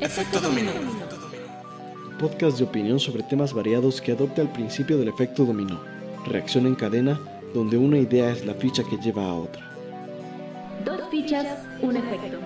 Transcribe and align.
Efecto 0.00 0.40
dominó. 0.40 0.70
Podcast 2.20 2.58
de 2.58 2.64
opinión 2.64 3.00
sobre 3.00 3.24
temas 3.24 3.52
variados 3.52 4.00
que 4.00 4.12
adopta 4.12 4.42
el 4.42 4.48
principio 4.48 4.96
del 4.96 5.08
efecto 5.08 5.44
dominó. 5.44 5.80
Reacción 6.24 6.66
en 6.66 6.76
cadena, 6.76 7.18
donde 7.52 7.76
una 7.76 7.98
idea 7.98 8.30
es 8.30 8.46
la 8.46 8.54
ficha 8.54 8.84
que 8.88 8.96
lleva 8.98 9.24
a 9.24 9.34
otra. 9.34 9.68
Dos 10.84 11.00
fichas, 11.10 11.46
un 11.82 11.96
efecto. 11.96 12.38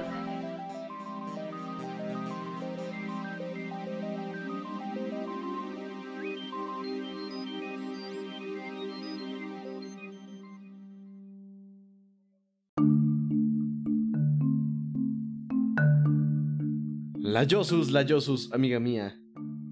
La 17.33 17.45
Yosus, 17.45 17.91
la 17.93 18.03
Yosus, 18.03 18.53
amiga 18.53 18.79
mía. 18.79 19.19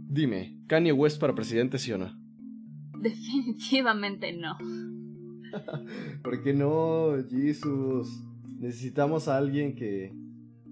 Dime, 0.09 0.57
¿Kanye 0.67 0.93
West 0.93 1.21
para 1.21 1.35
presidente 1.35 1.77
sí 1.77 1.93
o 1.93 1.99
no? 1.99 2.11
Definitivamente 3.03 4.33
no. 4.33 4.57
¿Por 6.23 6.43
qué 6.43 6.55
no, 6.55 7.17
Jesus? 7.29 8.09
Necesitamos 8.59 9.29
a 9.29 9.37
alguien 9.37 9.75
que, 9.75 10.11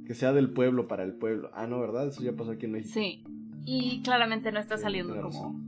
que 0.07 0.15
sea 0.15 0.33
del 0.33 0.51
pueblo 0.55 0.89
para 0.89 1.05
el 1.05 1.13
pueblo. 1.13 1.51
Ah, 1.53 1.67
no, 1.67 1.79
¿verdad? 1.79 2.09
Eso 2.09 2.23
ya 2.23 2.33
pasó 2.33 2.53
aquí 2.53 2.65
en 2.65 2.73
México. 2.73 2.95
Sí. 2.95 3.23
Y 3.67 4.01
claramente 4.01 4.51
no 4.51 4.59
está 4.59 4.79
saliendo 4.79 5.15
como, 5.21 5.61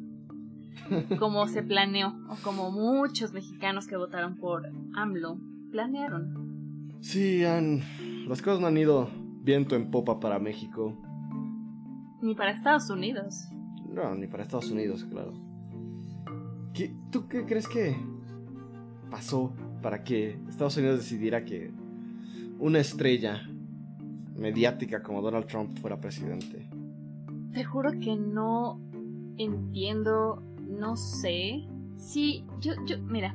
como 1.18 1.46
se 1.48 1.62
planeó, 1.62 2.14
o 2.30 2.36
como 2.42 2.70
muchos 2.70 3.34
mexicanos 3.34 3.86
que 3.86 3.98
votaron 3.98 4.36
por 4.38 4.62
AMLO 4.94 5.38
planearon. 5.70 6.96
Sí, 7.02 7.44
han... 7.44 7.82
las 8.26 8.40
cosas 8.40 8.62
no 8.62 8.68
han 8.68 8.78
ido 8.78 9.10
viento 9.42 9.76
en 9.76 9.90
popa 9.90 10.18
para 10.18 10.38
México. 10.38 10.96
Ni 12.22 12.34
para 12.34 12.50
Estados 12.52 12.90
Unidos. 12.90 13.48
No, 13.88 14.14
ni 14.14 14.26
para 14.26 14.42
Estados 14.42 14.70
Unidos, 14.70 15.04
claro. 15.10 15.32
¿Qué- 16.74 16.94
¿Tú 17.10 17.26
qué 17.28 17.44
crees 17.44 17.66
que 17.66 17.96
pasó 19.10 19.52
para 19.82 20.04
que 20.04 20.38
Estados 20.48 20.76
Unidos 20.76 20.98
decidiera 20.98 21.44
que 21.44 21.70
una 22.58 22.78
estrella 22.78 23.42
mediática 24.36 25.02
como 25.02 25.20
Donald 25.22 25.46
Trump 25.46 25.76
fuera 25.78 26.00
presidente? 26.00 26.68
Te 27.52 27.64
juro 27.64 27.90
que 27.92 28.14
no 28.16 28.78
entiendo, 29.36 30.42
no 30.68 30.96
sé. 30.96 31.66
Sí, 31.96 32.44
yo, 32.60 32.74
yo, 32.86 32.98
mira, 33.02 33.34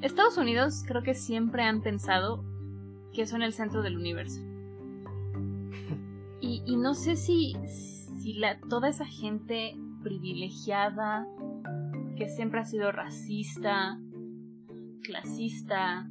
Estados 0.00 0.38
Unidos 0.38 0.82
creo 0.86 1.02
que 1.02 1.14
siempre 1.14 1.62
han 1.62 1.82
pensado 1.82 2.42
que 3.12 3.26
son 3.26 3.42
el 3.42 3.52
centro 3.52 3.82
del 3.82 3.96
universo. 3.96 4.40
Y, 6.40 6.62
y 6.66 6.76
no 6.76 6.92
sé 6.94 7.16
si, 7.16 7.54
si 8.24 8.32
la, 8.32 8.58
toda 8.70 8.88
esa 8.88 9.04
gente 9.04 9.76
privilegiada, 10.02 11.28
que 12.16 12.30
siempre 12.30 12.60
ha 12.60 12.64
sido 12.64 12.90
racista, 12.90 14.00
clasista 15.02 16.08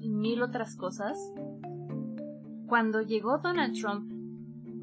y 0.00 0.08
mil 0.08 0.40
otras 0.40 0.74
cosas, 0.74 1.18
cuando 2.66 3.02
llegó 3.02 3.40
Donald 3.40 3.78
Trump 3.78 4.10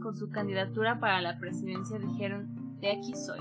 con 0.04 0.16
su 0.16 0.30
candidatura 0.30 1.00
para 1.00 1.20
la 1.20 1.40
presidencia 1.40 1.98
dijeron, 1.98 2.78
de 2.80 2.92
aquí 2.92 3.14
soy. 3.16 3.40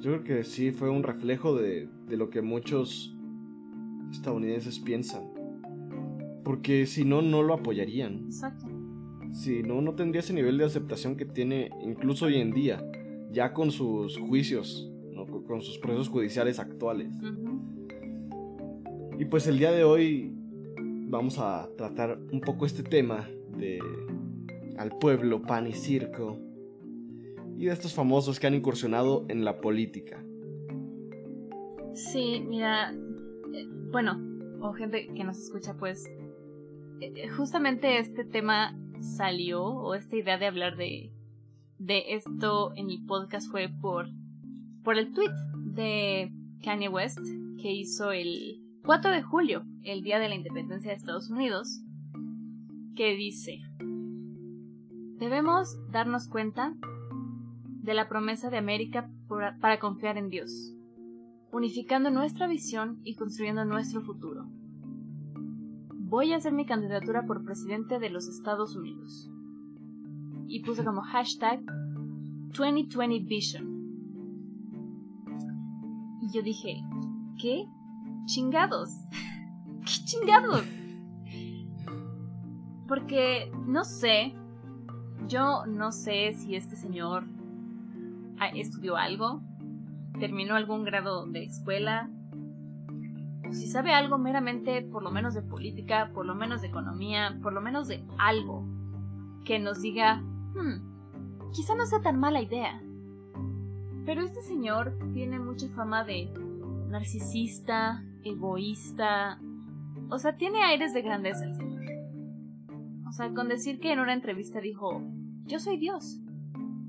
Yo 0.00 0.12
creo 0.12 0.24
que 0.24 0.44
sí 0.44 0.70
fue 0.70 0.88
un 0.88 1.02
reflejo 1.02 1.54
de, 1.54 1.90
de 2.08 2.16
lo 2.16 2.30
que 2.30 2.40
muchos 2.40 3.14
estadounidenses 4.12 4.78
piensan. 4.78 5.24
Porque 6.42 6.86
si 6.86 7.04
no, 7.04 7.20
no 7.20 7.42
lo 7.42 7.52
apoyarían. 7.52 8.24
Exacto. 8.24 8.69
Si 9.32 9.62
no, 9.62 9.80
no 9.80 9.94
tendría 9.94 10.20
ese 10.20 10.32
nivel 10.32 10.58
de 10.58 10.64
aceptación 10.64 11.16
que 11.16 11.24
tiene 11.24 11.70
incluso 11.82 12.26
hoy 12.26 12.36
en 12.36 12.52
día, 12.52 12.84
ya 13.30 13.52
con 13.52 13.70
sus 13.70 14.18
juicios, 14.18 14.90
¿no? 15.12 15.26
con 15.44 15.62
sus 15.62 15.78
procesos 15.78 16.08
judiciales 16.08 16.58
actuales. 16.58 17.14
Y 19.18 19.24
pues 19.26 19.46
el 19.46 19.58
día 19.58 19.70
de 19.70 19.84
hoy 19.84 20.32
vamos 21.08 21.38
a 21.38 21.68
tratar 21.76 22.18
un 22.32 22.40
poco 22.40 22.66
este 22.66 22.82
tema 22.82 23.28
de 23.56 23.78
al 24.78 24.96
pueblo, 24.98 25.42
pan 25.42 25.66
y 25.66 25.72
circo. 25.72 26.38
Y 27.58 27.66
de 27.66 27.72
estos 27.72 27.92
famosos 27.92 28.40
que 28.40 28.46
han 28.46 28.54
incursionado 28.54 29.26
en 29.28 29.44
la 29.44 29.60
política. 29.60 30.24
Sí, 31.92 32.42
mira, 32.48 32.92
eh, 32.92 33.66
bueno, 33.92 34.18
o 34.60 34.72
gente 34.72 35.08
que 35.08 35.24
nos 35.24 35.38
escucha, 35.38 35.76
pues, 35.76 36.08
eh, 37.00 37.28
justamente 37.28 37.98
este 37.98 38.24
tema 38.24 38.74
salió, 39.00 39.64
o 39.64 39.94
esta 39.94 40.16
idea 40.16 40.38
de 40.38 40.46
hablar 40.46 40.76
de, 40.76 41.12
de 41.78 42.14
esto 42.14 42.72
en 42.76 42.90
el 42.90 43.04
podcast 43.06 43.50
fue 43.50 43.68
por, 43.68 44.08
por 44.82 44.98
el 44.98 45.12
tweet 45.12 45.34
de 45.56 46.32
Kanye 46.62 46.88
West 46.88 47.20
que 47.60 47.72
hizo 47.72 48.12
el 48.12 48.60
4 48.84 49.10
de 49.10 49.22
julio, 49.22 49.64
el 49.82 50.02
día 50.02 50.18
de 50.18 50.28
la 50.28 50.34
independencia 50.34 50.90
de 50.90 50.96
Estados 50.96 51.30
Unidos, 51.30 51.82
que 52.96 53.14
dice, 53.14 53.58
debemos 55.18 55.76
darnos 55.90 56.28
cuenta 56.28 56.74
de 57.82 57.94
la 57.94 58.08
promesa 58.08 58.50
de 58.50 58.58
América 58.58 59.10
para 59.60 59.78
confiar 59.78 60.18
en 60.18 60.28
Dios 60.28 60.74
unificando 61.52 62.10
nuestra 62.10 62.46
visión 62.46 63.00
y 63.04 63.16
construyendo 63.16 63.64
nuestro 63.64 64.02
futuro. 64.02 64.46
Voy 66.10 66.32
a 66.32 66.38
hacer 66.38 66.52
mi 66.52 66.66
candidatura 66.66 67.24
por 67.24 67.44
presidente 67.44 68.00
de 68.00 68.10
los 68.10 68.26
Estados 68.26 68.74
Unidos. 68.74 69.30
Y 70.48 70.64
puse 70.64 70.84
como 70.84 71.02
hashtag 71.02 71.60
2020 72.52 73.20
Vision. 73.28 73.64
Y 76.20 76.34
yo 76.34 76.42
dije, 76.42 76.82
¿qué? 77.40 77.64
Chingados. 78.26 78.90
¿Qué 79.84 80.04
chingados? 80.04 80.64
Porque 82.88 83.52
no 83.68 83.84
sé, 83.84 84.34
yo 85.28 85.64
no 85.66 85.92
sé 85.92 86.34
si 86.34 86.56
este 86.56 86.74
señor 86.74 87.24
estudió 88.52 88.96
algo, 88.96 89.42
terminó 90.18 90.56
algún 90.56 90.82
grado 90.82 91.26
de 91.26 91.44
escuela, 91.44 92.10
o 93.50 93.52
si 93.52 93.66
sabe 93.66 93.92
algo 93.92 94.16
meramente, 94.16 94.80
por 94.82 95.02
lo 95.02 95.10
menos 95.10 95.34
de 95.34 95.42
política, 95.42 96.12
por 96.14 96.24
lo 96.24 96.36
menos 96.36 96.62
de 96.62 96.68
economía, 96.68 97.36
por 97.42 97.52
lo 97.52 97.60
menos 97.60 97.88
de 97.88 98.04
algo, 98.16 98.64
que 99.44 99.58
nos 99.58 99.82
diga, 99.82 100.18
hmm, 100.18 101.50
quizá 101.52 101.74
no 101.74 101.84
sea 101.84 102.00
tan 102.00 102.20
mala 102.20 102.40
idea. 102.40 102.80
Pero 104.06 104.22
este 104.22 104.40
señor 104.42 104.96
tiene 105.12 105.40
mucha 105.40 105.68
fama 105.70 106.04
de 106.04 106.32
narcisista, 106.88 108.04
egoísta, 108.22 109.40
o 110.10 110.18
sea, 110.18 110.36
tiene 110.36 110.62
aires 110.62 110.94
de 110.94 111.02
grandeza 111.02 111.44
el 111.44 111.54
señor. 111.54 111.84
O 113.08 113.12
sea, 113.12 113.34
con 113.34 113.48
decir 113.48 113.80
que 113.80 113.92
en 113.92 113.98
una 113.98 114.12
entrevista 114.12 114.60
dijo, 114.60 115.02
yo 115.46 115.58
soy 115.58 115.76
Dios, 115.76 116.20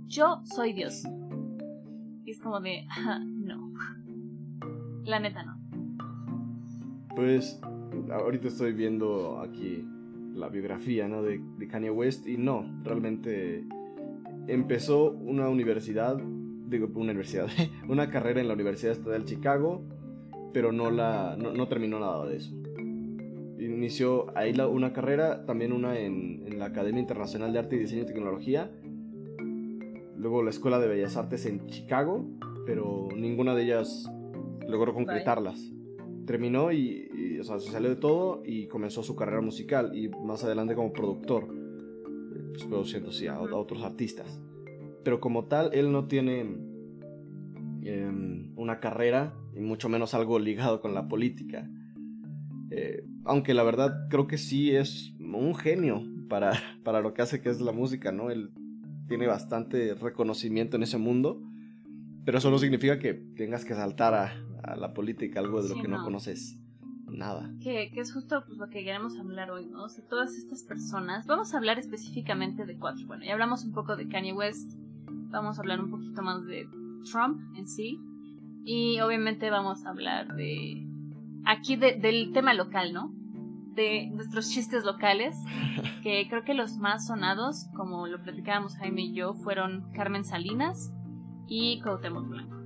yo 0.06 0.42
soy 0.44 0.74
Dios. 0.74 1.04
Y 2.24 2.32
es 2.32 2.40
como 2.40 2.60
de, 2.60 2.86
"Ah, 2.92 3.20
no. 3.26 3.74
La 5.04 5.20
neta 5.20 5.44
no. 5.44 5.61
Pues 7.16 7.60
ahorita 8.12 8.48
estoy 8.48 8.74
viendo 8.74 9.40
aquí 9.40 9.86
la 10.34 10.48
biografía 10.50 11.08
¿no? 11.08 11.22
de, 11.24 11.42
de 11.58 11.68
Kanye 11.68 11.90
West 11.92 12.28
y 12.28 12.38
no, 12.38 12.66
realmente 12.84 13.66
empezó 14.48 15.12
una 15.12 15.50
universidad, 15.50 16.18
digo, 16.68 16.88
una 16.96 17.12
universidad, 17.12 17.48
una 17.90 18.10
carrera 18.10 18.42
en 18.42 18.48
la 18.48 18.54
Universidad 18.54 18.94
Estatal 18.94 19.22
de 19.22 19.26
Chicago, 19.26 19.84
pero 20.54 20.72
no, 20.72 20.90
la, 20.90 21.36
no, 21.38 21.54
no 21.54 21.68
terminó 21.68 22.00
nada 22.00 22.26
de 22.28 22.38
eso. 22.38 22.56
Inició 23.60 24.36
ahí 24.38 24.54
la- 24.54 24.68
una 24.68 24.92
carrera, 24.94 25.46
también 25.46 25.72
una 25.74 26.00
en, 26.00 26.44
en 26.48 26.60
la 26.60 26.66
Academia 26.66 27.00
Internacional 27.02 27.54
de 27.54 27.60
Arte 27.60 27.76
y 27.76 27.80
Diseño 27.80 28.04
y 28.04 28.06
Tecnología, 28.06 28.72
luego 30.18 30.44
la 30.44 30.50
Escuela 30.50 30.80
de 30.80 30.88
Bellas 30.88 31.18
Artes 31.18 31.46
en 31.46 31.68
Chicago, 31.68 32.26
pero 32.66 33.08
ninguna 33.16 33.54
de 33.54 33.64
ellas 33.64 34.10
logró 34.68 34.94
concretarlas 34.94 35.72
terminó 36.26 36.72
y, 36.72 37.38
o 37.40 37.44
sea, 37.44 37.60
se 37.60 37.72
salió 37.72 37.90
de 37.90 37.96
todo 37.96 38.42
y 38.46 38.68
comenzó 38.68 39.04
su 39.04 39.16
carrera 39.16 39.42
musical 39.42 39.96
y 39.96 40.10
más 40.10 40.44
adelante 40.44 40.76
como 40.76 40.94
productor, 40.94 41.48
pues, 42.52 42.66
produciendo 42.66 43.12
sí, 43.12 43.28
a, 43.28 43.36
a 43.36 43.58
otros 43.58 43.84
artistas. 43.84 44.42
Pero 45.04 45.20
como 45.20 45.46
tal, 45.46 45.74
él 45.74 45.92
no 45.92 46.08
tiene 46.08 46.42
em, 47.84 48.54
una 48.56 48.80
carrera 48.80 49.34
y 49.56 49.60
mucho 49.60 49.90
menos 49.90 50.14
algo 50.14 50.40
ligado 50.40 50.82
con 50.82 50.94
la 50.94 51.08
política. 51.08 51.70
Eh, 52.70 53.04
aunque 53.26 53.54
la 53.54 53.64
verdad 53.64 54.08
creo 54.10 54.28
que 54.28 54.38
sí 54.38 54.76
es 54.76 55.14
un 55.20 55.56
genio 55.56 56.04
para, 56.30 56.54
para 56.84 57.02
lo 57.02 57.14
que 57.14 57.22
hace 57.22 57.42
que 57.42 57.50
es 57.50 57.62
la 57.62 57.72
música, 57.72 58.12
¿no? 58.12 58.30
Él 58.30 58.52
tiene 59.08 59.28
bastante 59.28 59.94
reconocimiento 59.96 60.78
en 60.78 60.84
ese 60.84 60.98
mundo, 60.98 61.42
pero 62.26 62.38
eso 62.38 62.50
no 62.52 62.58
significa 62.58 63.00
que 63.00 63.14
tengas 63.14 63.66
que 63.66 63.74
saltar 63.74 64.14
a, 64.14 64.34
a 64.64 64.76
la 64.76 64.94
política 64.94 65.40
algo 65.40 65.62
de 65.62 65.70
lo 65.70 65.76
Sí, 65.76 65.82
que 65.82 65.88
no, 65.88 65.98
no. 66.00 66.04
conoces. 66.04 66.58
nada. 67.08 67.52
Que, 67.62 67.92
que 67.94 68.00
es 68.00 68.14
justo 68.14 68.44
pues, 68.46 68.58
lo 68.58 68.68
que 68.70 68.84
queremos 68.84 69.18
hablar 69.20 69.52
hoy, 69.52 69.66
¿no? 69.66 69.84
O 69.84 69.90
sea, 69.90 70.04
todas 70.08 70.36
estas 70.36 70.64
personas. 70.64 71.26
Vamos 71.28 71.54
a 71.54 71.58
hablar 71.58 71.78
específicamente 71.80 72.66
de 72.66 72.78
cuatro. 72.78 73.06
Bueno, 73.08 73.26
ya 73.26 73.34
hablamos 73.34 73.66
un 73.66 73.74
poco 73.74 73.96
de 73.98 74.08
Kanye 74.08 74.34
West. 74.34 74.72
Vamos 75.30 75.58
a 75.58 75.62
hablar 75.62 75.82
un 75.82 75.90
poquito 75.92 76.22
más 76.22 76.46
de 76.46 76.68
Trump 77.12 77.40
en 77.58 77.68
sí. 77.68 78.00
Y 78.64 79.00
obviamente 79.02 79.50
vamos 79.50 79.86
a 79.86 79.90
hablar 79.90 80.36
de. 80.36 80.88
Aquí 81.46 81.76
de- 81.76 81.96
del 82.00 82.32
tema 82.34 82.54
local, 82.54 82.94
¿no? 82.94 83.12
De 83.76 84.08
nuestros 84.12 84.50
chistes 84.50 84.84
locales. 84.86 85.36
Que 86.04 86.28
creo 86.30 86.44
que 86.44 86.56
los 86.56 86.78
más 86.78 87.06
sonados, 87.08 87.68
como 87.76 88.08
lo 88.08 88.22
platicábamos 88.24 88.76
Jaime 88.78 89.04
y 89.04 89.14
yo, 89.14 89.34
fueron 89.36 89.92
Carmen 89.94 90.26
Salinas 90.26 90.92
y 91.48 91.80
Cuauhtémoc 91.82 92.28
Blanco. 92.28 92.58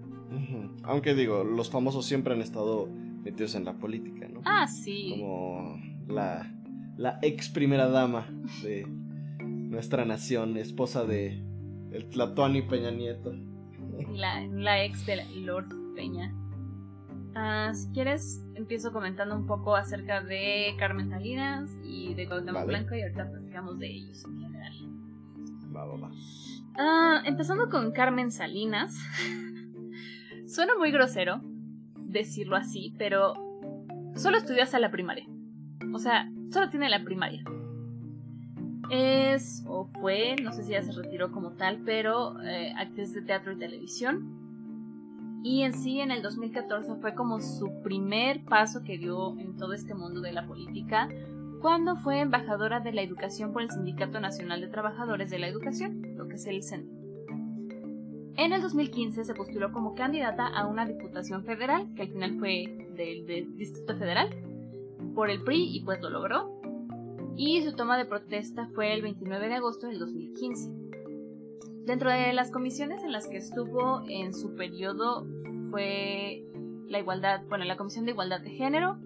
Aunque 0.84 1.14
digo, 1.16 1.44
los 1.44 1.70
famosos 1.70 2.06
siempre 2.06 2.34
han 2.34 2.42
estado 2.42 2.88
metidos 3.24 3.56
en 3.56 3.66
la 3.66 3.74
política, 3.74 4.28
¿no? 4.28 4.42
Ah, 4.46 4.68
sí. 4.68 5.10
Como 5.18 5.80
la, 6.08 6.52
la 6.98 7.20
ex 7.22 7.50
primera 7.50 7.88
dama 7.90 8.26
de 8.64 8.86
nuestra 9.40 10.06
nación, 10.06 10.58
esposa 10.58 11.04
de 11.06 11.42
el 11.92 12.10
Tlatoani 12.10 12.62
Peña 12.64 12.92
Nieto. 12.92 13.34
la, 14.14 14.46
la 14.48 14.84
ex 14.84 15.06
de 15.06 15.16
la- 15.18 15.26
Lord 15.32 15.70
Peña. 15.96 16.34
Ah, 17.36 17.72
si 17.74 17.90
quieres, 17.92 18.42
empiezo 18.56 18.92
comentando 18.94 19.36
un 19.36 19.46
poco 19.46 19.76
acerca 19.76 20.22
de 20.22 20.74
Carmen 20.78 21.10
Salinas 21.10 21.70
y 21.84 22.14
de 22.14 22.28
Cuauhtémoc 22.28 22.62
Vale. 22.62 22.68
Blanco 22.68 22.96
y 22.96 23.02
ahorita 23.02 23.30
platicamos 23.30 23.80
de 23.80 23.88
ellos 23.92 24.24
en 24.26 24.40
general. 24.40 24.74
Va, 25.76 25.86
va, 25.86 25.98
va. 25.98 26.12
Ah, 26.78 27.22
empezando 27.26 27.70
con 27.70 27.92
Carmen 27.92 28.32
Salinas. 28.32 28.96
Suena 30.48 30.76
muy 30.78 30.92
grosero 30.92 31.42
decirlo 31.96 32.56
así, 32.56 32.94
pero 32.98 33.34
solo 34.16 34.38
estudió 34.38 34.64
hasta 34.64 34.80
la 34.80 34.92
primaria. 34.92 35.26
O 35.94 36.00
sea, 36.00 36.30
solo 36.52 36.70
tiene 36.70 36.90
la 36.90 37.04
primaria. 37.04 37.44
Es, 38.90 39.64
o 39.68 39.88
fue, 40.00 40.36
no 40.42 40.52
sé 40.52 40.64
si 40.64 40.72
ya 40.72 40.82
se 40.82 40.92
retiró 40.92 41.32
como 41.32 41.52
tal, 41.54 41.82
pero 41.86 42.42
eh, 42.42 42.74
actriz 42.78 43.14
de 43.14 43.22
teatro 43.22 43.54
y 43.54 43.58
televisión. 43.58 45.42
Y 45.44 45.62
en 45.62 45.74
sí, 45.74 46.00
en 46.00 46.12
el 46.12 46.22
2014 46.22 46.96
fue 46.96 47.14
como 47.14 47.40
su 47.40 47.82
primer 47.84 48.44
paso 48.46 48.84
que 48.84 48.98
dio 48.98 49.38
en 49.40 49.58
todo 49.58 49.74
este 49.74 49.94
mundo 49.94 50.22
de 50.22 50.32
la 50.32 50.48
política, 50.48 51.08
cuando 51.66 51.96
fue 51.96 52.20
embajadora 52.20 52.80
de 52.80 52.94
la 52.94 53.02
educación 53.02 53.52
por 53.52 53.64
el 53.64 53.72
Sindicato 53.72 54.20
Nacional 54.20 54.62
de 54.62 54.68
Trabajadores 54.68 55.32
de 55.32 55.40
la 55.40 55.48
Educación, 55.48 56.00
lo 56.16 56.28
que 56.28 56.36
es 56.36 56.46
el 56.46 56.62
CEN. 56.62 56.88
En 58.38 58.54
el 58.54 58.62
2015 58.62 59.24
se 59.24 59.34
postuló 59.34 59.72
como 59.72 59.96
candidata 59.96 60.46
a 60.46 60.68
una 60.68 60.86
diputación 60.86 61.44
federal, 61.44 61.88
que 61.96 62.04
al 62.04 62.10
final 62.10 62.38
fue 62.38 62.88
del, 62.96 63.26
del 63.26 63.58
Distrito 63.58 63.96
Federal, 63.98 64.30
por 65.16 65.32
el 65.32 65.42
PRI 65.42 65.76
y 65.76 65.84
pues 65.84 66.00
lo 66.02 66.12
logró. 66.12 66.62
Y 67.36 67.64
su 67.64 67.76
toma 67.76 67.98
de 67.98 68.06
protesta 68.06 68.70
fue 68.76 68.94
el 68.94 69.02
29 69.02 69.48
de 69.48 69.56
agosto 69.56 69.88
del 69.88 69.98
2015. 69.98 70.70
Dentro 71.88 72.12
de 72.12 72.32
las 72.34 72.52
comisiones 72.52 73.04
en 73.04 73.12
las 73.12 73.26
que 73.26 73.38
estuvo 73.38 74.04
en 74.08 74.36
su 74.36 74.54
periodo 74.54 75.26
fue 75.72 76.46
la 76.88 77.00
igualdad, 77.00 77.42
bueno, 77.50 77.66
la 77.66 77.76
Comisión 77.76 78.06
de 78.06 78.12
Igualdad 78.12 78.42
de 78.42 78.52
Género, 78.52 79.00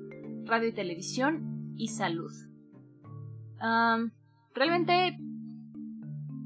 Radio 0.44 0.68
y 0.68 0.74
Televisión 0.74 1.74
y 1.78 1.88
Salud. 1.88 2.49
Am, 3.60 4.12
realmente 4.54 5.18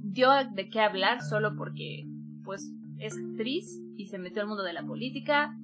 dio 0.03 0.29
de 0.53 0.69
qué 0.69 0.79
hablar 0.79 1.21
solo 1.21 1.55
porque 1.55 2.05
pues 2.43 2.71
es 2.99 3.17
actriz 3.17 3.81
y 3.97 4.07
se 4.07 4.17
metió 4.17 4.41
al 4.41 4.47
mundo 4.47 4.63
de 4.63 4.73
la 4.73 4.83
política 4.83 5.57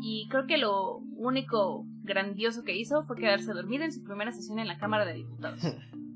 y 0.00 0.28
creo 0.28 0.46
que 0.46 0.58
lo 0.58 0.98
único 1.16 1.86
grandioso 2.02 2.64
que 2.64 2.76
hizo 2.76 3.04
fue 3.04 3.16
quedarse 3.16 3.52
dormida 3.52 3.84
en 3.84 3.92
su 3.92 4.02
primera 4.04 4.32
sesión 4.32 4.58
en 4.58 4.68
la 4.68 4.78
Cámara 4.78 5.04
de 5.04 5.14
Diputados. 5.14 5.60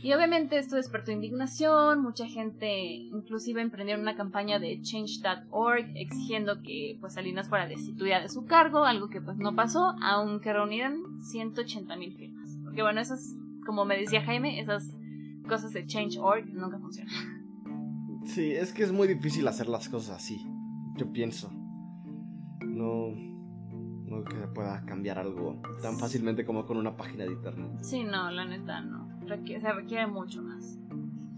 Y 0.00 0.12
obviamente 0.12 0.58
esto 0.58 0.76
despertó 0.76 1.10
indignación, 1.10 2.00
mucha 2.00 2.26
gente 2.26 2.70
inclusive 2.70 3.60
emprendieron 3.60 4.02
una 4.02 4.14
campaña 4.14 4.60
de 4.60 4.80
change.org 4.80 5.90
exigiendo 5.96 6.62
que 6.62 6.96
pues 7.00 7.14
Salinas 7.14 7.48
fuera 7.48 7.66
destituida 7.66 8.20
de 8.20 8.28
su 8.28 8.46
cargo, 8.46 8.84
algo 8.84 9.08
que 9.10 9.20
pues 9.20 9.38
no 9.38 9.56
pasó, 9.56 9.96
aunque 10.00 10.52
reunieron 10.52 11.20
180 11.20 11.96
mil 11.96 12.16
firmas. 12.16 12.56
Porque 12.62 12.82
bueno, 12.82 13.00
esas, 13.00 13.34
como 13.68 13.84
me 13.84 13.98
decía 13.98 14.22
Jaime, 14.22 14.58
esas 14.60 14.96
cosas 15.46 15.74
de 15.74 15.84
change.org 15.84 16.46
nunca 16.54 16.78
funcionan. 16.78 17.12
Sí, 18.24 18.50
es 18.52 18.72
que 18.72 18.82
es 18.82 18.92
muy 18.92 19.06
difícil 19.06 19.46
hacer 19.46 19.68
las 19.68 19.90
cosas 19.90 20.16
así. 20.16 20.42
Yo 20.96 21.12
pienso. 21.12 21.50
No. 22.64 23.08
No 24.06 24.24
que 24.24 24.36
se 24.36 24.46
pueda 24.48 24.80
cambiar 24.86 25.18
algo 25.18 25.60
tan 25.82 25.98
fácilmente 25.98 26.46
como 26.46 26.64
con 26.64 26.78
una 26.78 26.96
página 26.96 27.24
de 27.24 27.32
internet. 27.34 27.70
Sí, 27.82 28.04
no, 28.04 28.30
la 28.30 28.46
neta 28.46 28.80
no. 28.80 29.06
Requiere- 29.26 29.60
se 29.60 29.70
requiere 29.70 30.06
mucho 30.06 30.42
más. 30.42 30.78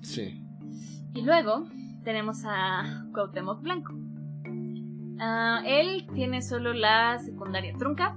Sí. 0.03 0.44
Y 1.12 1.23
luego 1.23 1.67
tenemos 2.05 2.44
a 2.47 3.06
Cuauhtémoc 3.12 3.61
Blanco. 3.61 3.93
Ah, 5.19 5.62
él 5.67 6.06
tiene 6.15 6.43
solo 6.43 6.73
la 6.73 7.19
secundaria 7.19 7.75
trunca. 7.76 8.17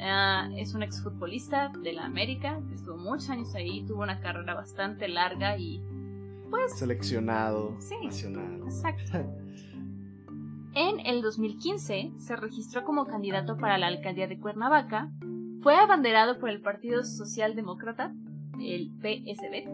Ah, 0.00 0.48
es 0.56 0.74
un 0.74 0.82
exfutbolista 0.82 1.70
de 1.82 1.92
la 1.92 2.04
América. 2.04 2.60
Estuvo 2.72 2.96
muchos 2.96 3.30
años 3.30 3.54
ahí. 3.54 3.84
Tuvo 3.86 4.02
una 4.02 4.20
carrera 4.20 4.54
bastante 4.54 5.08
larga 5.08 5.56
y. 5.58 5.82
Pues. 6.50 6.78
Seleccionado 6.78 7.76
Sí. 7.80 7.94
nacional. 8.04 8.60
Exacto. 8.64 9.12
En 10.74 11.00
el 11.00 11.22
2015 11.22 12.12
se 12.18 12.36
registró 12.36 12.84
como 12.84 13.06
candidato 13.06 13.56
para 13.56 13.78
la 13.78 13.86
alcaldía 13.88 14.28
de 14.28 14.38
Cuernavaca. 14.38 15.10
Fue 15.62 15.74
abanderado 15.76 16.38
por 16.38 16.50
el 16.50 16.60
Partido 16.60 17.02
Socialdemócrata, 17.04 18.14
el 18.60 18.90
PSB, 19.00 19.66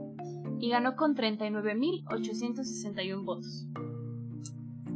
y 0.60 0.70
ganó 0.70 0.96
con 0.96 1.14
39.861 1.14 3.22
votos. 3.24 3.66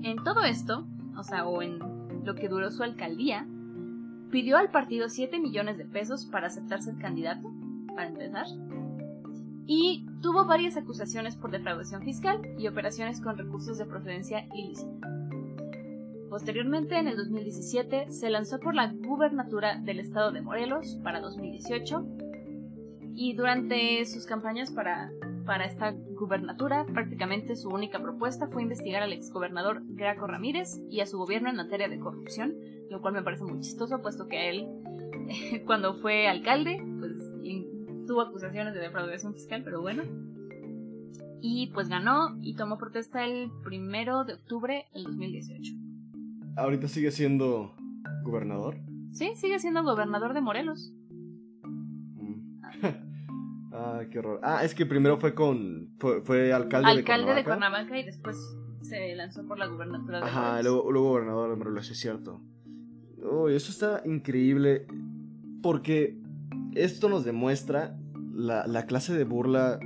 En 0.03 0.23
todo 0.25 0.45
esto, 0.45 0.87
o 1.19 1.23
sea, 1.25 1.47
o 1.47 1.61
en 1.63 1.79
lo 2.25 2.35
que 2.35 2.49
duró 2.49 2.71
su 2.71 2.83
alcaldía, 2.85 3.47
pidió 4.31 4.57
al 4.57 4.71
partido 4.71 5.09
7 5.09 5.39
millones 5.39 5.79
de 5.79 5.85
pesos 5.85 6.27
para 6.27 6.49
aceptar 6.49 6.83
ser 6.83 6.97
candidato, 6.99 7.53
para 7.95 8.09
empezar, 8.09 8.47
y 9.67 10.07
tuvo 10.23 10.47
varias 10.47 10.77
acusaciones 10.77 11.37
por 11.37 11.51
defraudación 11.51 12.03
fiscal 12.03 12.41
y 12.59 12.69
operaciones 12.69 13.21
con 13.21 13.37
recursos 13.37 13.77
de 13.77 13.85
procedencia 13.85 14.47
ilícita. 14.55 15.09
Posteriormente, 16.31 16.99
en 16.99 17.09
el 17.09 17.17
2017, 17.17 18.11
se 18.11 18.31
lanzó 18.31 18.61
por 18.61 18.75
la 18.75 18.93
gubernatura 18.93 19.79
del 19.79 20.01
estado 20.01 20.33
de 20.33 20.41
Morelos 20.41 20.99
para 21.03 21.21
2018 21.21 22.07
y 23.15 23.35
durante 23.35 24.05
sus 24.05 24.27
campañas 24.27 24.71
para, 24.71 25.11
para 25.45 25.65
esta 25.65 25.91
gubernatura, 25.91 26.87
prácticamente 26.87 27.57
su 27.57 27.69
única 27.69 28.01
propuesta 28.01 28.49
fue 28.49 28.63
investigar 28.63 29.03
al 29.03 29.13
exgobernador 29.13 29.83
Graco 29.87 30.27
Ramírez 30.27 30.81
y 30.89 31.01
a 31.01 31.07
su 31.07 31.19
gobierno 31.19 31.51
en 31.51 31.57
materia 31.57 31.89
de 31.89 31.99
corrupción, 31.99 32.55
lo 32.91 33.01
cual 33.01 33.15
me 33.15 33.23
parece 33.23 33.45
muy 33.45 33.61
chistoso, 33.61 34.01
puesto 34.03 34.29
que 34.29 34.51
él, 34.51 34.67
cuando 35.67 35.95
fue 36.01 36.29
alcalde, 36.29 36.83
pues 36.99 37.13
tuvo 38.09 38.23
acusaciones 38.23 38.75
de 38.75 38.81
defraudación 38.81 39.35
fiscal, 39.35 39.63
pero 39.63 39.81
bueno. 39.81 40.03
Y 41.41 41.71
pues 41.73 41.89
ganó 41.89 42.37
y 42.41 42.57
tomó 42.57 42.79
protesta 42.79 43.25
el 43.25 43.53
primero 43.63 44.25
de 44.25 44.35
octubre 44.35 44.87
del 44.93 45.05
2018. 45.05 45.75
Ahorita 46.57 46.89
sigue 46.89 47.13
siendo 47.13 47.77
gobernador. 48.25 48.79
Sí, 49.13 49.33
sigue 49.37 49.61
siendo 49.61 49.85
gobernador 49.85 50.35
de 50.35 50.41
Morelos. 50.41 50.93
Mm. 51.63 52.61
ah, 53.73 54.01
qué 54.11 54.19
horror. 54.19 54.41
Ah, 54.43 54.65
es 54.65 54.75
que 54.75 54.85
primero 54.85 55.19
fue 55.19 55.35
con. 55.35 55.91
Fue, 56.01 56.23
fue 56.23 56.53
alcalde, 56.53 56.91
Alcalde 56.91 57.31
de 57.31 57.37
de 57.37 57.45
Cuernavaca. 57.45 57.87
Cuernavaca 57.87 57.99
y 58.01 58.05
después 58.05 58.37
se 58.83 59.15
lanzó 59.15 59.47
por 59.47 59.59
la 59.59 59.67
gubernatura 59.67 60.19
de 60.19 60.25
Ajá, 60.25 60.41
Morelos. 60.41 60.65
luego, 60.65 60.93
luego 60.93 61.09
gobernador 61.11 61.51
de 61.51 61.57
Morelos, 61.57 61.91
es 61.91 61.99
cierto. 62.01 62.41
Uy, 63.23 63.55
eso 63.55 63.71
está 63.73 64.03
increíble. 64.05 64.87
Porque 65.63 66.17
esto 66.75 67.09
nos 67.09 67.25
demuestra 67.25 67.97
la, 68.33 68.67
la 68.67 68.87
clase 68.87 69.15
de 69.17 69.25
burla 69.25 69.79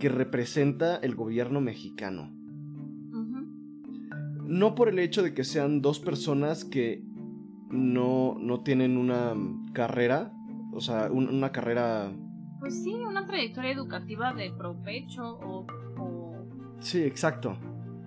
que 0.00 0.08
representa 0.08 0.96
el 0.96 1.14
gobierno 1.14 1.60
mexicano. 1.60 2.30
No 4.44 4.74
por 4.74 4.88
el 4.88 4.98
hecho 4.98 5.22
de 5.22 5.32
que 5.32 5.44
sean 5.44 5.80
dos 5.80 5.98
personas 6.00 6.64
que 6.64 7.02
no, 7.70 8.36
no 8.38 8.60
tienen 8.62 8.98
una 8.98 9.34
carrera, 9.72 10.32
o 10.72 10.80
sea, 10.80 11.10
un- 11.10 11.28
una 11.28 11.52
carrera... 11.52 12.12
Pues 12.60 12.82
sí, 12.82 12.92
una 12.92 13.24
trayectoria 13.26 13.72
educativa 13.72 14.34
de 14.34 14.52
provecho 14.52 15.38
o, 15.38 15.66
o- 15.98 16.46
Sí, 16.80 16.98
exacto. 17.02 17.56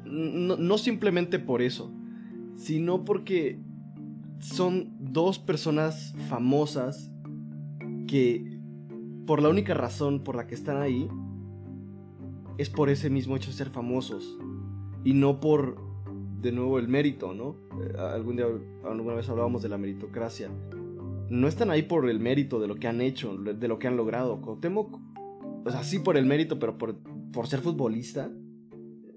No, 0.05 0.55
no 0.57 0.77
simplemente 0.77 1.39
por 1.39 1.61
eso, 1.61 1.91
sino 2.57 3.03
porque 3.05 3.59
son 4.39 4.95
dos 4.99 5.39
personas 5.39 6.13
famosas 6.29 7.11
que 8.07 8.59
por 9.25 9.41
la 9.41 9.49
única 9.49 9.73
razón 9.73 10.23
por 10.23 10.35
la 10.35 10.47
que 10.47 10.55
están 10.55 10.81
ahí 10.81 11.07
es 12.57 12.69
por 12.69 12.89
ese 12.89 13.09
mismo 13.09 13.35
hecho 13.35 13.49
de 13.49 13.57
ser 13.57 13.69
famosos 13.69 14.37
y 15.03 15.13
no 15.13 15.39
por 15.39 15.83
de 16.41 16.51
nuevo 16.51 16.77
el 16.77 16.87
mérito, 16.87 17.33
¿no? 17.33 17.55
Eh, 17.81 17.97
algún 17.97 18.35
día 18.35 18.45
alguna 18.83 19.15
vez 19.15 19.27
hablábamos 19.29 19.63
de 19.63 19.69
la 19.69 19.77
meritocracia. 19.77 20.49
no 21.27 21.47
están 21.47 21.71
ahí 21.71 21.81
por 21.81 22.07
el 22.07 22.19
mérito 22.19 22.59
de 22.59 22.67
lo 22.67 22.75
que 22.75 22.87
han 22.87 23.01
hecho, 23.01 23.35
de 23.35 23.67
lo 23.67 23.79
que 23.79 23.87
han 23.87 23.97
logrado. 23.97 24.41
Cuauhtémoc, 24.41 24.99
o 25.65 25.71
sea, 25.71 25.83
sí 25.83 25.99
por 25.99 26.17
el 26.17 26.25
mérito, 26.25 26.59
pero 26.59 26.77
por, 26.77 26.97
por 27.31 27.47
ser 27.47 27.61
futbolista, 27.61 28.29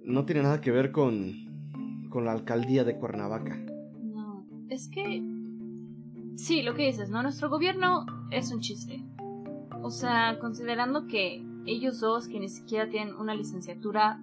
no 0.05 0.25
tiene 0.25 0.43
nada 0.43 0.63
que 0.63 0.71
ver 0.71 0.91
con, 0.91 2.09
con 2.09 2.25
la 2.25 2.33
alcaldía 2.33 2.85
de 2.85 2.97
Cuernavaca. 2.97 3.59
Es 4.79 4.87
que... 4.87 5.21
Sí, 6.37 6.63
lo 6.63 6.75
que 6.75 6.87
dices, 6.87 7.11
¿no? 7.11 7.21
Nuestro 7.21 7.51
gobierno 7.51 8.07
es 8.31 8.53
un 8.53 8.61
chiste. 8.61 9.05
O 9.83 9.91
sea, 9.91 10.39
considerando 10.39 11.09
que 11.09 11.45
ellos 11.67 11.99
dos, 11.99 12.29
que 12.29 12.39
ni 12.39 12.49
siquiera 12.49 12.89
tienen 12.89 13.17
una 13.17 13.35
licenciatura, 13.35 14.21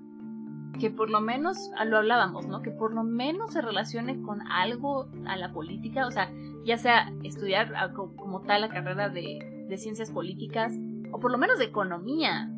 que 0.79 0.89
por 0.89 1.09
lo 1.09 1.19
menos, 1.19 1.57
lo 1.85 1.97
hablábamos, 1.97 2.47
¿no? 2.47 2.61
Que 2.61 2.71
por 2.71 2.93
lo 2.93 3.03
menos 3.03 3.51
se 3.51 3.61
relacione 3.61 4.21
con 4.21 4.43
algo 4.43 5.09
a 5.25 5.35
la 5.35 5.51
política, 5.51 6.07
o 6.07 6.11
sea, 6.11 6.31
ya 6.63 6.77
sea 6.77 7.11
estudiar 7.23 7.73
como 7.93 8.39
tal 8.39 8.61
la 8.61 8.69
carrera 8.69 9.09
de, 9.09 9.65
de 9.67 9.77
ciencias 9.77 10.09
políticas, 10.09 10.71
o 11.11 11.19
por 11.19 11.31
lo 11.31 11.37
menos 11.37 11.59
de 11.59 11.65
economía. 11.65 12.49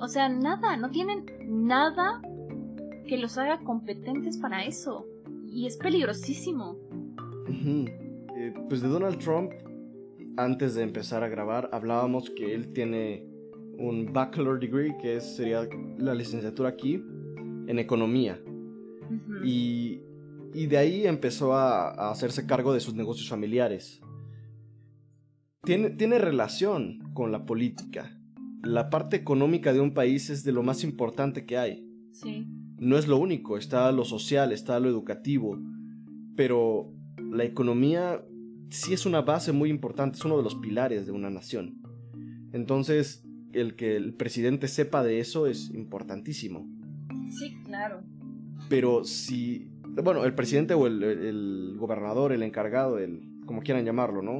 O 0.00 0.08
sea, 0.08 0.28
nada, 0.28 0.76
no 0.76 0.90
tienen 0.90 1.26
nada 1.46 2.20
que 3.06 3.18
los 3.18 3.38
haga 3.38 3.60
competentes 3.60 4.36
para 4.36 4.64
eso. 4.64 5.06
Y 5.46 5.68
es 5.68 5.76
peligrosísimo. 5.76 6.85
Eh, 7.48 8.52
pues 8.68 8.82
de 8.82 8.88
Donald 8.88 9.18
Trump, 9.18 9.52
antes 10.36 10.74
de 10.74 10.82
empezar 10.82 11.22
a 11.22 11.28
grabar, 11.28 11.70
hablábamos 11.72 12.30
que 12.30 12.54
él 12.54 12.72
tiene 12.72 13.24
un 13.78 14.12
bachelor 14.12 14.60
degree, 14.60 14.96
que 14.98 15.20
sería 15.20 15.66
la 15.98 16.14
licenciatura 16.14 16.68
aquí, 16.68 17.02
en 17.66 17.78
economía. 17.78 18.38
y, 19.44 20.00
y, 20.52 20.66
de 20.66 20.76
ahí 20.76 21.06
empezó 21.06 21.54
a, 21.54 21.90
a, 21.90 22.10
hacerse 22.10 22.46
cargo 22.46 22.74
de 22.74 22.80
sus 22.80 22.94
negocios 22.94 23.28
familiares. 23.28 24.00
Tiene, 25.62 25.90
tiene 25.90 26.18
relación 26.18 27.12
con 27.14 27.32
la 27.32 27.46
política. 27.46 28.18
La 28.62 28.90
parte 28.90 29.16
económica 29.16 29.72
de 29.72 29.80
un 29.80 29.94
país 29.94 30.30
es 30.30 30.44
de 30.44 30.52
lo 30.52 30.62
más 30.62 30.84
importante 30.84 31.46
que 31.46 31.56
hay. 31.56 31.88
Sí 32.12 32.46
no 32.78 32.98
es 32.98 33.08
lo 33.08 33.16
único, 33.18 33.56
está 33.56 33.90
lo 33.92 34.04
social, 34.04 34.52
está 34.52 34.78
lo 34.80 34.88
educativo, 34.88 35.58
pero 36.36 36.92
la 37.18 37.44
economía 37.44 38.24
sí 38.70 38.92
es 38.92 39.06
una 39.06 39.22
base 39.22 39.52
muy 39.52 39.70
importante, 39.70 40.18
es 40.18 40.24
uno 40.24 40.36
de 40.36 40.42
los 40.42 40.54
pilares 40.56 41.06
de 41.06 41.12
una 41.12 41.30
nación. 41.30 41.80
Entonces, 42.52 43.24
el 43.52 43.76
que 43.76 43.96
el 43.96 44.14
presidente 44.14 44.68
sepa 44.68 45.02
de 45.02 45.20
eso 45.20 45.46
es 45.46 45.70
importantísimo. 45.70 46.68
Sí, 47.38 47.56
claro. 47.64 48.02
Pero 48.68 49.04
si, 49.04 49.70
bueno, 50.02 50.24
el 50.24 50.34
presidente 50.34 50.74
o 50.74 50.86
el, 50.86 51.76
gobernador, 51.78 52.32
el 52.32 52.42
encargado, 52.42 52.98
el, 52.98 53.22
como 53.46 53.62
quieran 53.62 53.84
llamarlo, 53.84 54.22
¿no? 54.22 54.38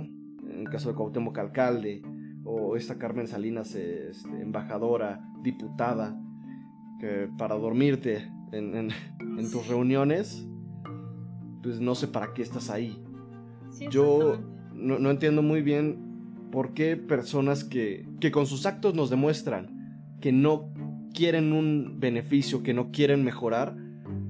En 0.51 0.61
el 0.61 0.69
caso 0.71 0.89
de 0.89 0.95
Cuauhtémoc, 0.95 1.39
alcalde, 1.39 2.03
o 2.45 2.77
esta 2.77 2.99
Carmen 2.99 3.27
Salinas, 3.27 3.75
este, 3.75 4.29
embajadora, 4.41 5.21
diputada, 5.43 6.19
que 7.01 7.29
para 7.37 7.57
dormirte 7.57 8.31
en, 8.53 8.91
tus 9.51 9.67
reuniones, 9.69 10.47
pues 11.67 11.81
no 11.81 11.97
sé 11.97 12.07
para 12.07 12.33
qué 12.33 12.43
estás 12.43 12.71
ahí. 12.71 12.97
Yo 13.91 14.39
no, 14.73 15.11
entiendo 15.11 15.43
muy 15.43 15.63
bien 15.63 16.47
por 16.53 16.75
qué 16.75 16.97
personas 16.97 17.65
que, 17.65 18.09
que 18.21 18.31
con 18.31 18.47
sus 18.47 18.67
actos 18.67 18.95
nos 18.95 19.11
demuestran 19.11 20.17
que 20.21 20.31
no 20.31 20.73
quieren 21.13 21.53
un 21.53 21.97
beneficio, 21.99 22.63
que 22.63 22.73
no 22.73 22.93
quieren 22.93 23.25
mejorar, 23.25 23.77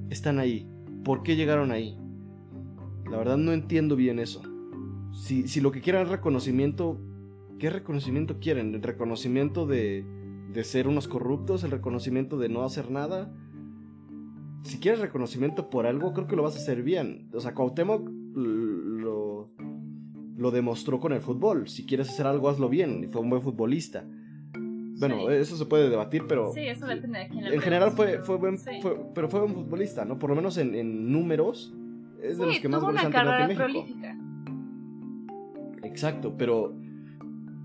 están 0.09 0.39
ahí. 0.39 0.67
¿Por 1.03 1.21
qué 1.21 1.35
llegaron 1.35 1.69
ahí? 1.69 1.95
La 3.09 3.17
verdad 3.17 3.37
no 3.37 3.53
entiendo 3.53 3.95
bien 3.95 4.17
eso. 4.17 4.41
Si, 5.13 5.47
si 5.47 5.61
lo 5.61 5.71
que 5.71 5.81
quieren 5.81 6.01
es 6.01 6.09
reconocimiento, 6.09 6.99
¿qué 7.59 7.69
reconocimiento 7.69 8.39
quieren? 8.39 8.73
¿El 8.73 8.81
reconocimiento 8.81 9.67
de, 9.67 10.03
de 10.51 10.63
ser 10.63 10.87
unos 10.87 11.07
corruptos, 11.07 11.63
el 11.63 11.69
reconocimiento 11.69 12.39
de 12.39 12.49
no 12.49 12.63
hacer 12.63 12.89
nada. 12.89 13.31
Si 14.67 14.79
quieres 14.79 14.99
reconocimiento 14.99 15.69
por 15.69 15.87
algo, 15.87 16.11
creo 16.11 16.27
que 16.27 16.35
lo 16.35 16.43
vas 16.43 16.55
a 16.55 16.57
hacer 16.57 16.83
bien. 16.83 17.29
O 17.33 17.39
sea, 17.39 17.53
Cuauhtémoc 17.53 18.05
lo, 18.35 19.49
lo 20.35 20.51
demostró 20.51 20.99
con 20.99 21.13
el 21.13 21.21
fútbol. 21.21 21.69
Si 21.69 21.85
quieres 21.85 22.09
hacer 22.09 22.27
algo, 22.27 22.49
hazlo 22.49 22.67
bien. 22.67 23.05
Y 23.05 23.07
fue 23.07 23.21
un 23.21 23.29
buen 23.29 23.41
futbolista. 23.41 24.05
Bueno, 24.99 25.29
eso 25.29 25.55
se 25.55 25.65
puede 25.65 25.89
debatir, 25.89 26.25
pero. 26.27 26.51
Sí, 26.51 26.59
eso 26.61 26.85
depende 26.85 27.19
de 27.19 27.29
quién 27.29 27.45
En 27.45 27.61
general 27.61 27.91
fue, 27.91 28.19
fue 28.19 28.35
buen. 28.35 28.57
pero 29.15 29.29
fue 29.29 29.41
un 29.41 29.53
futbolista, 29.53 30.03
¿no? 30.03 30.19
Por 30.19 30.31
lo 30.31 30.35
menos 30.35 30.57
en, 30.57 31.11
números. 31.13 31.73
Es 32.21 32.37
de 32.37 32.47
los 32.47 32.59
que 32.59 32.67
más 32.67 32.81
goles 32.81 33.05
han 33.05 33.11
tenido 33.13 33.37
en 33.37 33.47
México. 33.47 33.85
Exacto, 35.83 36.35
pero. 36.37 36.75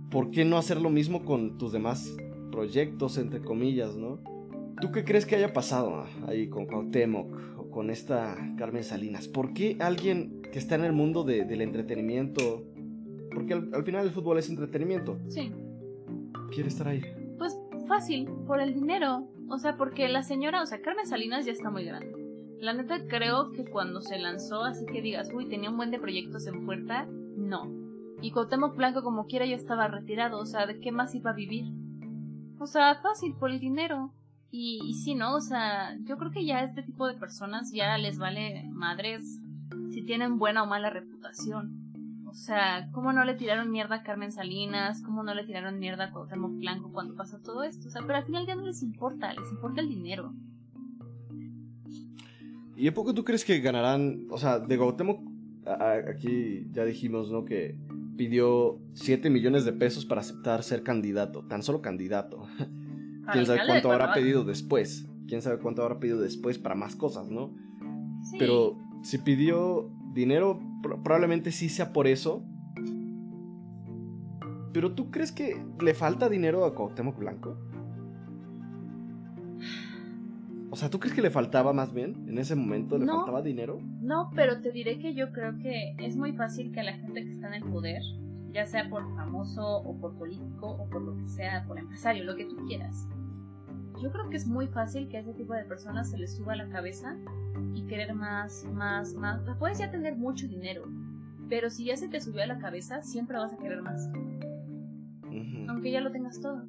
¿Por 0.09 0.31
qué 0.31 0.45
no 0.45 0.57
hacer 0.57 0.81
lo 0.81 0.91
mismo 0.91 1.25
con 1.25 1.59
tus 1.59 1.73
demás 1.73 2.15
proyectos, 2.53 3.19
entre 3.19 3.41
comillas, 3.41 3.97
¿no? 3.97 4.21
¿Tú 4.83 4.91
qué 4.91 5.05
crees 5.05 5.27
que 5.27 5.37
haya 5.37 5.53
pasado 5.53 6.07
ahí 6.27 6.49
con 6.49 6.67
Cuauhtémoc 6.67 7.33
o 7.57 7.71
con 7.71 7.89
esta 7.89 8.37
Carmen 8.59 8.83
Salinas? 8.83 9.29
¿Por 9.29 9.55
qué 9.55 9.77
alguien 9.79 10.43
que 10.51 10.59
está 10.59 10.75
en 10.75 10.85
el 10.85 10.93
mundo 10.93 11.23
del 11.23 11.61
entretenimiento, 11.61 12.65
porque 13.33 13.55
al, 13.55 13.85
final 13.85 14.07
el 14.07 14.11
fútbol 14.11 14.39
es 14.39 14.51
entretenimiento, 14.51 15.21
sí. 15.29 15.53
quiere 16.51 16.69
estar 16.69 16.89
ahí? 16.89 17.01
Pues 17.39 17.57
fácil, 17.87 18.29
por 18.45 18.61
el 18.61 18.75
dinero. 18.75 19.29
O 19.49 19.59
sea, 19.59 19.77
porque 19.77 20.09
la 20.09 20.25
señora, 20.25 20.61
o 20.61 20.67
sea, 20.67 20.83
Carmen 20.83 21.07
Salinas 21.07 21.47
ya 21.47 21.53
está 21.53 21.71
muy 21.71 21.85
grande. 21.85 22.13
La 22.59 22.73
neta 22.73 23.07
creo 23.07 23.53
que 23.53 23.65
cuando 23.65 24.01
se 24.01 24.19
lanzó, 24.19 24.65
así 24.65 24.85
que 24.87 25.01
digas, 25.01 25.31
uy, 25.33 25.49
tenía 25.49 25.71
un 25.71 25.77
buen 25.77 25.93
de 25.93 26.01
proyectos 26.01 26.49
en 26.49 26.67
puerta, 26.67 27.07
no. 27.37 27.71
Y 28.21 28.33
Cuauhtémoc 28.33 28.75
Blanco 28.75 29.05
como 29.05 29.27
quiera 29.27 29.47
ya 29.47 29.55
estaba 29.55 29.87
retirado, 29.87 30.41
o 30.41 30.47
sea, 30.47 30.67
¿de 30.67 30.81
qué 30.81 30.91
más 30.91 31.15
iba 31.15 31.31
a 31.31 31.35
vivir? 31.35 31.67
O 32.59 32.67
sea, 32.67 33.01
fácil, 33.01 33.37
por 33.37 33.53
el 33.53 33.61
dinero. 33.61 34.13
Y, 34.53 34.81
y 34.85 34.95
sí, 34.95 35.15
¿no? 35.15 35.35
O 35.35 35.41
sea, 35.41 35.97
yo 36.05 36.17
creo 36.19 36.31
que 36.31 36.45
ya 36.45 36.63
este 36.63 36.83
tipo 36.83 37.09
de 37.09 37.15
personas 37.15 37.73
ya 37.73 37.97
les 37.97 38.19
vale 38.19 38.69
madres 38.71 39.41
si 39.91 40.03
tienen 40.03 40.39
buena 40.39 40.63
o 40.63 40.67
mala 40.67 40.91
reputación. 40.91 41.83
O 42.27 42.35
sea, 42.35 42.89
¿cómo 42.93 43.13
no 43.13 43.25
le 43.25 43.35
tiraron 43.35 43.71
mierda 43.71 43.97
a 43.97 44.03
Carmen 44.03 44.33
Salinas? 44.33 45.03
¿Cómo 45.03 45.23
no 45.23 45.35
le 45.35 45.45
tiraron 45.45 45.79
mierda 45.79 46.05
a 46.05 46.11
Cuauhtémoc 46.11 46.59
Blanco 46.59 46.91
cuando 46.93 47.15
pasó 47.15 47.39
todo 47.41 47.63
esto? 47.63 47.89
O 47.89 47.91
sea, 47.91 48.03
pero 48.07 48.17
al 48.17 48.25
final 48.25 48.47
ya 48.47 48.55
no 48.55 48.63
les 48.63 48.83
importa, 48.83 49.35
les 49.35 49.51
importa 49.51 49.83
el 49.83 49.89
dinero. 49.89 50.33
¿Y 52.75 52.89
a 52.89 52.95
poco 52.95 53.13
tú 53.13 53.23
crees 53.23 53.45
que 53.45 53.61
ganarán? 53.61 54.27
O 54.31 54.39
sea, 54.39 54.59
de 54.59 54.79
Cuauhtémoc, 54.79 55.21
aquí 55.67 56.67
ya 56.73 56.87
dijimos, 56.87 57.31
¿no? 57.31 57.45
Que 57.45 57.77
pidió 58.17 58.81
7 58.95 59.29
millones 59.29 59.65
de 59.65 59.73
pesos 59.73 60.07
para 60.07 60.23
aceptar 60.23 60.63
ser 60.63 60.83
candidato, 60.83 61.45
tan 61.45 61.63
solo 61.63 61.83
candidato. 61.83 62.47
¿Quién 63.31 63.47
sabe 63.47 63.61
cuánto 63.67 63.93
habrá 63.93 64.13
pedido 64.13 64.45
después? 64.45 65.09
¿Quién 65.29 65.43
sabe 65.43 65.59
cuánto 65.59 65.83
habrá 65.83 65.99
pedido 66.01 66.21
después 66.21 66.59
para 66.59 66.75
más 66.75 66.97
cosas, 66.97 67.31
no? 67.31 67.55
Pero 68.39 68.79
si 69.03 69.19
pidió 69.19 69.91
dinero, 70.13 70.61
probablemente 70.83 71.53
sí 71.53 71.69
sea 71.69 71.93
por 71.93 72.07
eso. 72.07 72.45
Pero 74.73 74.93
¿tú 74.93 75.11
crees 75.11 75.33
que 75.33 75.63
le 75.81 75.95
falta 75.95 76.29
dinero 76.29 76.65
a 76.65 76.75
Cuauhtémoc 76.75 77.19
Blanco? 77.19 77.59
O 80.71 80.77
sea, 80.77 80.89
¿tú 80.89 80.99
crees 80.99 81.15
que 81.15 81.21
le 81.21 81.29
faltaba 81.29 81.75
más 81.75 81.93
bien? 81.93 82.25
En 82.29 82.39
ese 82.39 82.57
momento 82.57 82.97
le 82.97 83.05
faltaba 83.07 83.43
dinero. 83.43 83.79
No, 84.01 84.31
pero 84.35 84.63
te 84.63 84.73
diré 84.73 84.99
que 84.99 85.15
yo 85.15 85.31
creo 85.31 85.59
que 85.59 85.95
es 85.99 86.17
muy 86.17 86.33
fácil 86.33 86.73
que 86.73 86.81
a 86.81 86.85
la 86.85 86.95
gente 86.95 87.23
que 87.23 87.31
está 87.31 87.49
en 87.49 87.63
el 87.63 87.71
poder, 87.71 88.01
ya 88.53 88.67
sea 88.67 88.89
por 88.89 89.03
famoso 89.15 89.79
o 89.79 89.97
por 89.99 90.15
político 90.17 90.69
o 90.69 90.89
por 90.89 91.03
lo 91.03 91.17
que 91.17 91.29
sea, 91.29 91.65
por 91.67 91.79
empresario, 91.79 92.25
lo 92.25 92.37
que 92.37 92.45
tú 92.45 92.57
quieras. 92.67 93.09
Yo 94.01 94.11
creo 94.11 94.29
que 94.29 94.37
es 94.37 94.47
muy 94.47 94.67
fácil 94.67 95.09
que 95.09 95.17
a 95.17 95.21
ese 95.21 95.33
tipo 95.33 95.55
de 95.55 95.65
personas 95.65 96.11
se 96.11 96.19
les 96.19 96.35
suba 96.37 96.57
la 96.57 96.69
cabeza 96.69 97.17
y 97.75 97.83
querer 97.87 98.15
más, 98.15 98.65
más, 98.73 99.15
más. 99.15 99.41
Puedes 99.59 99.79
ya 99.79 99.91
tener 99.91 100.17
mucho 100.17 100.49
dinero, 100.49 100.85
pero 101.49 101.71
si 101.71 101.85
ya 101.85 101.97
se 101.97 102.09
te 102.09 102.21
subió 102.21 102.43
a 102.43 102.47
la 102.47 102.59
cabeza, 102.59 103.03
siempre 103.03 103.39
vas 103.39 103.53
a 103.53 103.59
querer 103.59 103.83
más. 103.83 104.11
Aunque 105.69 105.91
ya 105.91 106.01
lo 106.01 106.11
tengas 106.11 106.41
todo. 106.41 106.67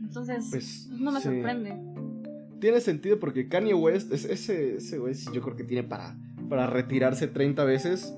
Entonces, 0.00 0.48
pues, 0.50 0.88
no 0.90 1.10
me 1.10 1.20
sorprende. 1.20 1.74
Tiene 2.60 2.80
sentido 2.80 3.18
porque 3.18 3.48
Kanye 3.48 3.74
West, 3.74 4.12
ese, 4.12 4.76
ese 4.76 4.98
güey, 4.98 5.14
yo 5.32 5.42
creo 5.42 5.56
que 5.56 5.64
tiene 5.64 5.82
para, 5.82 6.16
para 6.48 6.66
retirarse 6.66 7.26
30 7.26 7.64
veces 7.64 8.14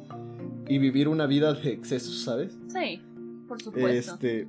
y 0.68 0.78
vivir 0.78 1.08
una 1.08 1.26
vida 1.26 1.54
de 1.54 1.70
excesos, 1.70 2.22
¿sabes? 2.22 2.58
Sí, 2.68 3.00
por 3.48 3.60
supuesto. 3.60 4.14
Este. 4.14 4.48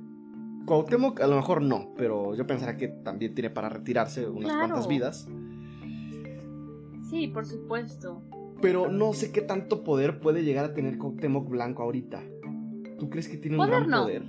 Cuauhtémoc 0.66 1.20
a 1.20 1.26
lo 1.26 1.36
mejor 1.36 1.62
no, 1.62 1.94
pero 1.96 2.34
yo 2.34 2.46
pensaría 2.46 2.76
que 2.76 2.88
también 2.88 3.34
tiene 3.34 3.48
para 3.48 3.68
retirarse 3.70 4.28
unas 4.28 4.52
cuantas 4.52 4.86
vidas. 4.86 5.28
Sí, 7.08 7.28
por 7.28 7.46
supuesto. 7.46 8.22
Pero 8.60 8.90
no 8.90 9.14
sé 9.14 9.32
qué 9.32 9.40
tanto 9.40 9.82
poder 9.82 10.20
puede 10.20 10.44
llegar 10.44 10.64
a 10.66 10.74
tener 10.74 10.98
Cuauhtémoc 10.98 11.48
Blanco 11.48 11.84
ahorita. 11.84 12.22
¿Tú 12.98 13.08
crees 13.08 13.28
que 13.28 13.38
tiene 13.38 13.56
un 13.56 13.66
gran 13.66 13.88
poder? 13.88 14.24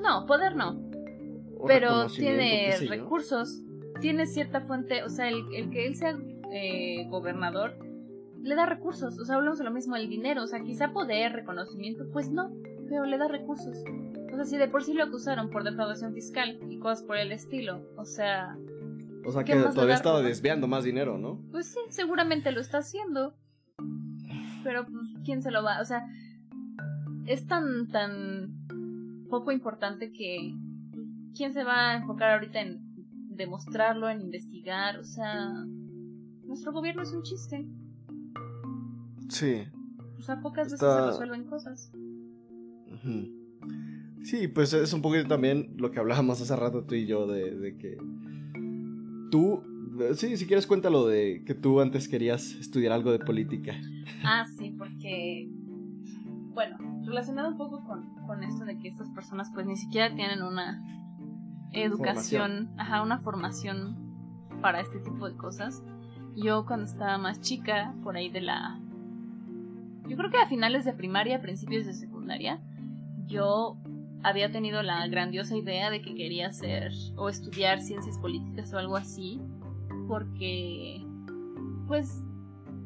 No, 0.00 0.24
poder 0.26 0.56
no 0.56 0.90
pero 1.66 2.06
tiene 2.06 2.76
recursos, 2.88 3.62
tiene 4.00 4.26
cierta 4.26 4.60
fuente, 4.60 5.02
o 5.02 5.08
sea, 5.08 5.28
el, 5.28 5.70
que 5.70 5.86
él 5.86 5.96
sea 5.96 6.18
eh, 6.52 7.06
gobernador 7.08 7.76
le 8.42 8.54
da 8.54 8.66
recursos. 8.66 9.18
O 9.18 9.24
sea, 9.24 9.36
hablamos 9.36 9.58
de 9.58 9.64
lo 9.64 9.70
mismo, 9.70 9.96
el 9.96 10.08
dinero. 10.08 10.42
O 10.42 10.46
sea, 10.46 10.62
quizá 10.62 10.92
poder, 10.92 11.32
reconocimiento, 11.32 12.04
pues 12.12 12.30
no, 12.30 12.50
pero 12.88 13.04
le 13.04 13.18
da 13.18 13.28
recursos. 13.28 13.84
O 14.32 14.36
sea, 14.36 14.44
si 14.44 14.56
de 14.56 14.68
por 14.68 14.82
sí 14.82 14.94
lo 14.94 15.04
acusaron 15.04 15.50
por 15.50 15.64
defraudación 15.64 16.14
fiscal 16.14 16.58
y 16.68 16.78
cosas 16.78 17.02
por 17.04 17.16
el 17.16 17.32
estilo, 17.32 17.82
o 17.96 18.04
sea... 18.04 18.56
O 19.26 19.32
sea, 19.32 19.44
que 19.44 19.54
todavía 19.54 19.94
estaba 19.94 20.22
desviando 20.22 20.66
más 20.66 20.82
dinero, 20.82 21.18
¿no? 21.18 21.42
Pues 21.50 21.66
sí, 21.66 21.80
seguramente 21.90 22.52
lo 22.52 22.60
está 22.60 22.78
haciendo. 22.78 23.34
Pero, 24.64 24.86
pues, 24.86 25.18
¿quién 25.24 25.42
se 25.42 25.50
lo 25.50 25.62
va? 25.62 25.80
O 25.80 25.84
sea, 25.84 26.06
es 27.26 27.46
tan, 27.46 27.88
tan 27.88 28.66
poco 29.28 29.52
importante 29.52 30.12
que... 30.12 30.54
¿Quién 31.36 31.52
se 31.52 31.64
va 31.64 31.90
a 31.90 31.96
enfocar 31.96 32.32
ahorita 32.32 32.60
en 32.60 32.80
demostrarlo, 33.28 34.08
en 34.08 34.20
investigar? 34.20 34.98
O 34.98 35.04
sea, 35.04 35.50
nuestro 36.44 36.72
gobierno 36.72 37.02
es 37.02 37.12
un 37.12 37.22
chiste. 37.22 37.68
Sí. 39.30 39.62
O 40.18 40.22
sea, 40.22 40.40
pocas 40.40 40.70
veces 40.70 40.80
se 40.80 41.06
resuelven 41.06 41.44
cosas. 41.44 41.92
Sí, 44.22 44.48
pues 44.48 44.74
es 44.74 44.92
un 44.92 45.00
poquito 45.00 45.26
también 45.26 45.74
lo 45.78 45.90
que 45.90 45.98
hablábamos 45.98 46.40
hace 46.40 46.54
rato 46.54 46.84
tú 46.84 46.94
y 46.94 47.06
yo 47.06 47.26
de, 47.26 47.76
que 47.78 47.96
tú, 49.30 49.62
sí, 50.14 50.36
si 50.36 50.46
quieres 50.46 50.66
cuéntalo 50.66 51.06
de 51.06 51.42
que 51.46 51.54
tú 51.54 51.80
antes 51.80 52.08
querías 52.08 52.52
estudiar 52.56 52.92
algo 52.92 53.12
de 53.12 53.20
política. 53.20 53.72
Ah, 54.22 54.44
sí, 54.58 54.74
porque, 54.76 55.48
bueno, 56.52 56.76
relacionado 57.06 57.48
un 57.48 57.56
poco 57.56 57.82
con, 57.84 58.14
con 58.26 58.42
esto 58.42 58.64
de 58.66 58.78
que 58.78 58.88
estas 58.88 59.08
personas 59.10 59.50
pues 59.54 59.66
ni 59.66 59.76
siquiera 59.76 60.14
tienen 60.14 60.42
una 60.42 60.82
educación, 61.72 62.70
ajá, 62.76 63.02
una 63.02 63.20
formación 63.20 63.96
para 64.60 64.80
este 64.80 64.98
tipo 64.98 65.28
de 65.28 65.36
cosas. 65.36 65.82
Yo 66.36 66.66
cuando 66.66 66.86
estaba 66.86 67.16
más 67.18 67.40
chica, 67.40 67.94
por 68.02 68.16
ahí 68.16 68.28
de 68.28 68.42
la... 68.42 68.80
Yo 70.10 70.16
creo 70.16 70.28
que 70.28 70.38
a 70.38 70.48
finales 70.48 70.84
de 70.84 70.92
primaria, 70.92 71.40
principios 71.40 71.86
de 71.86 71.92
secundaria, 71.92 72.60
yo 73.26 73.76
había 74.24 74.50
tenido 74.50 74.82
la 74.82 75.06
grandiosa 75.06 75.56
idea 75.56 75.88
de 75.88 76.02
que 76.02 76.16
quería 76.16 76.48
hacer 76.48 76.90
o 77.14 77.28
estudiar 77.28 77.80
ciencias 77.80 78.18
políticas 78.18 78.74
o 78.74 78.78
algo 78.78 78.96
así, 78.96 79.40
porque, 80.08 81.06
pues, 81.86 82.24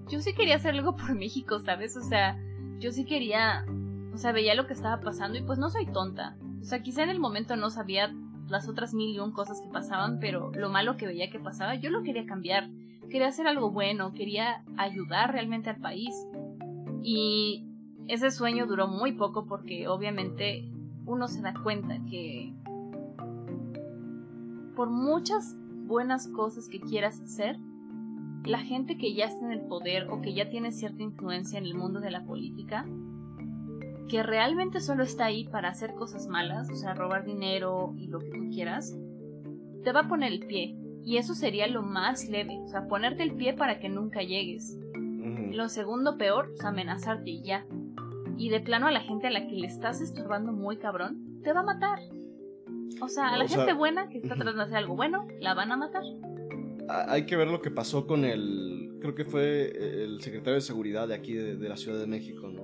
yo 0.06 0.20
sí 0.20 0.34
quería 0.34 0.56
hacer 0.56 0.74
algo 0.74 0.96
por 0.96 1.14
México, 1.14 1.60
¿sabes? 1.60 1.96
O 1.96 2.02
sea, 2.02 2.38
yo 2.78 2.92
sí 2.92 3.06
quería, 3.06 3.64
o 4.12 4.18
sea, 4.18 4.32
veía 4.32 4.54
lo 4.54 4.66
que 4.66 4.74
estaba 4.74 5.00
pasando 5.00 5.38
y 5.38 5.42
pues 5.42 5.58
no 5.58 5.70
soy 5.70 5.86
tonta. 5.86 6.36
O 6.60 6.64
sea, 6.64 6.82
quizá 6.82 7.04
en 7.04 7.08
el 7.08 7.20
momento 7.20 7.56
no 7.56 7.70
sabía 7.70 8.14
las 8.48 8.68
otras 8.68 8.92
mil 8.92 9.16
y 9.16 9.18
un 9.18 9.32
cosas 9.32 9.62
que 9.62 9.68
pasaban, 9.70 10.18
pero 10.20 10.52
lo 10.52 10.68
malo 10.68 10.98
que 10.98 11.06
veía 11.06 11.30
que 11.30 11.40
pasaba, 11.40 11.74
yo 11.76 11.88
lo 11.88 12.02
quería 12.02 12.26
cambiar. 12.26 12.68
Quería 13.08 13.28
hacer 13.28 13.46
algo 13.46 13.70
bueno, 13.70 14.12
quería 14.12 14.62
ayudar 14.76 15.32
realmente 15.32 15.70
al 15.70 15.78
país. 15.78 16.14
Y 17.06 17.66
ese 18.08 18.30
sueño 18.30 18.66
duró 18.66 18.88
muy 18.88 19.12
poco 19.12 19.44
porque 19.46 19.88
obviamente 19.88 20.70
uno 21.04 21.28
se 21.28 21.42
da 21.42 21.52
cuenta 21.62 21.98
que 22.08 22.54
por 24.74 24.88
muchas 24.88 25.54
buenas 25.86 26.26
cosas 26.28 26.66
que 26.66 26.80
quieras 26.80 27.20
hacer, 27.20 27.58
la 28.46 28.58
gente 28.58 28.96
que 28.96 29.14
ya 29.14 29.26
está 29.26 29.44
en 29.44 29.52
el 29.52 29.66
poder 29.66 30.08
o 30.08 30.22
que 30.22 30.32
ya 30.32 30.48
tiene 30.48 30.72
cierta 30.72 31.02
influencia 31.02 31.58
en 31.58 31.66
el 31.66 31.74
mundo 31.74 32.00
de 32.00 32.10
la 32.10 32.24
política, 32.24 32.86
que 34.08 34.22
realmente 34.22 34.80
solo 34.80 35.02
está 35.02 35.26
ahí 35.26 35.44
para 35.44 35.68
hacer 35.68 35.94
cosas 35.94 36.26
malas, 36.26 36.70
o 36.70 36.74
sea, 36.74 36.94
robar 36.94 37.26
dinero 37.26 37.94
y 37.98 38.06
lo 38.06 38.18
que 38.18 38.30
tú 38.30 38.48
quieras, 38.50 38.98
te 39.82 39.92
va 39.92 40.00
a 40.00 40.08
poner 40.08 40.32
el 40.32 40.46
pie. 40.46 40.74
Y 41.04 41.18
eso 41.18 41.34
sería 41.34 41.66
lo 41.66 41.82
más 41.82 42.30
leve, 42.30 42.58
o 42.62 42.68
sea, 42.68 42.88
ponerte 42.88 43.22
el 43.22 43.34
pie 43.34 43.52
para 43.52 43.78
que 43.78 43.90
nunca 43.90 44.22
llegues. 44.22 44.78
Lo 45.24 45.68
segundo 45.68 46.18
peor, 46.18 46.50
es 46.54 46.64
amenazarte 46.64 47.30
y 47.30 47.42
ya 47.42 47.66
y 48.36 48.48
de 48.48 48.60
plano 48.60 48.86
a 48.86 48.90
la 48.90 49.00
gente 49.00 49.28
a 49.28 49.30
la 49.30 49.46
que 49.46 49.54
le 49.54 49.66
estás 49.66 50.00
estorbando 50.00 50.52
muy 50.52 50.76
cabrón, 50.76 51.38
te 51.42 51.52
va 51.52 51.60
a 51.60 51.64
matar. 51.64 52.00
O 53.00 53.08
sea, 53.08 53.28
a 53.28 53.38
la 53.38 53.48
gente 53.48 53.72
buena 53.72 54.08
que 54.08 54.18
está 54.18 54.34
tratando 54.34 54.58
de 54.58 54.62
hacer 54.62 54.76
algo 54.76 54.96
bueno, 54.96 55.26
la 55.40 55.54
van 55.54 55.72
a 55.72 55.76
matar. 55.76 56.02
Hay 56.88 57.26
que 57.26 57.36
ver 57.36 57.48
lo 57.48 57.60
que 57.60 57.70
pasó 57.70 58.06
con 58.06 58.24
el. 58.24 58.98
Creo 59.00 59.14
que 59.14 59.24
fue 59.24 59.70
el 60.04 60.20
secretario 60.20 60.54
de 60.54 60.60
seguridad 60.60 61.08
de 61.08 61.14
aquí, 61.14 61.34
de, 61.34 61.68
la 61.68 61.76
Ciudad 61.76 61.98
de 61.98 62.06
México, 62.06 62.48
¿no? 62.48 62.62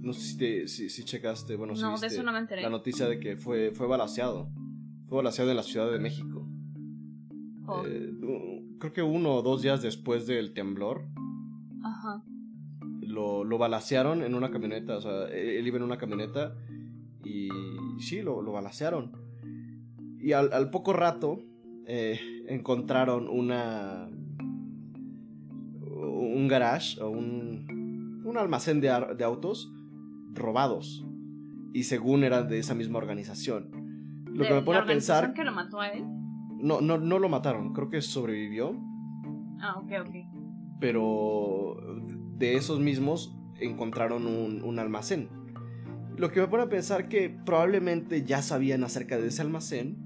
No 0.00 0.12
sé 0.12 0.66
si, 0.66 0.88
si, 0.88 1.04
checaste, 1.04 1.56
bueno, 1.56 1.74
no, 1.74 1.98
de 1.98 2.06
eso 2.06 2.22
no 2.22 2.32
me 2.32 2.38
enteré. 2.38 2.62
la 2.62 2.70
noticia 2.70 3.06
de 3.08 3.18
que 3.18 3.36
fue, 3.36 3.70
fue 3.70 3.86
balaseado. 3.86 4.50
Fue 5.08 5.16
balaseado 5.16 5.50
en 5.50 5.56
la 5.56 5.62
Ciudad 5.62 5.90
de 5.90 5.98
México. 5.98 6.46
Oh. 7.66 7.82
Eh, 7.86 8.12
creo 8.78 8.92
que 8.92 9.02
uno 9.02 9.36
o 9.36 9.42
dos 9.42 9.62
días 9.62 9.82
después 9.82 10.26
del 10.26 10.52
temblor. 10.52 11.06
Lo, 13.14 13.44
lo 13.44 13.58
balacearon 13.58 14.22
en 14.22 14.34
una 14.34 14.50
camioneta, 14.50 14.96
o 14.96 15.00
sea, 15.00 15.28
él 15.28 15.64
iba 15.64 15.76
en 15.76 15.84
una 15.84 15.98
camioneta 15.98 16.56
y 17.24 17.48
sí, 17.98 18.22
lo, 18.22 18.42
lo 18.42 18.50
balacearon. 18.50 19.12
Y 20.18 20.32
al, 20.32 20.70
poco 20.70 20.92
rato 20.92 21.38
eh, 21.86 22.18
encontraron 22.48 23.28
una... 23.28 24.08
un 25.80 26.48
garage 26.48 27.00
o 27.00 27.08
un, 27.08 28.22
un 28.24 28.36
almacén 28.36 28.80
de, 28.80 28.88
de 29.16 29.24
autos 29.24 29.72
robados. 30.32 31.06
Y 31.72 31.84
según 31.84 32.24
eran 32.24 32.48
de 32.48 32.58
esa 32.58 32.74
misma 32.74 32.98
organización. 32.98 33.70
Lo 34.26 34.44
que 34.44 34.54
me 34.54 34.62
pone 34.62 34.78
a 34.78 34.84
pensar... 34.84 35.34
que 35.34 35.44
lo 35.44 35.52
mató 35.52 35.80
a 35.80 35.88
él? 35.90 36.04
No, 36.58 36.80
no, 36.80 36.98
no 36.98 37.18
lo 37.18 37.28
mataron, 37.28 37.72
creo 37.72 37.90
que 37.90 38.00
sobrevivió. 38.00 38.74
Ah, 39.60 39.76
ok, 39.78 39.92
ok. 40.08 40.14
Pero 40.80 41.76
de 42.38 42.56
esos 42.56 42.80
mismos 42.80 43.34
encontraron 43.60 44.26
un, 44.26 44.78
almacén. 44.78 45.28
Lo 46.16 46.30
que 46.30 46.40
me 46.40 46.48
pone 46.48 46.64
a 46.64 46.68
pensar 46.68 47.08
que 47.08 47.28
probablemente 47.28 48.24
ya 48.24 48.42
sabían 48.42 48.84
acerca 48.84 49.18
de 49.18 49.28
ese 49.28 49.42
almacén 49.42 49.98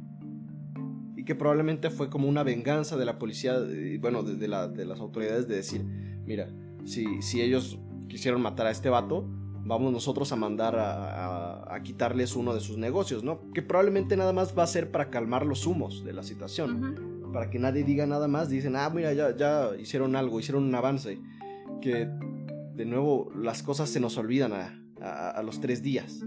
y 1.16 1.24
que 1.24 1.34
probablemente 1.34 1.90
fue 1.90 2.08
como 2.08 2.28
una 2.28 2.42
venganza 2.42 2.96
de 2.96 3.04
la 3.04 3.18
policía, 3.18 3.56
bueno, 4.00 4.22
de, 4.22 4.36
de, 4.36 4.84
las 4.84 5.00
autoridades 5.00 5.48
de 5.48 5.56
decir, 5.56 5.84
mira, 6.24 6.48
si, 6.84 7.20
si 7.22 7.42
ellos 7.42 7.78
quisieron 8.08 8.40
matar 8.40 8.66
a 8.66 8.70
este 8.70 8.88
vato, 8.88 9.28
vamos 9.64 9.92
nosotros 9.92 10.32
a 10.32 10.36
mandar 10.36 10.76
a, 10.78 11.74
a, 11.74 11.82
quitarles 11.82 12.36
uno 12.36 12.54
de 12.54 12.60
sus 12.60 12.78
negocios, 12.78 13.22
¿no? 13.22 13.40
Que 13.52 13.60
probablemente 13.60 14.16
nada 14.16 14.32
más 14.32 14.56
va 14.56 14.62
a 14.62 14.66
ser 14.66 14.90
para 14.90 15.10
calmar 15.10 15.44
los 15.44 15.66
humos 15.66 16.04
de 16.04 16.14
la 16.14 16.22
situación. 16.22 17.18
Para 17.34 17.50
que 17.50 17.58
nadie 17.58 17.84
diga 17.84 18.06
nada 18.06 18.26
más, 18.26 18.48
dicen, 18.48 18.74
ah, 18.76 18.88
mira, 18.88 19.12
ya, 19.12 19.36
ya 19.36 19.76
hicieron 19.78 20.16
algo, 20.16 20.40
hicieron 20.40 20.64
un 20.64 20.74
avance 20.74 21.20
que 21.80 22.08
de 22.74 22.84
nuevo 22.84 23.30
las 23.34 23.62
cosas 23.62 23.90
se 23.90 24.00
nos 24.00 24.16
olvidan 24.18 24.52
a, 24.52 25.42
los 25.42 25.60
tres 25.60 25.82
días. 25.82 26.24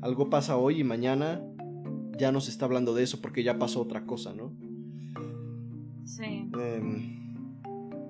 Algo 0.00 0.28
pasa 0.28 0.56
hoy 0.56 0.80
y 0.80 0.84
mañana 0.84 1.40
ya 2.18 2.32
no 2.32 2.40
se 2.40 2.50
está 2.50 2.64
hablando 2.64 2.94
de 2.94 3.04
eso 3.04 3.20
porque 3.20 3.42
ya 3.42 3.58
pasó 3.58 3.80
otra 3.80 4.04
cosa, 4.04 4.34
¿no? 4.34 4.52
Sí. 6.04 6.50
Em, 6.58 7.22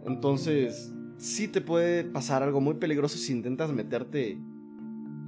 entonces, 0.06 0.92
sí 1.18 1.48
te 1.48 1.60
puede 1.60 2.04
pasar 2.04 2.42
algo 2.42 2.60
muy 2.60 2.74
peligroso 2.74 3.16
si 3.16 3.32
intentas 3.32 3.72
meterte 3.72 4.38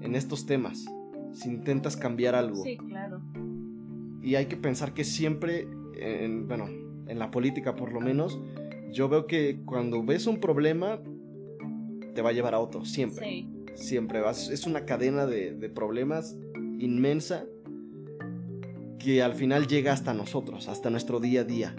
en 0.00 0.14
estos 0.14 0.46
temas, 0.46 0.84
si 1.32 1.48
intentas 1.48 1.96
cambiar 1.96 2.34
algo. 2.34 2.62
Sí, 2.62 2.76
claro. 2.76 3.20
Y 4.22 4.34
hay 4.34 4.46
que 4.46 4.56
pensar 4.56 4.94
que 4.94 5.04
siempre, 5.04 5.68
en, 5.94 6.48
bueno, 6.48 6.66
en 7.06 7.18
la 7.18 7.30
política 7.30 7.76
por 7.76 7.92
lo 7.92 8.00
menos, 8.00 8.40
yo 8.92 9.08
veo 9.08 9.26
que 9.26 9.60
cuando 9.64 10.02
ves 10.04 10.26
un 10.26 10.40
problema, 10.40 11.00
te 12.14 12.22
va 12.22 12.30
a 12.30 12.32
llevar 12.32 12.54
a 12.54 12.60
otro, 12.60 12.84
siempre. 12.84 13.26
Sí. 13.26 13.48
Siempre. 13.74 14.20
Vas, 14.20 14.48
es 14.50 14.66
una 14.66 14.84
cadena 14.84 15.26
de, 15.26 15.52
problemas 15.74 16.36
inmensa 16.78 17.44
que 18.98 19.22
al 19.22 19.34
final 19.34 19.66
llega 19.66 19.92
hasta 19.92 20.14
nosotros, 20.14 20.68
hasta 20.68 20.90
nuestro 20.90 21.20
día 21.20 21.42
a 21.42 21.44
día. 21.44 21.76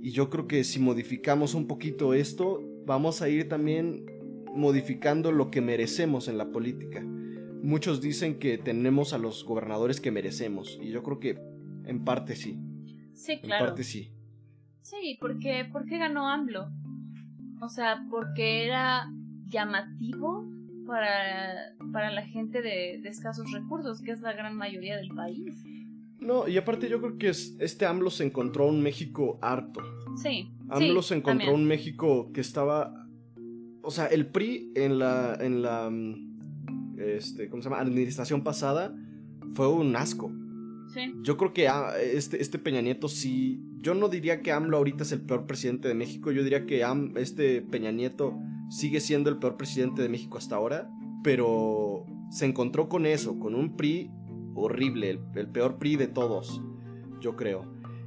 Y 0.00 0.10
yo 0.10 0.30
creo 0.30 0.46
que 0.46 0.64
si 0.64 0.78
modificamos 0.78 1.54
un 1.54 1.66
poquito 1.66 2.14
esto, 2.14 2.62
vamos 2.84 3.22
a 3.22 3.28
ir 3.28 3.48
también 3.48 4.06
modificando 4.54 5.32
lo 5.32 5.50
que 5.50 5.60
merecemos 5.60 6.28
en 6.28 6.38
la 6.38 6.50
política. 6.50 7.02
Muchos 7.02 8.00
dicen 8.00 8.38
que 8.38 8.58
tenemos 8.58 9.12
a 9.12 9.18
los 9.18 9.44
gobernadores 9.44 10.00
que 10.00 10.10
merecemos, 10.10 10.78
y 10.82 10.90
yo 10.90 11.02
creo 11.02 11.20
que 11.20 11.38
en 11.86 12.04
parte 12.04 12.36
sí. 12.36 12.58
Sí, 13.14 13.38
claro. 13.40 13.64
En 13.64 13.70
parte 13.70 13.84
sí. 13.84 14.12
Sí, 14.82 15.16
porque 15.20 15.64
¿por 15.70 15.86
qué 15.86 15.98
ganó 15.98 16.28
AMLO? 16.28 16.68
O 17.60 17.68
sea, 17.68 18.04
porque 18.10 18.64
era 18.64 19.08
llamativo 19.52 20.48
para, 20.86 21.74
para 21.92 22.10
la 22.10 22.22
gente 22.26 22.62
de, 22.62 22.96
escasos 23.08 23.50
recursos, 23.52 24.02
que 24.02 24.10
es 24.10 24.20
la 24.20 24.32
gran 24.32 24.56
mayoría 24.56 24.96
del 24.96 25.10
país. 25.10 25.64
No, 26.18 26.46
y 26.46 26.56
aparte 26.56 26.88
yo 26.88 27.00
creo 27.00 27.18
que 27.18 27.28
este 27.28 27.86
AMLO 27.86 28.10
se 28.10 28.24
encontró 28.24 28.66
un 28.66 28.82
México 28.82 29.38
harto. 29.42 29.80
Sí. 30.16 30.52
AMLO 30.68 31.02
se 31.02 31.16
encontró 31.16 31.54
un 31.54 31.64
México 31.64 32.30
que 32.32 32.40
estaba... 32.40 33.06
O 33.82 33.90
sea, 33.90 34.06
el 34.06 34.26
PRI 34.26 34.72
en 34.74 34.98
la... 34.98 35.36
En 35.40 35.62
la 35.62 35.90
este, 36.98 37.48
¿Cómo 37.48 37.62
se 37.62 37.68
llama? 37.68 37.80
Administración 37.80 38.44
pasada 38.44 38.94
fue 39.54 39.68
un 39.68 39.96
asco. 39.96 40.32
Sí. 40.94 41.12
Yo 41.22 41.36
creo 41.36 41.52
que 41.52 41.66
ah, 41.68 41.94
este, 42.00 42.40
este 42.40 42.58
Peña 42.58 42.80
Nieto 42.80 43.08
sí... 43.08 43.60
Yo 43.78 43.94
no 43.94 44.08
diría 44.08 44.42
que 44.42 44.52
AMLO 44.52 44.76
ahorita 44.76 45.02
es 45.02 45.10
el 45.10 45.22
peor 45.22 45.46
presidente 45.46 45.88
de 45.88 45.94
México. 45.94 46.30
Yo 46.30 46.44
diría 46.44 46.66
que 46.66 46.84
este 47.16 47.62
Peña 47.62 47.90
Nieto 47.90 48.38
sigue 48.72 49.00
siendo 49.00 49.28
el 49.28 49.36
peor 49.36 49.58
presidente 49.58 50.00
de 50.00 50.08
México 50.08 50.38
hasta 50.38 50.56
ahora, 50.56 50.90
pero 51.22 52.06
se 52.30 52.46
encontró 52.46 52.88
con 52.88 53.04
eso, 53.04 53.38
con 53.38 53.54
un 53.54 53.76
PRI 53.76 54.10
horrible, 54.54 55.20
el, 55.34 55.48
peor 55.48 55.76
PRI 55.76 55.96
de 55.96 56.06
todos, 56.06 56.62
yo 57.20 57.36
creo. 57.36 57.66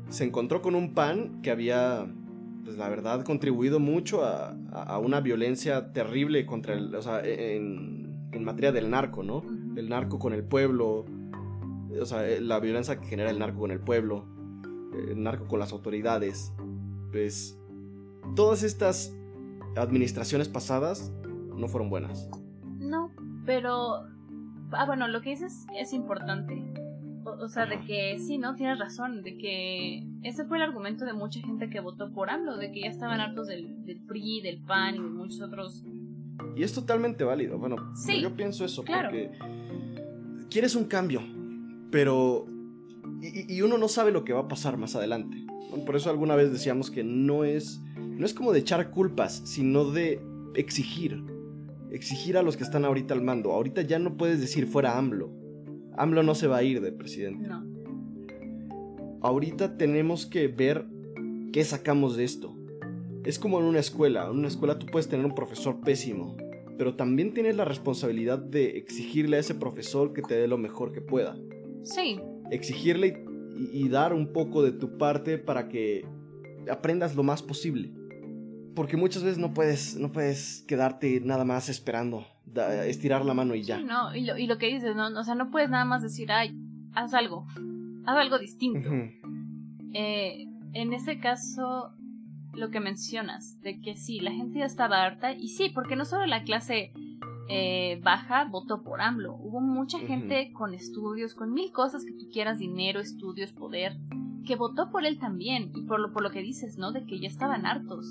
Se 0.10 0.23
encontró 0.23 0.63
con 0.63 0.73
un 0.73 0.95
PAN 0.95 1.39
que 1.43 1.51
había, 1.51 2.12
pues 2.63 2.78
la 2.78 2.89
verdad, 2.89 3.23
contribuido 3.23 3.80
mucho 3.80 4.25
a, 4.25 4.58
una 4.97 5.21
violencia 5.21 5.93
terrible 5.93 6.47
contra 6.47 6.73
el, 6.73 6.95
o 6.95 7.01
sea, 7.01 7.21
en, 7.23 8.28
en 8.32 8.43
materia 8.43 8.71
del 8.71 8.89
narco, 8.89 9.21
¿no? 9.21 9.43
El 9.75 9.88
narco 9.89 10.17
con 10.17 10.34
el 10.34 10.43
pueblo, 10.43 11.06
o 12.01 12.06
sea, 12.06 12.23
la 12.39 12.60
violencia 12.60 12.99
que 12.99 13.06
genera 13.06 13.30
el 13.30 13.38
narco 13.38 13.60
con 13.60 13.71
el 13.71 13.82
pueblo, 13.82 14.25
el 15.10 15.21
narco 15.21 15.47
con 15.47 15.60
las 15.60 15.71
autoridades, 15.73 16.54
pues 17.12 17.60
todas 18.36 18.63
estas 18.63 19.15
administraciones 19.78 20.50
pasadas 20.50 21.12
no 21.56 21.68
fueron 21.68 21.90
buenas. 21.90 22.30
No, 22.80 23.12
pero... 23.46 24.08
Ah, 24.72 24.86
bueno, 24.86 25.08
lo 25.08 25.22
que 25.22 25.30
dices 25.30 25.66
es 25.78 25.94
importante. 25.94 26.62
O, 27.26 27.48
sea, 27.48 27.66
de 27.66 27.80
que 27.82 28.20
sí, 28.20 28.38
¿no? 28.38 28.56
Tienes 28.56 28.78
razón, 28.78 29.24
de 29.24 29.38
que 29.38 30.04
ese 30.24 30.46
fue 30.46 30.58
el 30.58 30.64
argumento 30.64 31.06
de 31.06 31.14
mucha 31.14 31.40
gente 31.42 31.70
que 31.70 31.80
votó 31.80 32.12
por 32.12 32.30
AMLO, 32.30 32.58
de 32.58 32.72
que 32.72 32.82
ya 32.82 32.90
estaban 32.90 33.20
hartos 33.20 33.48
del, 33.48 33.86
del 33.86 34.00
PRI, 34.02 34.42
del 34.42 34.62
PAN 34.62 34.96
y 34.96 35.00
de 35.00 35.10
muchos 35.10 35.42
otros. 35.42 35.84
Y 36.56 36.64
es 36.64 36.74
totalmente 36.74 37.24
válido. 37.24 37.58
Bueno, 37.58 37.78
yo 38.22 38.36
pienso 38.36 38.64
eso, 38.66 38.84
porque 38.84 39.32
quieres 40.50 40.76
un 40.76 40.86
cambio, 40.86 41.22
pero... 41.92 42.46
Y, 43.22 43.56
y, 43.56 43.62
uno 43.62 43.78
no 43.78 43.88
sabe 43.88 44.12
lo 44.12 44.24
que 44.24 44.34
va 44.34 44.42
a 44.42 44.48
pasar 44.48 44.78
más 44.78 44.96
adelante. 44.96 45.38
Por 45.86 45.96
eso 45.96 46.10
alguna 46.10 46.36
vez 46.36 46.52
decíamos 46.52 46.92
que 46.92 47.04
no 47.04 47.44
es 47.44 47.82
no 48.17 48.25
es 48.25 48.34
como 48.34 48.54
de 48.54 48.60
echar 48.60 48.91
culpas, 48.91 49.41
sino 49.45 49.86
de 49.91 50.21
exigir. 50.56 51.21
Exigir 51.91 52.38
a 52.38 52.43
los 52.43 52.58
que 52.58 52.63
están 52.63 52.86
ahorita 52.86 53.13
al 53.13 53.21
mando. 53.21 53.51
Ahorita 53.51 53.82
ya 53.82 53.99
no 53.99 54.15
puedes 54.15 54.39
decir 54.39 54.67
fuera 54.67 54.97
AMLO. 54.97 55.30
AMLO 55.97 56.23
no 56.23 56.36
se 56.36 56.47
va 56.47 56.58
a 56.58 56.63
ir 56.63 56.82
de 56.82 56.91
presidente. 56.91 57.47
No. 57.47 57.65
Ahorita 59.21 59.78
tenemos 59.78 60.25
que 60.25 60.47
ver 60.47 60.86
qué 61.51 61.63
sacamos 61.63 62.15
de 62.15 62.23
esto. 62.23 62.56
Es 63.23 63.39
como 63.39 63.60
en 63.60 63.65
una 63.65 63.80
escuela. 63.80 64.28
En 64.30 64.38
una 64.38 64.47
escuela 64.47 64.80
tú 64.80 64.86
puedes 64.86 65.08
tener 65.08 65.25
un 65.25 65.36
profesor 65.36 65.82
pésimo, 65.82 66.38
pero 66.78 66.95
también 66.95 67.34
tienes 67.34 67.56
la 67.56 67.65
responsabilidad 67.65 68.39
de 68.39 68.78
exigirle 68.78 69.38
a 69.38 69.39
ese 69.39 69.56
profesor 69.56 70.13
que 70.13 70.21
te 70.21 70.36
dé 70.36 70.47
lo 70.47 70.58
mejor 70.58 70.91
que 70.91 71.01
pueda. 71.01 71.38
Sí. 71.84 72.19
Exigirle 72.51 73.25
y, 73.58 73.86
y 73.86 73.89
dar 73.89 74.13
un 74.13 74.32
poco 74.32 74.63
de 74.63 74.71
tu 74.71 74.97
parte 74.97 75.38
para 75.38 75.67
que 75.69 76.06
aprendas 76.69 77.15
lo 77.15 77.23
más 77.23 77.41
posible 77.41 77.91
porque 78.76 78.98
muchas 78.98 79.24
veces 79.24 79.38
no 79.38 79.54
puedes, 79.54 79.96
no 79.96 80.12
puedes 80.12 80.64
quedarte 80.68 81.22
nada 81.22 81.46
más 81.46 81.70
esperando, 81.70 82.26
estirar 82.86 83.26
la 83.26 83.34
mano 83.34 83.56
y 83.56 83.64
ya. 83.64 83.80
no, 83.80 84.14
y 84.16 84.26
lo, 84.26 84.38
y 84.38 84.48
lo 84.48 84.58
que 84.58 84.68
dices, 84.68 84.96
¿no? 84.96 85.08
O 85.08 85.24
sea, 85.24 85.36
no 85.36 85.50
puedes 85.50 85.70
nada 85.70 85.86
más 85.86 86.02
decir, 86.02 86.32
ay, 86.32 86.56
haz 86.94 87.14
algo, 87.14 87.48
haz 88.06 88.18
algo 88.18 88.38
distinto. 88.38 88.90
Eh, 89.94 90.48
en 90.74 90.94
ese 90.94 91.20
caso, 91.20 91.94
lo 92.54 92.70
que 92.70 92.80
mencionas, 92.80 93.60
de 93.62 93.80
que 93.80 93.96
sí, 93.96 94.20
la 94.20 94.32
gente 94.32 94.60
ya 94.60 94.66
estaba 94.66 95.04
harta, 95.04 95.34
y 95.34 95.50
sí, 95.50 95.72
porque 95.74 95.96
no 95.96 96.06
solo 96.06 96.26
la 96.26 96.44
clase 96.44 96.92
eh, 97.48 98.00
baja 98.04 98.46
votó 98.46 98.84
por 98.84 99.02
AMLO, 99.02 99.36
hubo 99.36 99.62
mucha 99.62 100.00
gente 100.00 100.52
con 100.52 100.74
estudios, 100.74 101.34
con 101.34 101.54
mil 101.54 101.72
cosas 101.72 102.04
que 102.04 102.12
tú 102.12 102.28
quieras, 102.32 102.60
dinero, 102.60 103.00
estudios, 103.00 103.54
poder, 103.54 103.98
que 104.46 104.56
votó 104.56 104.90
por 104.92 105.06
él 105.06 105.18
también, 105.18 105.72
y 105.76 105.84
por 105.84 106.00
lo, 106.00 106.12
por 106.12 106.24
lo 106.24 106.32
que 106.32 106.42
dices, 106.42 106.78
¿no? 106.78 106.92
De 106.92 107.06
que 107.06 107.20
ya 107.20 107.28
estaban 107.28 107.66
hartos. 107.66 108.06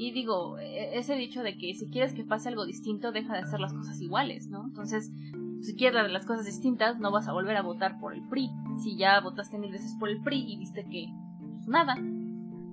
Y 0.00 0.12
digo, 0.12 0.56
e-, 0.56 0.98
ese 0.98 1.14
dicho 1.14 1.42
de 1.42 1.58
que 1.58 1.74
si 1.74 1.90
quieres 1.90 2.14
que 2.14 2.24
pase 2.24 2.48
algo 2.48 2.64
distinto, 2.64 3.12
deja 3.12 3.34
de 3.34 3.40
hacer 3.40 3.60
las 3.60 3.74
cosas 3.74 4.00
iguales, 4.00 4.48
¿no? 4.48 4.64
Entonces, 4.64 5.12
si 5.60 5.76
quieres 5.76 6.10
las 6.10 6.24
cosas 6.24 6.46
distintas, 6.46 6.98
no 6.98 7.10
vas 7.10 7.28
a 7.28 7.34
volver 7.34 7.54
a 7.58 7.62
votar 7.62 8.00
por 8.00 8.14
el 8.14 8.26
PRI. 8.26 8.50
Si 8.82 8.96
ya 8.96 9.20
votaste 9.20 9.58
mil 9.58 9.70
veces 9.70 9.94
por 10.00 10.08
el 10.08 10.22
PRI 10.22 10.54
y 10.54 10.56
viste 10.56 10.84
que 10.84 11.12
pues, 11.54 11.68
nada. 11.68 11.96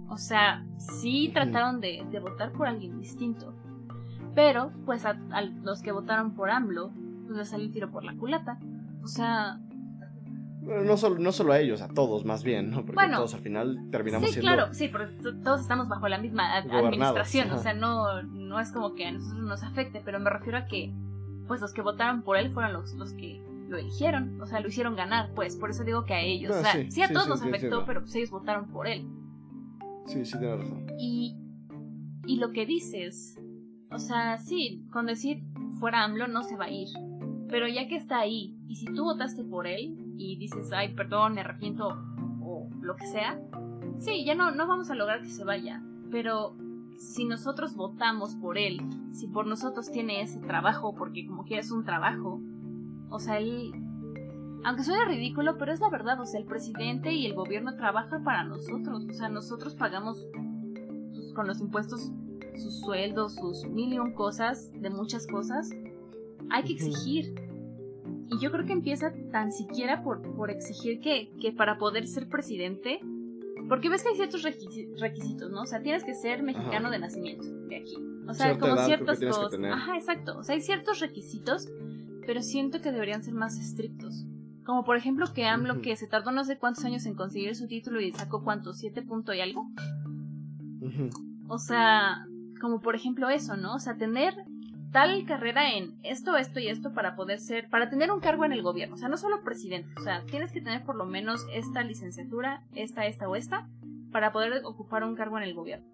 O 0.07 0.15
sea, 0.15 0.65
sí 0.77 1.29
trataron 1.33 1.81
de, 1.81 2.01
votar 2.21 2.53
por 2.53 2.65
alguien 2.65 2.97
distinto. 2.97 3.53
Pero, 4.33 4.71
pues 4.85 5.05
a, 5.05 5.19
los 5.63 5.81
que 5.81 5.91
votaron 5.91 6.33
por 6.33 6.49
AMLO, 6.49 6.93
pues 7.25 7.37
les 7.39 7.49
salió 7.49 7.65
el 7.65 7.73
tiro 7.73 7.91
por 7.91 8.05
la 8.05 8.15
culata. 8.15 8.57
O 9.03 9.07
sea, 9.07 9.59
no 10.67 10.97
solo, 10.97 11.17
no 11.19 11.31
solo 11.31 11.53
a 11.53 11.59
ellos, 11.59 11.81
a 11.81 11.87
todos 11.87 12.25
más 12.25 12.43
bien, 12.43 12.71
¿no? 12.71 12.85
Porque 12.85 13.07
todos 13.09 13.33
al 13.33 13.41
final 13.41 13.87
terminamos 13.91 14.29
sí, 14.29 14.39
claro, 14.39 14.73
sí, 14.73 14.89
porque 14.89 15.13
todos 15.43 15.61
estamos 15.61 15.87
bajo 15.87 16.07
la 16.07 16.17
misma 16.17 16.57
administración, 16.57 17.51
o 17.51 17.57
sea, 17.57 17.73
no, 17.73 18.21
no 18.23 18.59
es 18.59 18.71
como 18.71 18.93
que 18.93 19.05
a 19.05 19.11
nosotros 19.11 19.41
nos 19.41 19.63
afecte, 19.63 20.01
pero 20.03 20.19
me 20.19 20.29
refiero 20.29 20.57
a 20.57 20.65
que, 20.65 20.93
pues 21.47 21.61
los 21.61 21.73
que 21.73 21.81
votaron 21.81 22.23
por 22.23 22.37
él 22.37 22.51
fueron 22.51 22.73
los, 22.73 22.93
los 22.95 23.13
que 23.13 23.41
lo 23.69 23.77
eligieron, 23.77 24.39
o 24.41 24.45
sea, 24.45 24.59
lo 24.59 24.67
hicieron 24.67 24.95
ganar, 24.95 25.31
pues, 25.35 25.55
por 25.55 25.69
eso 25.69 25.83
digo 25.83 26.05
que 26.05 26.13
a 26.13 26.21
ellos, 26.21 26.55
o 26.55 26.61
sea, 26.61 26.89
sí, 26.89 27.01
a 27.01 27.11
todos 27.11 27.27
nos 27.27 27.41
afectó, 27.41 27.85
pero 27.85 28.01
pues 28.01 28.15
ellos 28.15 28.31
votaron 28.31 28.69
por 28.69 28.87
él. 28.87 29.07
Sí, 30.05 30.25
sí, 30.25 30.37
tienes 30.37 30.59
razón. 30.59 30.87
Y, 30.99 31.35
y 32.25 32.37
lo 32.37 32.51
que 32.51 32.65
dices, 32.65 33.37
o 33.91 33.99
sea, 33.99 34.37
sí, 34.37 34.85
con 34.91 35.05
decir 35.05 35.43
fuera 35.79 36.03
AMLO 36.03 36.27
no 36.27 36.43
se 36.43 36.55
va 36.55 36.65
a 36.65 36.71
ir, 36.71 36.87
pero 37.49 37.67
ya 37.67 37.87
que 37.87 37.95
está 37.95 38.19
ahí, 38.19 38.57
y 38.67 38.75
si 38.75 38.85
tú 38.85 39.03
votaste 39.03 39.43
por 39.43 39.67
él 39.67 40.06
y 40.17 40.35
dices, 40.37 40.71
ay, 40.73 40.93
perdón, 40.93 41.35
me 41.35 41.41
arrepiento 41.41 41.87
o 42.41 42.69
lo 42.81 42.95
que 42.95 43.05
sea, 43.07 43.39
sí, 43.99 44.25
ya 44.25 44.35
no, 44.35 44.51
no 44.51 44.67
vamos 44.67 44.89
a 44.89 44.95
lograr 44.95 45.21
que 45.21 45.29
se 45.29 45.43
vaya. 45.43 45.83
Pero 46.11 46.55
si 46.97 47.25
nosotros 47.25 47.75
votamos 47.75 48.35
por 48.35 48.57
él, 48.57 48.81
si 49.11 49.27
por 49.27 49.45
nosotros 49.47 49.91
tiene 49.91 50.21
ese 50.21 50.39
trabajo, 50.39 50.95
porque 50.95 51.25
como 51.25 51.45
que 51.45 51.57
es 51.57 51.71
un 51.71 51.83
trabajo, 51.83 52.41
o 53.09 53.19
sea, 53.19 53.37
él, 53.37 53.71
aunque 54.63 54.83
suene 54.83 55.05
ridículo, 55.05 55.57
pero 55.57 55.71
es 55.71 55.79
la 55.79 55.89
verdad, 55.89 56.19
o 56.19 56.25
sea, 56.25 56.39
el 56.39 56.45
presidente 56.45 57.13
y 57.13 57.25
el 57.25 57.35
gobierno 57.35 57.75
trabajan 57.75 58.23
para 58.23 58.43
nosotros, 58.43 59.05
o 59.09 59.13
sea, 59.13 59.29
nosotros 59.29 59.75
pagamos 59.75 60.27
pues, 61.13 61.33
con 61.33 61.47
los 61.47 61.61
impuestos 61.61 62.11
sus 62.55 62.79
sueldos, 62.81 63.35
sus 63.35 63.65
mil 63.67 63.93
y 63.93 63.99
un 63.99 64.13
cosas, 64.13 64.71
de 64.73 64.89
muchas 64.89 65.27
cosas, 65.27 65.69
hay 66.49 66.63
que 66.63 66.73
exigir. 66.73 67.35
Y 68.29 68.39
yo 68.39 68.51
creo 68.51 68.65
que 68.65 68.73
empieza 68.73 69.13
tan 69.31 69.51
siquiera 69.51 70.03
por, 70.03 70.21
por 70.35 70.51
exigir 70.51 70.99
que, 70.99 71.31
que 71.39 71.51
para 71.51 71.77
poder 71.77 72.07
ser 72.07 72.27
presidente, 72.27 72.99
porque 73.69 73.89
ves 73.89 74.03
que 74.03 74.09
hay 74.09 74.15
ciertos 74.15 74.43
requisitos, 74.43 75.51
¿no? 75.51 75.61
O 75.61 75.65
sea, 75.65 75.81
tienes 75.81 76.03
que 76.03 76.13
ser 76.13 76.43
mexicano 76.43 76.89
de 76.89 76.99
nacimiento, 76.99 77.45
de 77.67 77.77
aquí. 77.77 77.95
O 78.27 78.33
sea, 78.33 78.57
como 78.57 78.77
ciertas 78.77 79.19
cosas. 79.19 79.59
Ajá, 79.71 79.95
exacto. 79.95 80.37
O 80.37 80.43
sea, 80.43 80.55
hay 80.55 80.61
ciertos 80.61 80.99
requisitos, 80.99 81.69
pero 82.25 82.41
siento 82.41 82.81
que 82.81 82.91
deberían 82.91 83.23
ser 83.23 83.33
más 83.33 83.57
estrictos. 83.57 84.25
Como 84.65 84.83
por 84.83 84.97
ejemplo 84.97 85.27
que 85.33 85.45
AMLO, 85.45 85.81
que 85.81 85.95
se 85.95 86.07
tardó 86.07 86.31
no 86.31 86.43
sé 86.43 86.57
cuántos 86.57 86.83
años 86.83 87.05
en 87.05 87.15
conseguir 87.15 87.55
su 87.55 87.67
título 87.67 88.01
y 88.01 88.11
sacó 88.11 88.43
cuántos, 88.43 88.77
siete 88.77 89.01
puntos 89.01 89.33
y 89.35 89.39
algo. 89.39 89.69
O 91.47 91.57
sea, 91.57 92.27
como 92.59 92.81
por 92.81 92.95
ejemplo 92.95 93.29
eso, 93.29 93.55
¿no? 93.55 93.75
O 93.75 93.79
sea, 93.79 93.95
tener 93.95 94.33
tal 94.91 95.25
carrera 95.25 95.73
en 95.73 95.99
esto, 96.03 96.37
esto 96.37 96.59
y 96.59 96.67
esto 96.67 96.93
para 96.93 97.15
poder 97.15 97.39
ser, 97.39 97.69
para 97.69 97.89
tener 97.89 98.11
un 98.11 98.19
cargo 98.19 98.45
en 98.45 98.53
el 98.53 98.61
gobierno. 98.61 98.95
O 98.95 98.97
sea, 98.97 99.09
no 99.09 99.17
solo 99.17 99.43
presidente, 99.43 99.89
o 99.97 100.03
sea, 100.03 100.23
tienes 100.25 100.51
que 100.51 100.61
tener 100.61 100.83
por 100.83 100.95
lo 100.95 101.05
menos 101.05 101.45
esta 101.53 101.83
licenciatura, 101.83 102.63
esta, 102.73 103.05
esta 103.05 103.27
o 103.27 103.35
esta, 103.35 103.67
para 104.11 104.31
poder 104.31 104.63
ocupar 104.65 105.03
un 105.03 105.15
cargo 105.15 105.37
en 105.37 105.43
el 105.43 105.53
gobierno. 105.53 105.85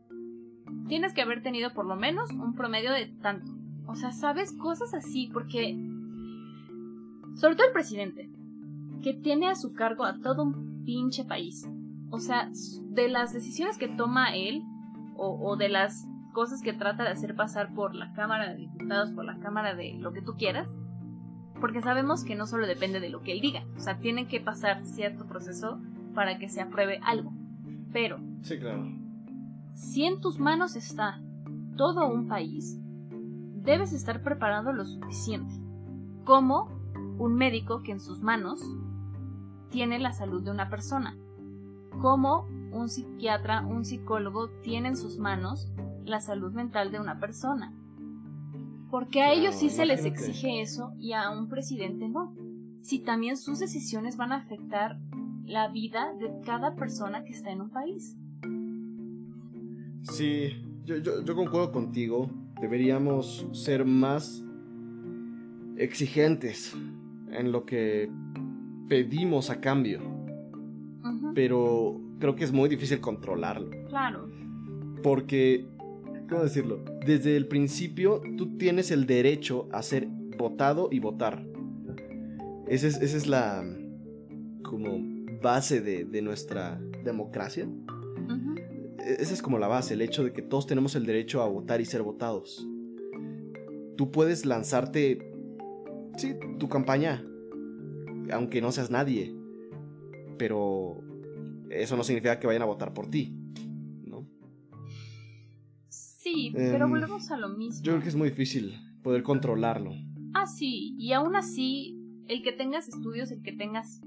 Tienes 0.88 1.14
que 1.14 1.22
haber 1.22 1.42
tenido 1.42 1.74
por 1.74 1.86
lo 1.86 1.96
menos 1.96 2.30
un 2.32 2.56
promedio 2.56 2.92
de 2.92 3.08
tanto. 3.08 3.52
O 3.88 3.96
sea, 3.96 4.12
sabes 4.12 4.54
cosas 4.54 4.94
así, 4.94 5.30
porque... 5.34 5.78
Sobre 7.36 7.56
todo 7.56 7.68
el 7.68 7.74
presidente, 7.74 8.30
que 9.02 9.14
tiene 9.14 9.48
a 9.48 9.56
su 9.56 9.74
cargo 9.74 10.04
a 10.04 10.20
todo 10.20 10.44
un 10.44 10.84
pinche 10.86 11.26
país. 11.26 11.68
O 12.12 12.20
sea, 12.20 12.50
de 12.90 13.08
las 13.08 13.34
decisiones 13.34 13.78
que 13.78 13.88
toma 13.88 14.36
él, 14.36 14.64
o, 15.16 15.40
o 15.42 15.56
de 15.58 15.70
las 15.70 16.08
cosas 16.34 16.62
que 16.62 16.74
trata 16.74 17.04
de 17.04 17.10
hacer 17.10 17.36
pasar 17.36 17.74
por 17.74 17.96
la 17.96 18.12
Cámara 18.14 18.50
de 18.50 18.58
Diputados, 18.58 19.12
por 19.12 19.24
la 19.24 19.40
Cámara 19.40 19.76
de 19.76 19.94
lo 19.94 20.12
que 20.12 20.22
tú 20.22 20.34
quieras, 20.36 20.70
porque 21.62 21.82
sabemos 21.82 22.26
que 22.26 22.36
no 22.36 22.46
solo 22.46 22.68
depende 22.68 23.00
de 23.00 23.10
lo 23.10 23.22
que 23.22 23.32
él 23.32 23.40
diga, 23.40 23.64
o 23.78 23.80
sea, 23.80 24.00
tiene 24.00 24.28
que 24.28 24.42
pasar 24.42 24.84
cierto 24.84 25.26
proceso 25.26 25.80
para 26.14 26.38
que 26.38 26.50
se 26.50 26.60
apruebe 26.60 27.00
algo. 27.04 27.32
Pero, 27.94 28.20
sí, 28.42 28.60
claro. 28.60 28.86
si 29.74 30.04
en 30.04 30.20
tus 30.20 30.40
manos 30.40 30.76
está 30.76 31.22
todo 31.78 32.08
un 32.08 32.28
país, 32.28 32.78
debes 33.62 33.94
estar 33.94 34.22
preparado 34.24 34.74
lo 34.74 34.84
suficiente, 34.84 35.54
como 36.26 36.68
un 37.18 37.36
médico 37.36 37.84
que 37.84 37.94
en 37.94 38.00
sus 38.00 38.22
manos 38.22 38.62
tiene 39.70 40.00
la 40.00 40.12
salud 40.12 40.44
de 40.44 40.52
una 40.52 40.70
persona, 40.70 41.16
como 42.02 42.48
un 42.72 42.90
psiquiatra, 42.90 43.62
un 43.66 43.86
psicólogo 43.86 44.50
tiene 44.64 44.90
en 44.90 44.98
sus 44.98 45.18
manos 45.18 45.72
la 46.06 46.20
salud 46.20 46.52
mental 46.54 46.92
de 46.92 47.00
una 47.00 47.20
persona. 47.20 47.74
Porque 48.90 49.22
a 49.22 49.34
ellos 49.34 49.56
sí 49.56 49.70
se 49.70 49.86
les 49.86 50.06
exige 50.06 50.62
eso 50.62 50.94
y 51.00 51.14
a 51.14 51.32
un 51.32 51.50
presidente 51.50 52.08
no. 52.08 52.36
Si 52.82 53.00
también 53.00 53.38
sus 53.38 53.60
decisiones 53.60 54.18
van 54.18 54.32
a 54.32 54.38
afectar 54.38 55.00
la 55.46 55.68
vida 55.70 56.14
de 56.20 56.32
cada 56.46 56.76
persona 56.76 57.24
que 57.24 57.32
está 57.32 57.52
en 57.52 57.62
un 57.62 57.70
país. 57.70 58.16
Sí, 60.04 60.52
yo, 60.86 60.98
yo, 60.98 61.36
concuerdo 61.36 61.72
contigo 61.72 62.30
deberíamos 62.62 63.48
ser 63.52 63.86
más 63.86 64.44
exigentes 65.78 66.76
en 67.32 67.52
lo 67.52 67.66
que 67.66 68.10
pedimos 68.88 69.50
a 69.50 69.60
cambio. 69.60 70.02
Pero 71.34 72.00
creo 72.20 72.36
que 72.36 72.44
es 72.44 72.52
muy 72.52 72.70
difícil 72.70 73.00
controlarlo. 73.00 73.70
Claro. 73.90 74.30
Porque, 75.02 75.68
¿cómo 76.34 76.46
decirlo? 76.46 76.84
Desde 77.06 77.38
el 77.38 77.48
principio 77.48 78.24
tú 78.38 78.58
tienes 78.58 78.90
el 78.90 79.06
derecho 79.06 79.70
a 79.72 79.84
ser 79.84 80.08
votado 80.08 80.90
y 80.92 80.98
votar. 80.98 81.46
Esa 82.68 82.88
es, 82.88 83.00
esa 83.00 83.18
es 83.18 83.28
la 83.28 83.64
como 84.64 84.98
base 85.44 85.80
de, 85.82 86.22
nuestra 86.24 86.82
democracia. 87.04 87.68
Esa 89.06 89.34
es 89.34 89.44
como 89.44 89.60
la 89.60 89.68
base, 89.68 89.94
el 89.94 90.02
hecho 90.02 90.24
de 90.24 90.34
que 90.34 90.42
todos 90.42 90.66
tenemos 90.66 90.96
el 90.96 91.06
derecho 91.06 91.44
a 91.44 91.48
votar 91.48 91.82
y 91.82 91.86
ser 91.86 92.02
votados. 92.02 92.68
Tú 93.96 94.10
puedes 94.12 94.44
lanzarte, 94.44 95.32
sí, 96.18 96.34
tu 96.58 96.68
campaña, 96.68 97.24
aunque 98.32 98.60
no 98.60 98.72
seas 98.72 98.90
nadie, 98.90 99.36
pero 100.40 101.00
eso 101.70 101.96
no 101.96 102.04
significa 102.04 102.40
que 102.40 102.48
vayan 102.48 102.64
a 102.64 102.66
votar 102.66 102.92
por 102.96 103.08
ti. 103.08 103.38
Sí, 106.34 106.52
pero 106.54 106.86
em, 106.86 106.92
volvemos 106.92 107.32
a 107.32 107.38
lo 107.38 107.50
mismo. 107.50 107.84
Yo 107.84 107.94
creo 107.94 108.04
que 108.04 108.10
es 108.10 108.16
muy 108.16 108.30
difícil 108.30 108.80
poder 109.04 109.24
controlarlo. 109.24 109.92
Ah, 110.34 110.48
sí, 110.48 110.96
y 110.98 111.14
aún 111.14 111.36
así, 111.36 111.98
el 112.28 112.42
que 112.42 112.52
tengas 112.52 112.88
estudios, 112.88 113.32
el 113.32 113.44
que 113.44 113.52
tengas, 113.52 114.02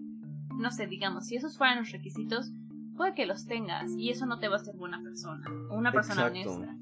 no 0.59 0.71
sé, 0.71 0.87
digamos, 0.87 1.27
si 1.27 1.37
esos 1.37 1.57
fueran 1.57 1.79
los 1.79 1.93
requisitos, 1.93 2.51
puede 2.97 3.15
que 3.15 3.27
los 3.27 3.47
tengas 3.47 3.93
y 3.97 4.11
eso 4.11 4.27
no 4.27 4.39
te 4.39 4.49
va 4.49 4.55
a 4.55 4.59
hacer 4.59 4.75
buena 4.75 5.01
persona 5.03 5.47
o 5.71 5.77
una 5.77 5.93
persona 5.93 6.27
honesta. 6.27 6.77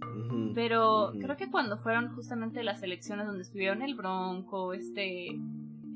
Pero 0.55 1.13
creo 1.21 1.37
que 1.37 1.51
cuando 1.51 1.77
fueron 1.79 2.15
justamente 2.15 2.63
las 2.63 2.83
elecciones 2.83 3.27
donde 3.27 3.43
estuvieron 3.43 3.83
el 3.83 3.95
Bronco, 3.95 4.73
este, 4.73 5.29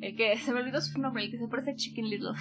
el 0.01 0.17
que 0.17 0.37
se 0.39 0.53
me 0.53 0.61
olvidó 0.61 0.81
su 0.81 1.01
nombre, 1.01 1.25
el 1.25 1.31
que 1.31 1.39
se 1.39 1.49
parece 1.49 1.71
a 1.71 1.75
Chicken 1.77 2.11
Little. 2.11 2.33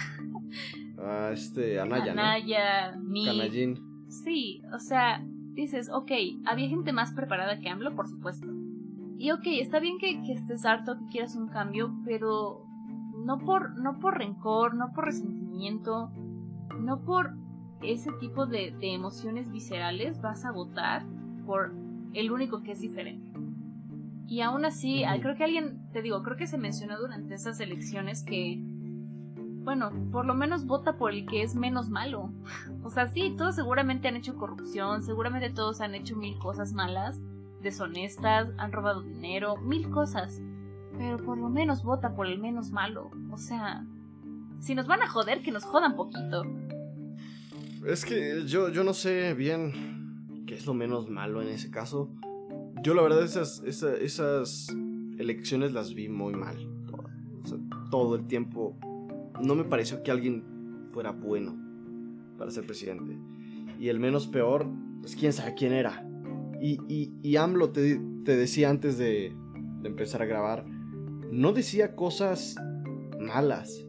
Ah, 0.98 1.30
este, 1.32 1.78
Anaya. 1.78 2.12
Anaya, 2.12 2.96
¿no? 2.96 3.76
Sí, 4.08 4.62
o 4.72 4.78
sea, 4.78 5.22
dices, 5.54 5.90
ok, 5.92 6.12
había 6.44 6.68
gente 6.68 6.92
más 6.92 7.12
preparada 7.12 7.58
que 7.60 7.68
AMLO, 7.68 7.94
por 7.94 8.08
supuesto. 8.08 8.46
Y 9.18 9.32
ok, 9.32 9.46
está 9.60 9.80
bien 9.80 9.98
que, 9.98 10.22
que 10.22 10.32
estés 10.32 10.64
harto, 10.64 10.98
que 10.98 11.06
quieras 11.06 11.34
un 11.34 11.48
cambio, 11.48 11.92
pero 12.04 12.64
no 13.24 13.38
por, 13.38 13.78
no 13.78 13.98
por 13.98 14.18
rencor, 14.18 14.74
no 14.74 14.92
por 14.92 15.06
resentimiento, 15.06 16.10
no 16.80 17.00
por 17.04 17.34
ese 17.82 18.10
tipo 18.20 18.46
de, 18.46 18.74
emociones 18.80 19.50
viscerales 19.50 20.20
vas 20.20 20.44
a 20.44 20.52
votar 20.52 21.04
por 21.46 21.74
el 22.14 22.30
único 22.30 22.62
que 22.62 22.72
es 22.72 22.80
diferente. 22.80 23.32
Y 24.26 24.40
aún 24.42 24.64
así, 24.64 25.04
creo 25.20 25.36
que 25.36 25.44
alguien, 25.44 25.90
te 25.92 26.02
digo, 26.02 26.22
creo 26.22 26.36
que 26.36 26.46
se 26.46 26.58
mencionó 26.58 26.98
durante 26.98 27.34
esas 27.34 27.60
elecciones 27.60 28.22
que, 28.22 28.62
bueno, 29.64 29.90
por 30.10 30.24
lo 30.24 30.34
menos 30.34 30.66
vota 30.66 30.96
por 30.96 31.12
el 31.12 31.26
que 31.26 31.42
es 31.42 31.54
menos 31.54 31.88
malo. 31.90 32.32
O 32.84 32.90
sea, 32.90 33.06
sí, 33.08 33.34
todos 33.36 33.54
seguramente 33.54 34.08
han 34.08 34.16
hecho 34.16 34.36
corrupción, 34.36 35.02
seguramente 35.02 35.50
todos 35.50 35.82
han 35.82 35.94
hecho 35.94 36.16
mil 36.16 36.38
cosas 36.38 36.72
malas, 36.72 37.20
deshonestas, 37.60 38.48
han 38.56 38.72
robado 38.72 39.02
dinero, 39.02 39.58
mil 39.58 39.90
cosas. 39.90 40.40
Pero 40.96 41.18
por 41.18 41.36
lo 41.36 41.50
menos 41.50 41.82
vota 41.82 42.14
por 42.14 42.26
el 42.26 42.38
menos 42.38 42.70
malo. 42.70 43.10
O 43.30 43.36
sea, 43.36 43.84
si 44.60 44.74
nos 44.74 44.86
van 44.86 45.02
a 45.02 45.08
joder, 45.08 45.42
que 45.42 45.50
nos 45.50 45.64
jodan 45.64 45.96
poquito. 45.96 46.44
Es 47.86 48.04
que 48.04 48.44
yo, 48.46 48.70
yo 48.70 48.84
no 48.84 48.94
sé 48.94 49.34
bien 49.34 50.44
qué 50.46 50.54
es 50.54 50.66
lo 50.66 50.74
menos 50.74 51.08
malo 51.08 51.42
en 51.42 51.48
ese 51.48 51.70
caso. 51.70 52.10
Yo 52.82 52.94
la 52.94 53.02
verdad 53.02 53.22
esas, 53.22 53.62
esas, 53.64 54.68
elecciones 55.18 55.72
las 55.72 55.94
vi 55.94 56.08
muy 56.08 56.34
mal. 56.34 56.56
todo 57.90 58.16
el 58.16 58.26
tiempo. 58.26 58.78
No 59.40 59.54
me 59.54 59.64
pareció 59.64 60.02
que 60.02 60.10
alguien 60.10 60.44
fuera 60.92 61.12
bueno 61.12 61.56
para 62.36 62.50
ser 62.50 62.66
presidente. 62.66 63.16
Y 63.78 63.88
el 63.88 64.00
menos 64.00 64.26
peor, 64.26 64.66
pues 65.00 65.14
quién 65.16 65.32
sabe 65.32 65.54
quién 65.54 65.72
era. 65.72 66.08
Y, 66.60 66.80
y, 66.88 67.12
y 67.22 67.36
AMLO 67.36 67.70
te, 67.70 68.00
te 68.24 68.36
decía 68.36 68.70
antes 68.70 68.98
de, 68.98 69.34
de 69.82 69.88
empezar 69.88 70.22
a 70.22 70.26
grabar, 70.26 70.66
no 71.30 71.52
decía 71.52 71.94
cosas 71.94 72.56
malas 73.20 73.88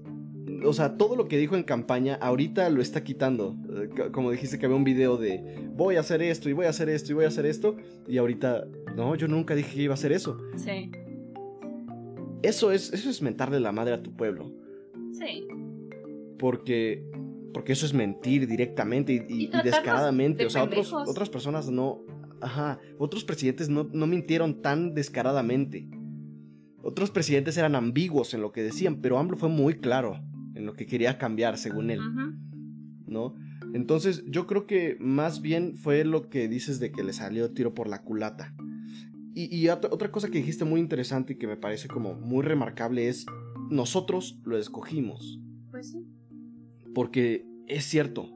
o 0.65 0.73
sea, 0.73 0.97
todo 0.97 1.15
lo 1.15 1.27
que 1.27 1.37
dijo 1.37 1.55
en 1.55 1.63
campaña, 1.63 2.15
ahorita 2.21 2.69
lo 2.69 2.81
está 2.81 3.03
quitando. 3.03 3.55
Eh, 3.69 4.09
como 4.11 4.31
dijiste 4.31 4.59
que 4.59 4.65
había 4.65 4.77
un 4.77 4.83
video 4.83 5.17
de 5.17 5.69
voy 5.73 5.95
a 5.95 6.01
hacer 6.01 6.21
esto 6.21 6.49
y 6.49 6.53
voy 6.53 6.65
a 6.65 6.69
hacer 6.69 6.89
esto 6.89 7.11
y 7.11 7.15
voy 7.15 7.25
a 7.25 7.29
hacer 7.29 7.45
esto. 7.45 7.77
Y 8.07 8.17
ahorita, 8.17 8.65
no, 8.95 9.15
yo 9.15 9.27
nunca 9.27 9.55
dije 9.55 9.75
que 9.75 9.81
iba 9.83 9.93
a 9.93 9.95
hacer 9.95 10.11
eso. 10.11 10.37
Sí. 10.55 10.91
Eso 12.41 12.71
es, 12.71 12.93
eso 12.93 13.09
es 13.09 13.21
mentarle 13.21 13.59
la 13.59 13.71
madre 13.71 13.93
a 13.93 14.03
tu 14.03 14.15
pueblo. 14.15 14.51
Sí. 15.13 15.47
Porque, 16.37 17.03
porque 17.53 17.73
eso 17.73 17.85
es 17.85 17.93
mentir 17.93 18.47
directamente 18.47 19.25
y, 19.27 19.47
descaradamente. 19.63 20.45
o 20.45 20.49
sea, 20.49 20.63
otras 20.63 21.29
personas 21.29 21.69
no. 21.69 22.01
Ajá. 22.41 22.79
Otros 22.97 23.25
presidentes 23.25 23.69
no, 23.69 23.89
no 23.91 24.07
mintieron 24.07 24.61
tan 24.61 24.93
descaradamente. 24.93 25.89
Otros 26.81 27.11
presidentes 27.11 27.57
eran 27.57 27.75
ambiguos 27.75 28.33
en 28.33 28.41
lo 28.41 28.51
que 28.51 28.63
decían, 28.63 29.01
pero 29.01 29.19
AMLO 29.19 29.35
fue 29.35 29.49
muy 29.49 29.75
claro 29.75 30.21
en 30.55 30.65
lo 30.65 30.73
que 30.73 30.85
quería 30.85 31.17
cambiar, 31.17 31.57
según 31.57 31.89
él. 31.89 31.99
¿No? 33.05 33.35
Entonces, 33.73 34.23
yo 34.27 34.47
creo 34.47 34.65
que 34.65 34.97
más 34.99 35.41
bien 35.41 35.75
fue 35.75 36.03
lo 36.05 36.29
que 36.29 36.47
dices 36.47 36.79
de 36.79 36.91
que 36.91 37.03
le 37.03 37.13
salió 37.13 37.51
tiro 37.51 37.73
por 37.73 37.87
la 37.87 38.01
culata. 38.01 38.55
Y, 39.35 39.69
otra 39.69 40.11
cosa 40.11 40.29
que 40.29 40.39
dijiste 40.39 40.65
muy 40.65 40.81
interesante 40.81 41.33
y 41.33 41.35
que 41.37 41.47
me 41.47 41.55
parece 41.55 41.87
como 41.87 42.13
muy 42.13 42.43
remarcable 42.43 43.07
es, 43.07 43.25
nosotros 43.69 44.39
lo 44.43 44.57
escogimos. 44.57 45.39
Pues 45.71 45.91
sí. 45.91 46.05
Porque 46.93 47.45
es 47.67 47.85
cierto, 47.85 48.29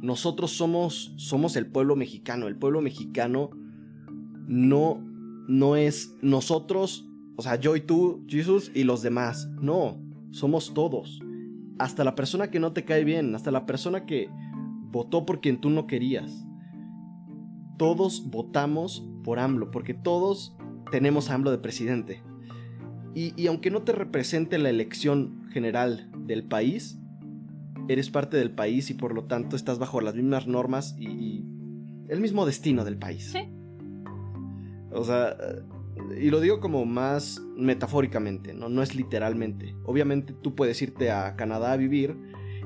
nosotros 0.00 0.52
somos, 0.52 1.14
somos 1.16 1.56
el 1.56 1.66
pueblo 1.66 1.96
mexicano. 1.96 2.46
El 2.46 2.56
pueblo 2.56 2.80
mexicano 2.80 3.50
no, 4.46 5.00
no 5.48 5.76
es 5.76 6.16
nosotros, 6.22 7.08
o 7.36 7.42
sea, 7.42 7.56
yo 7.56 7.76
y 7.76 7.80
tú, 7.80 8.24
Jesús, 8.28 8.70
y 8.74 8.84
los 8.84 9.02
demás. 9.02 9.48
No, 9.60 10.00
somos 10.30 10.72
todos 10.74 11.20
hasta 11.78 12.04
la 12.04 12.14
persona 12.14 12.50
que 12.50 12.60
no 12.60 12.72
te 12.72 12.84
cae 12.84 13.04
bien, 13.04 13.34
hasta 13.34 13.50
la 13.50 13.66
persona 13.66 14.06
que 14.06 14.30
votó 14.90 15.26
por 15.26 15.40
quien 15.40 15.60
tú 15.60 15.70
no 15.70 15.86
querías. 15.86 16.46
Todos 17.76 18.30
votamos 18.30 19.06
por 19.24 19.38
AMLO, 19.38 19.70
porque 19.70 19.92
todos 19.92 20.56
tenemos 20.90 21.28
a 21.28 21.34
AMLO 21.34 21.50
de 21.50 21.58
presidente. 21.58 22.22
Y, 23.18 23.46
aunque 23.46 23.70
no 23.70 23.80
te 23.82 23.92
represente 23.92 24.58
la 24.58 24.68
elección 24.68 25.48
general 25.50 26.10
del 26.26 26.44
país, 26.44 26.98
eres 27.88 28.10
parte 28.10 28.36
del 28.36 28.50
país 28.50 28.90
y 28.90 28.94
por 28.94 29.14
lo 29.14 29.24
tanto 29.24 29.56
estás 29.56 29.78
bajo 29.78 30.02
las 30.02 30.14
mismas 30.14 30.46
normas 30.46 30.94
y, 30.98 31.06
y 31.06 31.46
el 32.10 32.20
mismo 32.20 32.44
destino 32.44 32.84
del 32.84 32.98
país. 32.98 33.32
Sí. 33.32 33.48
O 34.92 35.02
sea, 35.02 35.34
y 36.20 36.28
lo 36.28 36.40
digo 36.40 36.60
como 36.60 36.84
más 36.84 37.40
metafóricamente, 37.56 38.52
¿no? 38.52 38.68
no 38.68 38.82
es 38.82 38.94
literalmente. 38.94 39.74
Obviamente 39.84 40.34
tú 40.34 40.54
puedes 40.54 40.82
irte 40.82 41.10
a 41.10 41.36
Canadá 41.36 41.72
a 41.72 41.76
vivir 41.78 42.14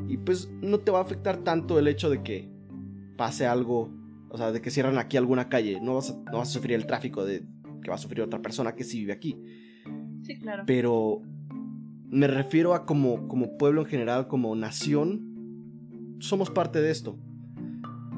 y 0.08 0.16
pues 0.16 0.50
no 0.60 0.80
te 0.80 0.90
va 0.90 0.98
a 0.98 1.02
afectar 1.02 1.44
tanto 1.44 1.78
el 1.78 1.86
hecho 1.86 2.10
de 2.10 2.24
que 2.24 2.50
pase 3.16 3.46
algo, 3.46 3.88
o 4.28 4.36
sea, 4.36 4.50
de 4.50 4.60
que 4.60 4.72
cierran 4.72 4.98
aquí 4.98 5.16
alguna 5.16 5.48
calle. 5.48 5.80
No 5.80 5.94
vas 5.94 6.10
a, 6.10 6.14
no 6.32 6.38
vas 6.38 6.48
a 6.48 6.52
sufrir 6.52 6.74
el 6.74 6.86
tráfico 6.86 7.24
de 7.24 7.44
que 7.84 7.88
va 7.88 7.94
a 7.94 7.98
sufrir 7.98 8.22
otra 8.22 8.42
persona 8.42 8.74
que 8.74 8.82
sí 8.82 8.98
vive 8.98 9.12
aquí. 9.12 9.36
Sí, 10.32 10.38
claro. 10.38 10.64
Pero 10.66 11.22
me 12.08 12.26
refiero 12.26 12.74
a 12.74 12.86
como, 12.86 13.28
como 13.28 13.56
pueblo 13.56 13.82
en 13.82 13.86
general, 13.86 14.28
como 14.28 14.54
nación, 14.54 16.16
somos 16.18 16.50
parte 16.50 16.80
de 16.80 16.90
esto. 16.90 17.18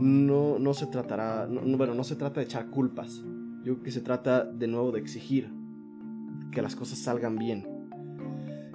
No, 0.00 0.58
no 0.58 0.74
se 0.74 0.86
tratará, 0.86 1.46
bueno, 1.46 1.94
no 1.94 2.04
se 2.04 2.16
trata 2.16 2.40
de 2.40 2.46
echar 2.46 2.70
culpas 2.70 3.22
yo 3.64 3.74
creo 3.74 3.84
que 3.84 3.90
se 3.92 4.00
trata 4.00 4.44
de 4.44 4.66
nuevo 4.66 4.90
de 4.92 5.00
exigir 5.00 5.48
que 6.50 6.62
las 6.62 6.74
cosas 6.74 6.98
salgan 6.98 7.36
bien. 7.36 7.66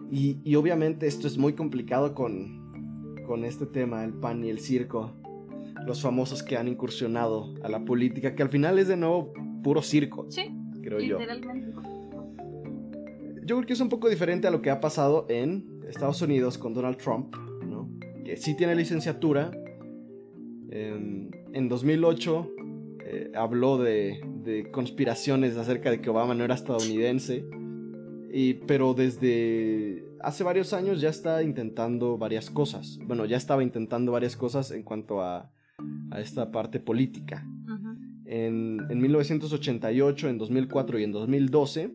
Y, 0.10 0.56
obviamente 0.56 1.06
esto 1.06 1.28
es 1.28 1.38
muy 1.38 1.54
complicado 1.54 2.15
con, 2.15 3.21
con 3.26 3.43
este 3.43 3.65
tema, 3.65 4.06
el 4.06 4.13
pan 4.13 4.43
y 4.45 4.50
el 4.50 4.60
circo. 4.60 5.13
Los 5.86 6.02
famosos 6.02 6.43
que 6.43 6.58
han 6.58 6.67
incursionado 6.67 7.54
a 7.63 7.69
la 7.69 7.84
política, 7.84 8.34
que 8.34 8.43
al 8.43 8.50
final 8.50 8.80
es 8.80 8.88
de 8.88 8.97
nuevo 8.97 9.34
puro 9.62 9.82
circo. 9.82 10.26
Sí, 10.30 10.50
creo 10.82 11.00
literalmente. 11.00 11.71
yo. 11.71 11.87
Yo 13.47 13.55
creo 13.55 13.65
que 13.65 13.73
es 13.73 13.79
un 13.79 13.88
poco 13.88 14.10
diferente 14.10 14.45
a 14.45 14.51
lo 14.51 14.62
que 14.62 14.69
ha 14.69 14.81
pasado 14.81 15.25
en 15.29 15.81
Estados 15.88 16.21
Unidos 16.21 16.57
con 16.57 16.73
Donald 16.73 16.97
Trump, 16.97 17.33
¿no? 17.65 17.89
Que 18.25 18.36
sí 18.36 18.57
tiene 18.57 18.75
licenciatura. 18.75 19.51
En, 20.69 21.31
en 21.53 21.69
2008 21.69 22.51
eh, 23.05 23.31
habló 23.33 23.77
de, 23.77 24.19
conspiraciones 24.73 25.55
acerca 25.55 25.89
de 25.89 26.01
que 26.01 26.10
Obama 26.10 26.36
no 26.36 26.43
era 26.43 26.55
estadounidense. 26.55 27.45
Y, 28.33 28.55
pero 28.65 28.93
desde 28.93 30.03
hace 30.19 30.43
varios 30.43 30.73
años 30.73 30.99
ya 30.99 31.07
está 31.07 31.41
intentando 31.41 32.17
varias 32.17 32.49
cosas. 32.49 32.99
Bueno, 33.05 33.23
ya 33.23 33.38
estaba 33.38 33.63
intentando 33.63 34.12
varias 34.12 34.36
cosas 34.36 34.71
en 34.71 34.83
cuanto 34.83 35.21
a, 35.21 35.49
esta 36.17 36.51
parte 36.51 36.81
política. 36.81 37.47
En, 38.25 38.86
en 38.89 38.99
1988, 38.99 40.27
en 40.27 40.38
2004 40.38 40.99
y 40.99 41.03
en 41.05 41.12
2012 41.13 41.93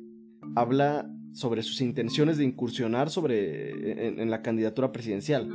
habla 0.55 1.11
sobre 1.33 1.63
sus 1.63 1.81
intenciones 1.81 2.37
de 2.39 2.45
incursionar 2.45 3.11
sobre, 3.11 4.09
en, 4.09 4.21
en 4.21 4.31
la 4.31 4.43
candidatura 4.43 4.93
presidencial. 4.93 5.51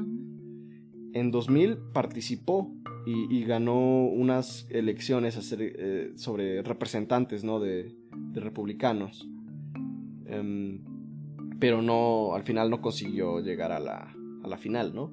En 1.14 1.32
2000 1.32 1.78
participó 1.94 2.74
y, 3.06 3.34
y 3.36 3.44
ganó 3.46 4.06
unas 4.06 4.68
elecciones 4.70 5.36
ser, 5.36 5.60
eh, 5.62 6.12
sobre 6.16 6.62
representantes 6.62 7.44
¿no? 7.44 7.60
de, 7.60 7.96
de 8.34 8.40
republicanos. 8.42 9.28
Em, 10.26 10.82
pero 11.60 11.82
no, 11.82 12.36
al 12.36 12.44
final 12.44 12.70
no 12.70 12.82
consiguió 12.82 13.40
llegar 13.40 13.72
a 13.72 13.80
la, 13.80 14.14
a 14.44 14.48
la 14.48 14.58
final, 14.58 14.94
¿no? 14.94 15.12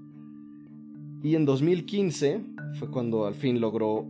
Y 1.23 1.37
en 1.37 1.47
2015 1.47 2.45
fue 2.79 2.91
cuando 2.91 3.27
al 3.27 3.35
fin 3.35 3.61
logró 3.61 4.07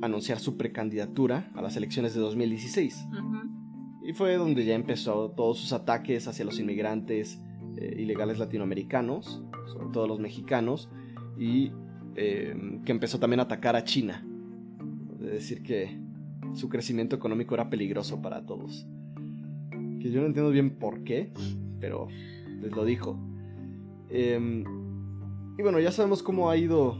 anunciar 0.00 0.38
su 0.38 0.56
precandidatura 0.56 1.50
a 1.54 1.62
las 1.62 1.76
elecciones 1.76 2.14
de 2.14 2.20
2016. 2.20 3.06
Ujú. 3.10 3.41
Y 4.04 4.12
fue 4.12 4.36
donde 4.36 4.64
ya 4.64 4.74
empezó 4.74 5.30
todos 5.30 5.58
sus 5.58 5.72
ataques 5.72 6.26
hacia 6.26 6.44
los 6.44 6.58
inmigrantes 6.58 7.40
eh, 7.76 7.94
ilegales 7.98 8.38
latinoamericanos, 8.38 9.42
sobre 9.66 9.92
todo 9.92 10.06
los 10.08 10.18
mexicanos, 10.18 10.90
y 11.38 11.72
eh, 12.16 12.54
que 12.84 12.92
empezó 12.92 13.18
también 13.18 13.40
a 13.40 13.44
atacar 13.44 13.76
a 13.76 13.84
China. 13.84 14.26
Es 15.20 15.30
decir, 15.30 15.62
que 15.62 15.98
su 16.52 16.68
crecimiento 16.68 17.16
económico 17.16 17.54
era 17.54 17.70
peligroso 17.70 18.20
para 18.20 18.44
todos. 18.44 18.86
Que 20.00 20.10
yo 20.10 20.20
no 20.20 20.26
entiendo 20.26 20.50
bien 20.50 20.78
por 20.78 21.04
qué, 21.04 21.32
pero 21.80 22.08
les 22.60 22.72
lo 22.72 22.84
dijo. 22.84 23.18
Em, 24.10 24.64
y 25.56 25.62
bueno, 25.62 25.78
ya 25.78 25.92
sabemos 25.92 26.22
cómo 26.22 26.50
ha 26.50 26.56
ido 26.56 26.98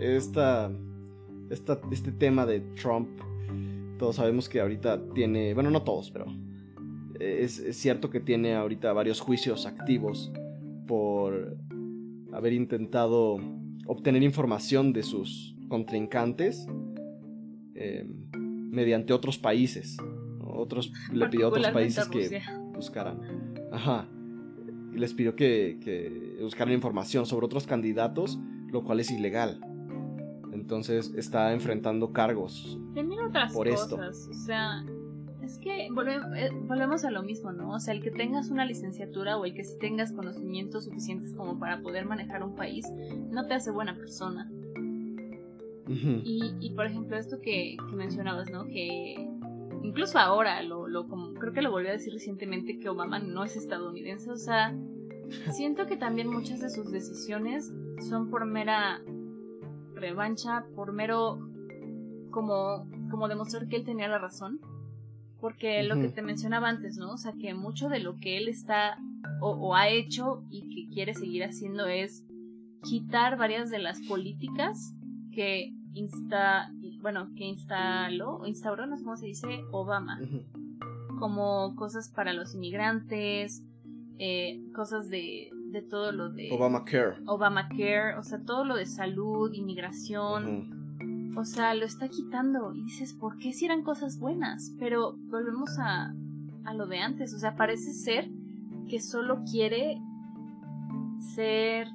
esta, 0.00 0.70
esta, 1.50 1.80
este 1.90 2.12
tema 2.12 2.46
de 2.46 2.60
Trump 2.60 3.08
todos 4.02 4.16
sabemos 4.16 4.48
que 4.48 4.60
ahorita 4.60 5.00
tiene, 5.14 5.54
bueno, 5.54 5.70
no 5.70 5.82
todos, 5.82 6.10
pero 6.10 6.26
es, 7.20 7.60
es, 7.60 7.76
cierto 7.76 8.10
que 8.10 8.18
tiene 8.18 8.56
ahorita 8.56 8.92
varios 8.92 9.20
juicios 9.20 9.64
activos 9.64 10.32
por 10.88 11.56
haber 12.32 12.52
intentado 12.52 13.38
obtener 13.86 14.24
información 14.24 14.92
de 14.92 15.04
sus 15.04 15.54
contrincantes 15.68 16.66
eh, 17.76 18.04
mediante 18.42 19.12
otros 19.12 19.38
países. 19.38 19.96
Otros, 20.40 20.92
le 21.12 21.28
pidió 21.28 21.46
a 21.46 21.48
otros 21.50 21.68
países 21.68 22.08
que 22.08 22.42
buscaran. 22.74 23.20
Ajá. 23.70 24.08
Y 24.92 24.98
les 24.98 25.14
pidió 25.14 25.36
que, 25.36 25.78
que 25.80 26.38
buscaran 26.40 26.74
información 26.74 27.24
sobre 27.24 27.46
otros 27.46 27.68
candidatos, 27.68 28.40
lo 28.66 28.82
cual 28.82 28.98
es 28.98 29.12
ilegal. 29.12 29.60
Entonces 30.62 31.12
está 31.16 31.52
enfrentando 31.52 32.12
cargos. 32.12 32.78
También 32.94 33.20
otras 33.24 33.52
por 33.52 33.68
cosas, 33.68 34.16
esto. 34.28 34.30
o 34.30 34.34
sea, 34.34 34.84
es 35.42 35.58
que 35.58 35.88
volve- 35.90 36.22
eh, 36.36 36.50
volvemos 36.68 37.04
a 37.04 37.10
lo 37.10 37.24
mismo, 37.24 37.50
¿no? 37.50 37.70
O 37.70 37.80
sea, 37.80 37.92
el 37.94 38.00
que 38.00 38.12
tengas 38.12 38.48
una 38.48 38.64
licenciatura 38.64 39.36
o 39.38 39.44
el 39.44 39.54
que 39.54 39.64
sí 39.64 39.74
tengas 39.80 40.12
conocimientos 40.12 40.84
suficientes 40.84 41.34
como 41.34 41.58
para 41.58 41.82
poder 41.82 42.06
manejar 42.06 42.44
un 42.44 42.54
país, 42.54 42.86
no 43.30 43.44
te 43.48 43.54
hace 43.54 43.72
buena 43.72 43.96
persona. 43.96 44.48
Y, 46.24 46.54
y 46.60 46.70
por 46.70 46.86
ejemplo, 46.86 47.16
esto 47.16 47.40
que, 47.40 47.76
que 47.90 47.96
mencionabas, 47.96 48.48
¿no? 48.52 48.64
Que 48.66 49.16
incluso 49.82 50.18
ahora, 50.20 50.62
lo, 50.62 50.86
lo 50.86 51.08
como, 51.08 51.34
creo 51.34 51.52
que 51.52 51.60
lo 51.60 51.72
volví 51.72 51.88
a 51.88 51.92
decir 51.92 52.12
recientemente, 52.12 52.78
que 52.78 52.88
Obama 52.88 53.18
no 53.18 53.42
es 53.42 53.56
estadounidense, 53.56 54.30
o 54.30 54.36
sea, 54.36 54.72
siento 55.50 55.86
que 55.88 55.96
también 55.96 56.28
muchas 56.28 56.60
de 56.60 56.70
sus 56.70 56.92
decisiones 56.92 57.72
son 58.08 58.30
por 58.30 58.46
mera 58.46 59.02
revancha, 60.02 60.66
por 60.76 60.92
mero 60.92 61.38
como, 62.30 62.86
como 63.10 63.28
demostrar 63.28 63.68
que 63.68 63.76
él 63.76 63.84
tenía 63.84 64.08
la 64.08 64.18
razón. 64.18 64.60
Porque 65.40 65.82
lo 65.82 65.96
que 65.96 66.08
te 66.08 66.22
mencionaba 66.22 66.68
antes, 66.68 66.96
¿no? 66.98 67.14
O 67.14 67.16
sea, 67.16 67.32
que 67.32 67.52
mucho 67.54 67.88
de 67.88 67.98
lo 67.98 68.18
que 68.20 68.38
él 68.38 68.48
está 68.48 68.98
o, 69.40 69.50
o 69.50 69.74
ha 69.74 69.88
hecho 69.88 70.44
y 70.50 70.68
que 70.68 70.94
quiere 70.94 71.14
seguir 71.14 71.42
haciendo 71.42 71.86
es 71.86 72.24
quitar 72.82 73.36
varias 73.36 73.70
de 73.70 73.80
las 73.80 74.00
políticas 74.02 74.94
que 75.32 75.72
insta, 75.94 76.70
bueno, 77.00 77.30
que 77.36 77.44
instaló, 77.44 78.36
o 78.36 78.46
instauró, 78.46 78.86
no 78.86 78.96
sé 78.96 79.02
cómo 79.02 79.16
se 79.16 79.26
dice, 79.26 79.64
Obama 79.72 80.20
como 81.22 81.76
cosas 81.76 82.08
para 82.08 82.32
los 82.32 82.52
inmigrantes, 82.56 83.62
eh, 84.18 84.60
cosas 84.74 85.08
de, 85.08 85.50
de 85.72 85.82
todo 85.82 86.12
lo 86.12 86.30
de 86.30 86.50
Obamacare. 86.52 87.16
Obamacare, 87.26 88.16
o 88.18 88.22
sea, 88.22 88.42
todo 88.44 88.64
lo 88.64 88.76
de 88.76 88.86
salud, 88.86 89.52
inmigración, 89.52 91.32
o 91.36 91.44
sea, 91.44 91.74
lo 91.74 91.86
está 91.86 92.08
quitando 92.08 92.74
y 92.74 92.84
dices, 92.84 93.14
¿por 93.14 93.38
qué 93.38 93.52
si 93.52 93.64
eran 93.64 93.82
cosas 93.82 94.18
buenas? 94.18 94.74
Pero 94.78 95.16
volvemos 95.16 95.78
a, 95.78 96.14
a 96.64 96.74
lo 96.74 96.86
de 96.86 96.98
antes, 96.98 97.34
o 97.34 97.38
sea, 97.38 97.56
parece 97.56 97.92
ser 97.92 98.30
que 98.88 99.00
solo 99.00 99.42
quiere 99.50 99.98
ser 101.34 101.88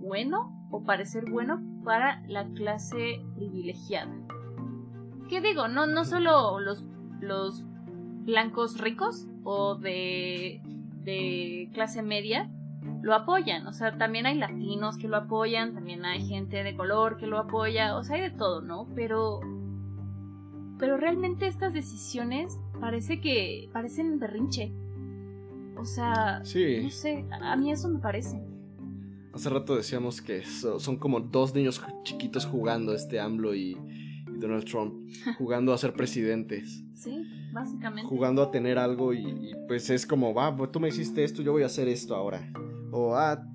bueno 0.00 0.68
o 0.70 0.84
parecer 0.84 1.28
bueno 1.30 1.60
para 1.84 2.22
la 2.28 2.46
clase 2.50 3.20
privilegiada. 3.34 4.14
¿Qué 5.28 5.40
digo? 5.40 5.68
No, 5.68 5.86
no 5.86 6.04
solo 6.04 6.60
los, 6.60 6.84
los 7.20 7.64
blancos 8.24 8.78
ricos 8.78 9.26
o 9.42 9.74
de, 9.74 10.62
de 11.02 11.70
clase 11.74 12.02
media 12.02 12.50
lo 13.02 13.14
apoyan, 13.14 13.66
o 13.66 13.72
sea, 13.72 13.96
también 13.96 14.26
hay 14.26 14.36
latinos 14.36 14.98
que 14.98 15.08
lo 15.08 15.16
apoyan, 15.16 15.74
también 15.74 16.04
hay 16.04 16.26
gente 16.26 16.62
de 16.64 16.74
color 16.76 17.16
que 17.16 17.26
lo 17.26 17.38
apoya, 17.38 17.96
o 17.96 18.02
sea, 18.04 18.16
hay 18.16 18.22
de 18.22 18.30
todo, 18.30 18.60
¿no? 18.60 18.86
Pero 18.94 19.40
pero 20.78 20.96
realmente 20.96 21.48
estas 21.48 21.72
decisiones 21.74 22.56
parece 22.80 23.20
que 23.20 23.68
parecen 23.72 24.18
berrinche. 24.20 24.72
O 25.76 25.84
sea, 25.84 26.40
Sí. 26.44 26.80
no 26.84 26.90
sé, 26.90 27.24
a 27.40 27.56
mí 27.56 27.72
eso 27.72 27.88
me 27.88 27.98
parece. 27.98 28.40
Hace 29.32 29.50
rato 29.50 29.74
decíamos 29.76 30.22
que 30.22 30.44
so- 30.44 30.78
son 30.78 30.96
como 30.96 31.18
dos 31.20 31.54
niños 31.54 31.82
chiquitos 32.04 32.46
jugando, 32.46 32.94
este 32.94 33.18
AMLO 33.20 33.54
y, 33.54 33.72
y 33.72 34.38
Donald 34.38 34.64
Trump, 34.64 34.94
jugando 35.38 35.72
a 35.72 35.78
ser 35.78 35.92
presidentes, 35.94 36.84
Sí, 36.94 37.24
básicamente. 37.52 38.08
jugando 38.08 38.42
a 38.42 38.50
tener 38.52 38.78
algo 38.78 39.12
y, 39.12 39.18
y, 39.26 39.52
pues 39.66 39.90
es 39.90 40.06
como, 40.06 40.32
va, 40.32 40.56
pues 40.56 40.70
tú 40.72 40.78
me 40.80 40.88
hiciste 40.88 41.24
esto, 41.24 41.42
yo 41.42 41.50
voy 41.52 41.62
a 41.64 41.66
hacer 41.66 41.88
esto 41.88 42.14
ahora. 42.14 42.52
O, 42.90 43.14
ah, 43.14 43.46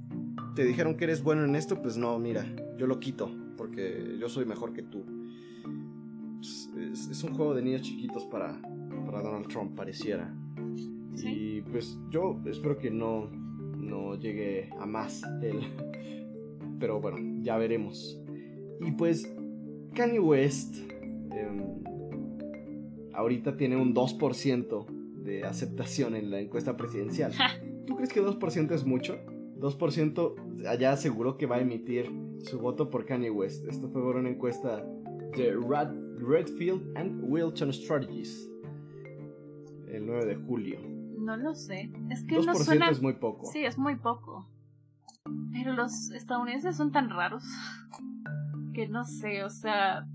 te 0.55 0.63
dijeron 0.65 0.95
que 0.95 1.05
eres 1.05 1.23
bueno 1.23 1.43
en 1.45 1.55
esto, 1.55 1.81
pues 1.81 1.97
no, 1.97 2.17
mira, 2.19 2.45
yo 2.77 2.85
lo 2.87 2.99
quito, 2.99 3.31
porque 3.57 4.17
yo 4.19 4.29
soy 4.29 4.45
mejor 4.45 4.73
que 4.73 4.83
tú. 4.83 5.03
Es, 6.39 6.69
es- 6.77 7.07
es 7.09 7.23
un 7.23 7.33
juego 7.33 7.53
de 7.55 7.61
niños 7.63 7.81
chiquitos 7.81 8.25
para, 8.25 8.61
para 9.05 9.21
Donald 9.21 9.47
Trump, 9.47 9.75
pareciera. 9.75 10.33
Sí. 11.15 11.27
Y 11.57 11.61
pues 11.61 11.97
yo 12.09 12.39
espero 12.45 12.77
que 12.77 12.91
no, 12.91 13.29
no 13.77 14.15
llegue 14.15 14.69
a 14.79 14.85
más 14.85 15.21
él. 15.41 15.59
Pero 16.79 16.99
bueno, 16.99 17.17
ya 17.43 17.57
veremos. 17.57 18.19
Y 18.81 18.91
pues 18.91 19.31
Kanye 19.93 20.19
West 20.19 20.75
em, 21.31 21.83
ahorita 23.13 23.55
tiene 23.57 23.77
un 23.77 23.93
2% 23.93 24.85
de 25.23 25.43
aceptación 25.45 26.15
en 26.15 26.29
la 26.31 26.39
encuesta 26.41 26.75
presidencial. 26.75 27.31
¿Tú 27.85 27.95
crees 27.95 28.11
que 28.13 28.21
2% 28.21 28.71
es 28.71 28.85
mucho? 28.85 29.17
2% 29.59 30.67
allá 30.67 30.91
aseguró 30.93 31.37
que 31.37 31.45
va 31.45 31.57
a 31.57 31.61
emitir 31.61 32.11
su 32.39 32.59
voto 32.59 32.89
por 32.89 33.05
Kanye 33.05 33.29
West. 33.31 33.65
Esto 33.67 33.89
fue 33.89 34.01
por 34.01 34.15
una 34.15 34.29
encuesta 34.29 34.83
de 35.37 35.55
Rad- 35.55 35.95
Redfield 36.19 36.97
and 36.97 37.21
Wilton 37.23 37.71
Strategies 37.73 38.49
el 39.87 40.05
9 40.05 40.25
de 40.25 40.35
julio. 40.35 40.79
No 41.19 41.37
lo 41.37 41.53
sé. 41.55 41.91
Es 42.09 42.23
que 42.25 42.35
2% 42.37 42.45
no 42.45 42.55
suena. 42.55 42.89
es 42.89 43.01
muy 43.01 43.13
poco. 43.13 43.45
Sí, 43.51 43.63
es 43.63 43.77
muy 43.77 43.95
poco. 43.95 44.47
Pero 45.53 45.73
los 45.73 46.11
estadounidenses 46.11 46.75
son 46.75 46.91
tan 46.91 47.09
raros 47.09 47.43
que 48.73 48.87
no 48.87 49.05
sé, 49.05 49.43
o 49.43 49.49
sea. 49.49 50.05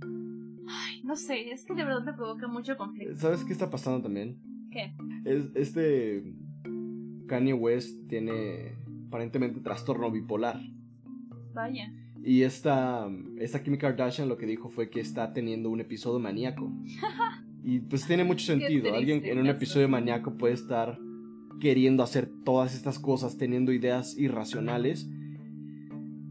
Ay, 0.71 1.03
no 1.05 1.17
sé, 1.17 1.51
es 1.51 1.65
que 1.65 1.75
de 1.75 1.85
verdad 1.85 2.05
me 2.05 2.13
provoca 2.13 2.47
mucho 2.47 2.77
conflicto. 2.77 3.15
¿Sabes 3.17 3.43
qué 3.45 3.53
está 3.53 3.71
pasando 3.71 4.03
también? 4.03 4.39
¿Qué? 4.71 4.93
Es, 5.25 5.47
este 5.55 6.35
Kanye 7.29 7.53
West 7.53 8.09
tiene 8.09 8.75
aparentemente 9.07 9.61
trastorno 9.61 10.11
bipolar. 10.11 10.61
Vaya. 11.55 11.93
Y 12.25 12.43
esta, 12.43 13.09
esta 13.39 13.63
Kim 13.63 13.77
Kardashian 13.79 14.29
lo 14.29 14.37
que 14.37 14.47
dijo 14.47 14.69
fue 14.71 14.91
que 14.91 15.01
está 15.01 15.33
teniendo 15.33 15.71
un 15.71 15.81
episodio 15.81 16.19
maníaco. 16.19 16.73
Y 17.65 17.81
pues 17.81 18.07
tiene 18.07 18.25
mucho 18.25 18.47
sentido. 18.47 18.95
Alguien 18.95 19.23
en 19.25 19.39
un 19.39 19.45
caso. 19.45 19.57
episodio 19.57 19.89
maníaco 19.89 20.39
puede 20.39 20.55
estar 20.55 20.99
queriendo 21.61 22.03
hacer 22.03 22.31
todas 22.45 22.75
estas 22.75 22.99
cosas, 22.99 23.37
teniendo 23.37 23.73
ideas 23.73 24.17
irracionales. 24.17 25.07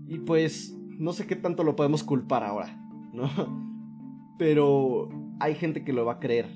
Y 0.08 0.20
pues 0.20 0.76
no 0.98 1.14
sé 1.14 1.28
qué 1.28 1.36
tanto 1.36 1.64
lo 1.64 1.76
podemos 1.76 2.04
culpar 2.04 2.43
ahora, 2.43 2.80
¿no? 3.14 3.30
Pero 4.39 5.10
hay 5.39 5.54
gente 5.56 5.84
que 5.84 5.93
lo 5.93 6.06
va 6.06 6.14
a 6.14 6.20
creer. 6.20 6.48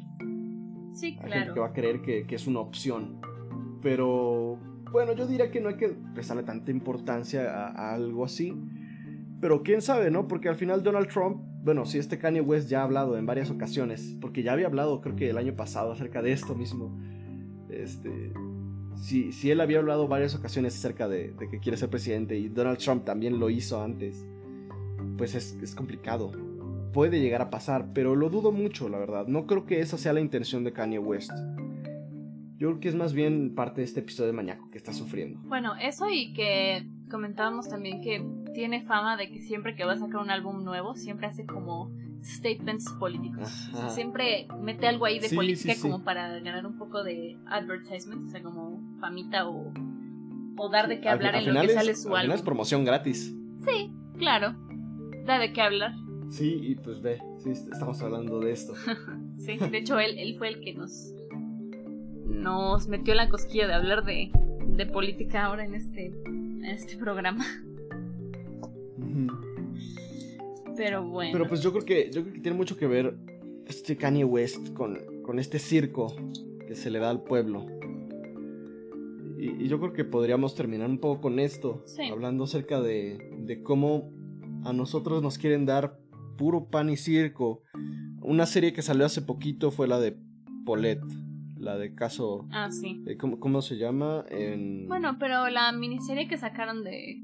Sí, 0.94 1.18
Hay 1.22 1.32
gente 1.32 1.54
que 1.54 1.60
va 1.60 1.66
claro. 1.66 1.66
a 1.66 1.74
creer 1.74 2.02
que, 2.02 2.26
que 2.26 2.36
es 2.36 2.48
una 2.48 2.62
opción. 2.62 3.20
Pero 3.82 4.58
bueno, 4.92 5.14
yo 5.14 5.26
diría 5.26 5.52
que 5.52 5.62
no 5.62 5.70
hay 5.70 5.76
que 5.76 5.96
prestarle 6.14 6.44
tanta 6.44 6.72
importancia 6.72 7.68
a, 7.68 7.94
algo 7.94 8.26
así. 8.26 8.56
Pero 9.40 9.64
quién 9.64 9.82
sabe, 9.82 10.12
¿no? 10.12 10.28
Porque 10.28 10.50
al 10.50 10.56
final 10.56 10.84
Donald 10.84 11.08
Trump 11.08 11.42
bueno, 11.64 11.86
si 11.86 12.00
este 12.00 12.18
Kanye 12.18 12.42
West 12.42 12.70
ya 12.70 12.82
ha 12.82 12.84
hablado 12.84 13.18
en 13.18 13.26
varias 13.26 13.52
ocasiones, 13.52 14.18
porque 14.20 14.42
ya 14.42 14.54
había 14.54 14.66
hablado 14.66 15.00
creo 15.02 15.16
que 15.16 15.30
el 15.30 15.38
año 15.38 15.56
pasado 15.56 15.92
acerca 15.92 16.22
de 16.22 16.32
esto 16.32 16.56
mismo, 16.56 16.98
este, 17.70 18.34
si, 18.96 19.52
él 19.52 19.62
había 19.62 19.78
hablado 19.78 20.08
varias 20.08 20.36
ocasiones 20.36 20.76
acerca 20.76 21.08
de, 21.08 21.36
que 21.52 21.60
quiere 21.60 21.78
ser 21.78 21.90
presidente 21.90 22.38
y 22.38 22.50
Donald 22.50 22.80
Trump 22.80 23.06
también 23.06 23.40
lo 23.40 23.50
hizo 23.50 23.82
antes, 23.82 24.26
pues 25.18 25.36
es, 25.36 25.58
es 25.62 25.76
complicado. 25.76 26.32
Puede 26.94 27.20
llegar 27.22 27.42
a 27.42 27.50
pasar, 27.50 27.94
pero 27.94 28.16
lo 28.16 28.30
dudo 28.30 28.52
mucho, 28.52 28.90
la 28.90 28.98
verdad. 28.98 29.28
No 29.28 29.46
creo 29.46 29.66
que 29.66 29.80
esa 29.80 29.98
sea 29.98 30.14
la 30.14 30.20
intención 30.20 30.64
de 30.64 30.74
Kanye 30.74 31.00
West. 31.00 31.32
Yo 32.62 32.68
creo 32.68 32.80
que 32.80 32.89
es 32.89 32.95
más 32.95 33.14
bien 33.14 33.55
parte 33.55 33.82
de 33.82 33.86
este 33.86 34.01
episodio 34.01 34.28
de 34.28 34.34
maníaco 34.34 34.70
que 34.70 34.78
está 34.78 34.93
sufriendo. 34.93 35.39
Bueno, 35.45 35.74
eso 35.82 36.07
y 36.12 36.32
que 36.32 36.86
comentábamos 37.09 37.68
también 37.68 38.01
que 38.01 38.24
tiene 38.53 38.84
fama 38.84 39.18
de 39.18 39.32
que 39.32 39.41
siempre 39.41 39.76
que 39.76 39.84
va 39.84 39.93
a 39.93 39.97
sacar 39.97 40.18
un 40.18 40.30
álbum 40.30 40.64
nuevo, 40.64 40.93
siempre 40.93 41.26
hace 41.26 41.47
como 41.47 41.91
statements 42.24 42.88
políticos. 42.99 43.49
siempre 43.89 44.47
mete 44.62 44.86
algo 44.88 45.05
ahí 45.05 45.18
de 45.18 45.30
política 45.30 45.74
como 45.82 46.03
para 46.03 46.38
ganar 46.38 46.68
un 46.68 46.78
poco 46.78 47.03
de 47.03 47.36
advertisement, 47.47 48.28
o 48.28 48.30
sea, 48.30 48.43
como 48.43 48.80
famita 48.99 49.49
o, 49.49 49.74
o 50.55 50.70
dar 50.70 50.88
de 50.88 51.01
qué 51.01 51.09
hablar 51.09 51.34
en 51.34 51.51
lo 51.51 51.62
que 51.62 51.70
sale 51.70 51.95
su 51.95 52.16
álbum. 52.16 52.36
es 52.36 52.43
promoción 52.43 52.86
gratis. 52.86 53.34
Sí, 53.66 53.91
claro. 54.20 54.55
Da 55.26 55.39
de 55.39 55.51
qué 55.51 55.62
hablar. 55.62 55.95
Sí, 56.30 56.59
y 56.62 56.76
pues 56.76 57.01
ve, 57.01 57.18
sí, 57.39 57.49
estamos 57.49 57.99
hablando 58.03 58.39
de 58.39 58.51
esto. 58.51 58.76
sí, 59.39 59.57
de 59.57 59.80
hecho 59.80 59.97
él, 59.97 60.20
él 60.20 60.36
fue 60.38 60.49
el 60.49 60.62
que 60.62 60.76
nos 60.76 61.16
nos 62.32 62.88
metió 62.88 63.14
la 63.14 63.30
cosquilla 63.30 63.68
de 63.68 63.74
hablar 63.74 64.04
de, 64.06 64.32
de 64.68 64.86
política 64.86 65.46
ahora 65.46 65.66
en 65.66 65.76
este, 65.76 66.08
en 66.26 66.66
este 66.66 66.98
programa. 66.98 67.46
Pero 70.76 71.06
bueno. 71.06 71.32
Pero 71.34 71.48
pues 71.48 71.62
yo 71.62 71.72
creo 71.72 71.86
que 71.86 72.10
yo 72.12 72.24
creo 72.24 72.34
que 72.34 72.40
tiene 72.40 72.58
mucho 72.58 72.78
que 72.78 72.88
ver 72.88 73.16
este 73.68 73.98
Kanye 73.98 74.24
West 74.24 74.74
con, 74.74 74.98
con 75.22 75.38
este 75.40 75.60
circo 75.60 76.16
que 76.68 76.76
se 76.76 76.90
le 76.90 77.00
da 77.00 77.10
al 77.10 77.24
pueblo. 77.24 77.66
Y, 79.38 79.68
yo 79.68 79.80
creo 79.80 79.94
que 79.94 80.06
podríamos 80.06 80.56
terminar 80.56 80.90
un 80.90 81.00
poco 81.00 81.22
con 81.22 81.40
esto, 81.40 81.84
hablando 82.12 82.46
acerca 82.46 82.82
de, 82.82 83.18
de 83.40 83.62
cómo 83.64 84.12
a 84.64 84.74
nosotros 84.74 85.22
nos 85.22 85.38
quieren 85.38 85.66
dar 85.66 86.00
puro 86.38 86.66
pan 86.66 86.90
y 86.90 86.98
circo. 86.98 87.64
Una 88.22 88.46
serie 88.46 88.74
que 88.74 88.82
salió 88.82 89.06
hace 89.06 89.22
poquito 89.22 89.72
fue 89.72 89.88
la 89.88 90.00
de 90.00 90.18
Paulette 90.66 91.04
la 91.62 91.78
de 91.78 91.93
caso. 91.93 92.47
Ah, 92.51 92.72
sí. 92.72 93.03
Eh, 93.07 93.18
¿cómo, 93.18 93.62
se 93.62 93.78
llama? 93.78 94.26
Bueno, 94.88 95.18
pero 95.20 95.49
la 95.49 95.72
miniserie 95.72 96.28
que 96.28 96.38
sacaron 96.38 96.84
de, 96.84 97.22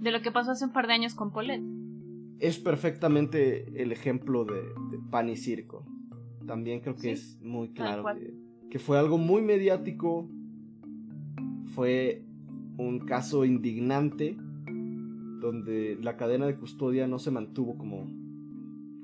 de 0.00 0.10
lo 0.10 0.20
que 0.20 0.32
pasó 0.32 0.50
hace 0.50 0.64
un 0.64 0.72
par 0.72 0.86
de 0.86 0.94
años 0.94 1.14
con 1.14 1.32
Paulette. 1.32 1.62
Es 2.40 2.58
perfectamente 2.58 3.80
el 3.80 3.92
ejemplo 3.92 4.44
de, 4.44 4.62
pan 5.10 5.28
y 5.28 5.36
circo. 5.36 5.86
También 6.46 6.80
creo 6.80 6.96
que 6.96 7.12
es 7.12 7.40
muy 7.42 7.70
claro 7.70 8.04
que, 8.70 8.78
fue 8.78 8.98
algo 8.98 9.18
muy 9.18 9.42
mediático. 9.42 10.28
Fue 11.74 12.24
un 12.78 13.00
caso 13.00 13.44
indignante 13.44 14.36
donde 15.40 15.98
la 16.02 16.16
cadena 16.16 16.46
de 16.46 16.56
custodia 16.56 17.06
no 17.06 17.18
se 17.18 17.30
mantuvo 17.30 17.76
como, 17.76 18.10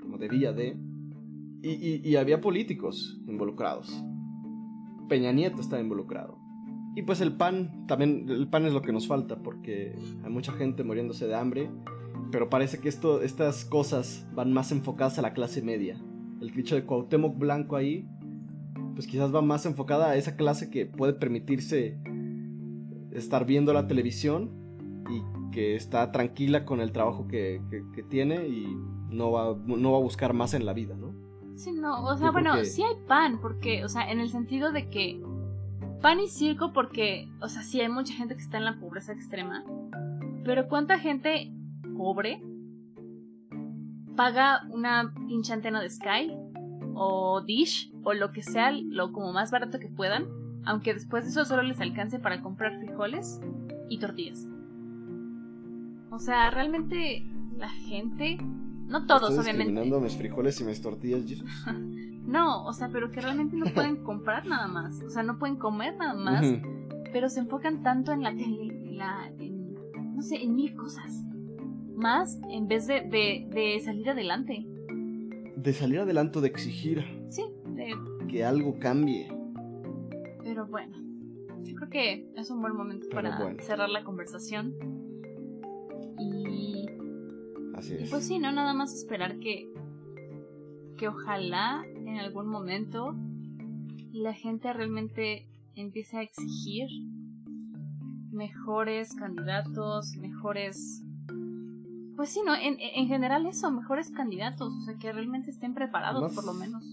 como 0.00 0.18
debía 0.18 0.52
de. 0.52 0.76
y 1.62 2.16
había 2.16 2.40
políticos 2.40 3.20
involucrados. 3.26 4.04
Peña 5.08 5.32
Nieto 5.32 5.60
está 5.60 5.80
involucrado. 5.80 6.38
Y 6.96 7.02
pues 7.02 7.20
el 7.20 7.32
pan, 7.32 7.86
también 7.86 8.26
el 8.28 8.48
pan 8.48 8.66
es 8.66 8.72
lo 8.72 8.82
que 8.82 8.92
nos 8.92 9.08
falta 9.08 9.36
porque 9.36 9.96
hay 10.22 10.30
mucha 10.30 10.52
gente 10.52 10.84
muriéndose 10.84 11.26
de 11.26 11.34
hambre, 11.34 11.70
pero 12.30 12.48
parece 12.48 12.78
que 12.78 12.88
esto, 12.88 13.22
estas 13.22 13.64
cosas 13.64 14.26
van 14.32 14.52
más 14.52 14.70
enfocadas 14.70 15.18
a 15.18 15.22
la 15.22 15.32
clase 15.32 15.60
media. 15.60 16.00
El 16.40 16.50
dicho 16.50 16.76
de 16.76 16.84
Cuauhtémoc 16.84 17.36
Blanco 17.36 17.76
ahí, 17.76 18.08
pues 18.94 19.06
quizás 19.08 19.34
va 19.34 19.42
más 19.42 19.66
enfocada 19.66 20.10
a 20.10 20.16
esa 20.16 20.36
clase 20.36 20.70
que 20.70 20.86
puede 20.86 21.14
permitirse 21.14 21.98
estar 23.10 23.44
viendo 23.44 23.72
la 23.72 23.88
televisión 23.88 24.50
y 25.10 25.50
que 25.52 25.74
está 25.74 26.12
tranquila 26.12 26.64
con 26.64 26.80
el 26.80 26.92
trabajo 26.92 27.26
que, 27.26 27.60
que 27.94 28.02
tiene 28.04 28.46
y 28.46 28.66
no 29.10 29.32
va, 29.32 29.56
no 29.66 29.92
va 29.92 29.98
a 29.98 30.02
buscar 30.02 30.32
más 30.32 30.54
en 30.54 30.66
la 30.66 30.72
vida, 30.72 30.96
¿no? 30.96 31.13
Sí, 31.56 31.72
no, 31.72 32.04
o 32.04 32.16
sea, 32.16 32.30
bueno, 32.30 32.64
sí 32.64 32.82
hay 32.82 32.96
pan, 33.06 33.40
porque, 33.40 33.84
o 33.84 33.88
sea, 33.88 34.10
en 34.10 34.20
el 34.20 34.28
sentido 34.28 34.72
de 34.72 34.90
que 34.90 35.22
pan 36.02 36.20
y 36.20 36.28
circo, 36.28 36.72
porque, 36.72 37.30
o 37.40 37.48
sea, 37.48 37.62
sí 37.62 37.80
hay 37.80 37.88
mucha 37.88 38.12
gente 38.14 38.34
que 38.34 38.42
está 38.42 38.58
en 38.58 38.64
la 38.64 38.78
pobreza 38.78 39.12
extrema, 39.12 39.64
pero 40.44 40.68
¿cuánta 40.68 40.98
gente 40.98 41.52
pobre 41.96 42.42
paga 44.16 44.66
una 44.70 45.14
pinche 45.28 45.52
antena 45.52 45.80
de 45.80 45.90
Sky 45.90 46.32
o 46.94 47.40
Dish 47.40 47.92
o 48.02 48.14
lo 48.14 48.32
que 48.32 48.42
sea, 48.42 48.70
lo 48.72 49.12
como 49.12 49.32
más 49.32 49.50
barato 49.50 49.78
que 49.78 49.88
puedan, 49.88 50.26
aunque 50.64 50.94
después 50.94 51.24
de 51.24 51.30
eso 51.30 51.44
solo 51.44 51.62
les 51.62 51.80
alcance 51.80 52.18
para 52.18 52.42
comprar 52.42 52.78
frijoles 52.78 53.40
y 53.88 53.98
tortillas? 53.98 54.46
O 56.10 56.18
sea, 56.18 56.50
realmente 56.50 57.26
la 57.56 57.68
gente 57.68 58.38
no 58.86 59.06
todos, 59.06 59.30
¿Estás 59.30 59.44
obviamente. 59.44 60.00
mis 60.00 60.16
frijoles 60.16 60.60
y 60.60 60.64
mis 60.64 60.80
tortillas, 60.80 61.22
no, 62.26 62.64
o 62.64 62.72
sea, 62.72 62.88
pero 62.92 63.10
que 63.10 63.20
realmente 63.20 63.56
no 63.56 63.66
pueden 63.72 63.96
comprar 64.04 64.46
nada 64.46 64.66
más. 64.66 65.02
O 65.02 65.10
sea, 65.10 65.22
no 65.22 65.38
pueden 65.38 65.56
comer 65.56 65.96
nada 65.96 66.14
más. 66.14 66.46
Pero 67.12 67.28
se 67.28 67.40
enfocan 67.40 67.82
tanto 67.82 68.12
en 68.12 68.22
la 68.22 68.30
tele, 68.34 68.90
la, 68.92 69.30
no 70.14 70.22
sé, 70.22 70.42
en 70.42 70.54
mil 70.54 70.74
cosas. 70.74 71.22
Más 71.94 72.40
en 72.50 72.66
vez 72.66 72.86
de, 72.88 73.02
de, 73.02 73.80
salir 73.80 74.10
adelante. 74.10 74.66
De 75.56 75.72
salir 75.72 76.00
adelante, 76.00 76.40
de 76.40 76.48
exigir. 76.48 77.04
Sí, 77.28 77.44
de... 77.68 77.94
Que 78.28 78.44
algo 78.44 78.78
cambie. 78.80 79.28
Pero 80.42 80.66
bueno, 80.66 80.96
yo 81.62 81.76
creo 81.76 81.88
que 81.88 82.28
es 82.34 82.50
un 82.50 82.60
buen 82.60 82.74
momento 82.74 83.08
para 83.10 83.54
cerrar 83.60 83.88
la 83.88 84.02
conversación. 84.02 84.74
Y 86.18 86.86
pues 88.10 88.26
sí, 88.26 88.38
no 88.38 88.52
nada 88.52 88.74
más 88.74 88.94
esperar 88.94 89.38
que 89.38 89.72
que 90.96 91.08
ojalá 91.08 91.84
en 91.96 92.18
algún 92.18 92.46
momento 92.46 93.16
la 94.12 94.32
gente 94.32 94.72
realmente 94.72 95.48
empiece 95.74 96.16
a 96.16 96.22
exigir 96.22 96.88
mejores 98.30 99.14
candidatos, 99.14 100.16
mejores 100.16 101.02
pues 102.16 102.30
sí, 102.30 102.42
no, 102.46 102.54
en, 102.54 102.76
en 102.78 103.08
general 103.08 103.46
eso, 103.46 103.70
mejores 103.72 104.10
candidatos, 104.10 104.72
o 104.72 104.80
sea, 104.82 104.94
que 104.98 105.12
realmente 105.12 105.50
estén 105.50 105.74
preparados 105.74 106.32
por 106.32 106.44
lo 106.44 106.54
menos. 106.54 106.84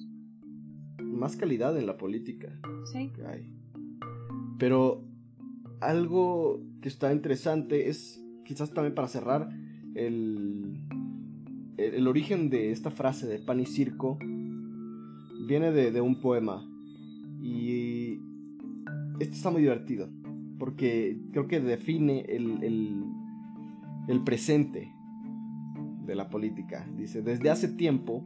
Más 0.99 1.35
calidad 1.35 1.77
en 1.77 1.85
la 1.85 1.97
política. 1.97 2.51
Sí. 2.91 3.11
Pero 4.57 5.03
algo 5.79 6.61
que 6.81 6.89
está 6.89 7.13
interesante 7.13 7.89
es, 7.89 8.23
quizás 8.45 8.73
también 8.73 8.95
para 8.95 9.07
cerrar, 9.07 9.49
el, 9.95 10.77
el 11.77 12.07
origen 12.07 12.49
de 12.49 12.71
esta 12.71 12.91
frase 12.91 13.27
de 13.27 13.39
pan 13.39 13.59
y 13.59 13.65
circo 13.65 14.17
viene 15.47 15.71
de, 15.71 16.01
un 16.01 16.21
poema. 16.21 16.65
Y 17.41 18.19
esto 19.19 19.35
está 19.35 19.49
muy 19.49 19.61
divertido. 19.61 20.09
Porque 20.59 21.19
creo 21.31 21.47
que 21.47 21.59
define 21.59 22.21
el, 22.29 22.63
el, 24.07 24.23
presente 24.23 24.93
de 26.05 26.15
la 26.15 26.29
política. 26.29 26.87
Dice, 26.97 27.21
desde 27.21 27.49
hace 27.49 27.67
tiempo, 27.67 28.23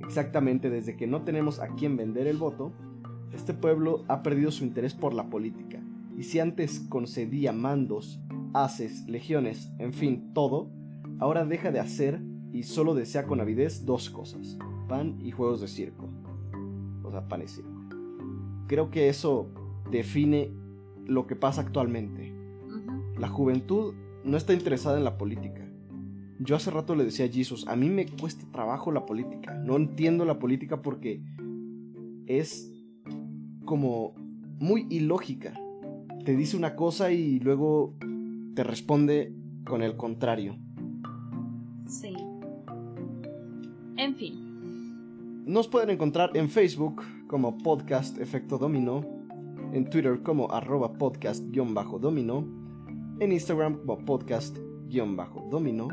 exactamente 0.00 0.70
desde 0.70 0.96
que 0.96 1.06
no 1.06 1.22
tenemos 1.22 1.58
a 1.58 1.74
quien 1.74 1.96
vender 1.96 2.28
el 2.28 2.36
voto, 2.36 2.72
este 3.32 3.54
pueblo 3.54 4.04
ha 4.08 4.22
perdido 4.22 4.50
su 4.52 4.64
interés 4.64 4.94
por 4.94 5.14
la 5.14 5.28
política. 5.28 5.82
Y 6.16 6.22
si 6.24 6.38
antes 6.38 6.80
concedía 6.80 7.52
mandos, 7.52 8.20
haces, 8.54 9.08
legiones, 9.08 9.72
en 9.78 9.92
fin, 9.92 10.32
todo, 10.34 10.70
ahora 11.18 11.44
deja 11.44 11.70
de 11.70 11.80
hacer 11.80 12.20
y 12.52 12.62
solo 12.62 12.94
desea 12.94 13.26
con 13.26 13.40
avidez 13.40 13.84
dos 13.84 14.10
cosas, 14.10 14.58
pan 14.88 15.18
y 15.20 15.30
juegos 15.30 15.60
de 15.60 15.68
circo. 15.68 16.08
O 17.02 17.10
sea, 17.10 17.28
pan 17.28 17.42
y 17.42 17.48
circo. 17.48 17.78
Creo 18.66 18.90
que 18.90 19.08
eso 19.08 19.50
define 19.90 20.50
lo 21.06 21.26
que 21.26 21.36
pasa 21.36 21.62
actualmente. 21.62 22.34
La 23.18 23.28
juventud 23.28 23.94
no 24.24 24.36
está 24.36 24.52
interesada 24.52 24.98
en 24.98 25.04
la 25.04 25.18
política. 25.18 25.66
Yo 26.40 26.54
hace 26.54 26.70
rato 26.70 26.94
le 26.94 27.04
decía 27.04 27.26
a 27.26 27.28
Jesus, 27.28 27.66
a 27.66 27.74
mí 27.74 27.88
me 27.88 28.06
cuesta 28.06 28.46
trabajo 28.52 28.92
la 28.92 29.06
política. 29.06 29.54
No 29.54 29.76
entiendo 29.76 30.24
la 30.24 30.38
política 30.38 30.82
porque 30.82 31.22
es 32.26 32.72
como 33.64 34.14
muy 34.58 34.86
ilógica. 34.90 35.54
Te 36.24 36.36
dice 36.36 36.56
una 36.56 36.76
cosa 36.76 37.10
y 37.10 37.40
luego 37.40 37.96
te 38.54 38.62
responde 38.62 39.34
con 39.64 39.82
el 39.82 39.96
contrario. 39.96 40.56
Nos 45.48 45.66
pueden 45.66 45.88
encontrar 45.88 46.36
en 46.36 46.50
Facebook 46.50 47.02
como 47.26 47.56
Podcast 47.56 48.18
Efecto 48.18 48.58
Dominó, 48.58 49.02
en 49.72 49.88
Twitter 49.88 50.22
como 50.22 50.52
arroba 50.52 50.92
podcast-domino, 50.92 52.46
en 53.18 53.32
Instagram 53.32 53.78
como 53.78 54.04
podcast-domino 54.04 55.88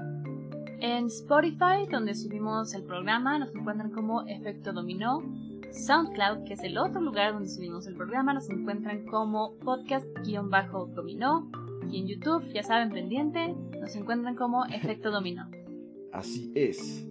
En 0.82 1.06
Spotify, 1.06 1.88
donde 1.89 2.16
subimos 2.16 2.74
el 2.74 2.84
programa, 2.84 3.39
nos 3.39 3.56
encuentran 3.56 3.91
como 3.91 4.28
Efecto 4.28 4.74
Dominó. 4.74 5.24
SoundCloud, 5.72 6.43
que 6.43 6.56
es 6.56 6.64
el 6.66 6.78
otro 6.78 6.99
lugar 6.99 7.32
donde 7.32 7.47
subimos 7.47 7.88
el 7.88 7.95
programa, 7.95 8.34
nos 8.34 8.49
encuentran 8.49 9.06
como 9.06 9.58
podcast-dominó. 9.60 11.49
Y 11.89 12.01
en 12.01 12.08
YouTube, 12.08 12.43
ya 12.53 12.62
saben, 12.62 12.89
pendiente, 12.89 13.56
nos 13.80 13.95
encuentran 13.95 14.36
como 14.36 14.66
Efecto 14.66 15.12
Dominó. 15.12 15.49
Así 16.12 16.51
es. 16.56 17.08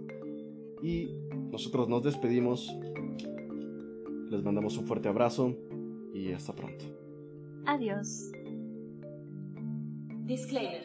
Y 0.83 1.24
nosotros 1.55 1.89
nos 1.89 2.03
despedimos. 2.03 2.77
Les 4.29 4.43
mandamos 4.43 4.77
un 4.77 4.89
fuerte 4.89 5.09
abrazo 5.09 5.57
y 6.13 6.33
hasta 6.33 6.53
pronto. 6.53 6.85
Adiós. 7.67 8.33
Disclaimer. 10.25 10.83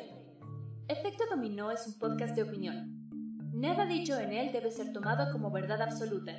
Efecto 0.88 1.24
Dominó 1.32 1.72
es 1.72 1.88
un 1.88 1.98
podcast 1.98 2.36
de 2.36 2.44
opinión. 2.44 3.10
Nada 3.52 3.88
dicho 3.88 4.16
en 4.20 4.32
él 4.32 4.52
debe 4.54 4.70
ser 4.70 4.94
tomado 4.94 5.32
como 5.32 5.50
verdad 5.50 5.82
absoluta. 5.82 6.38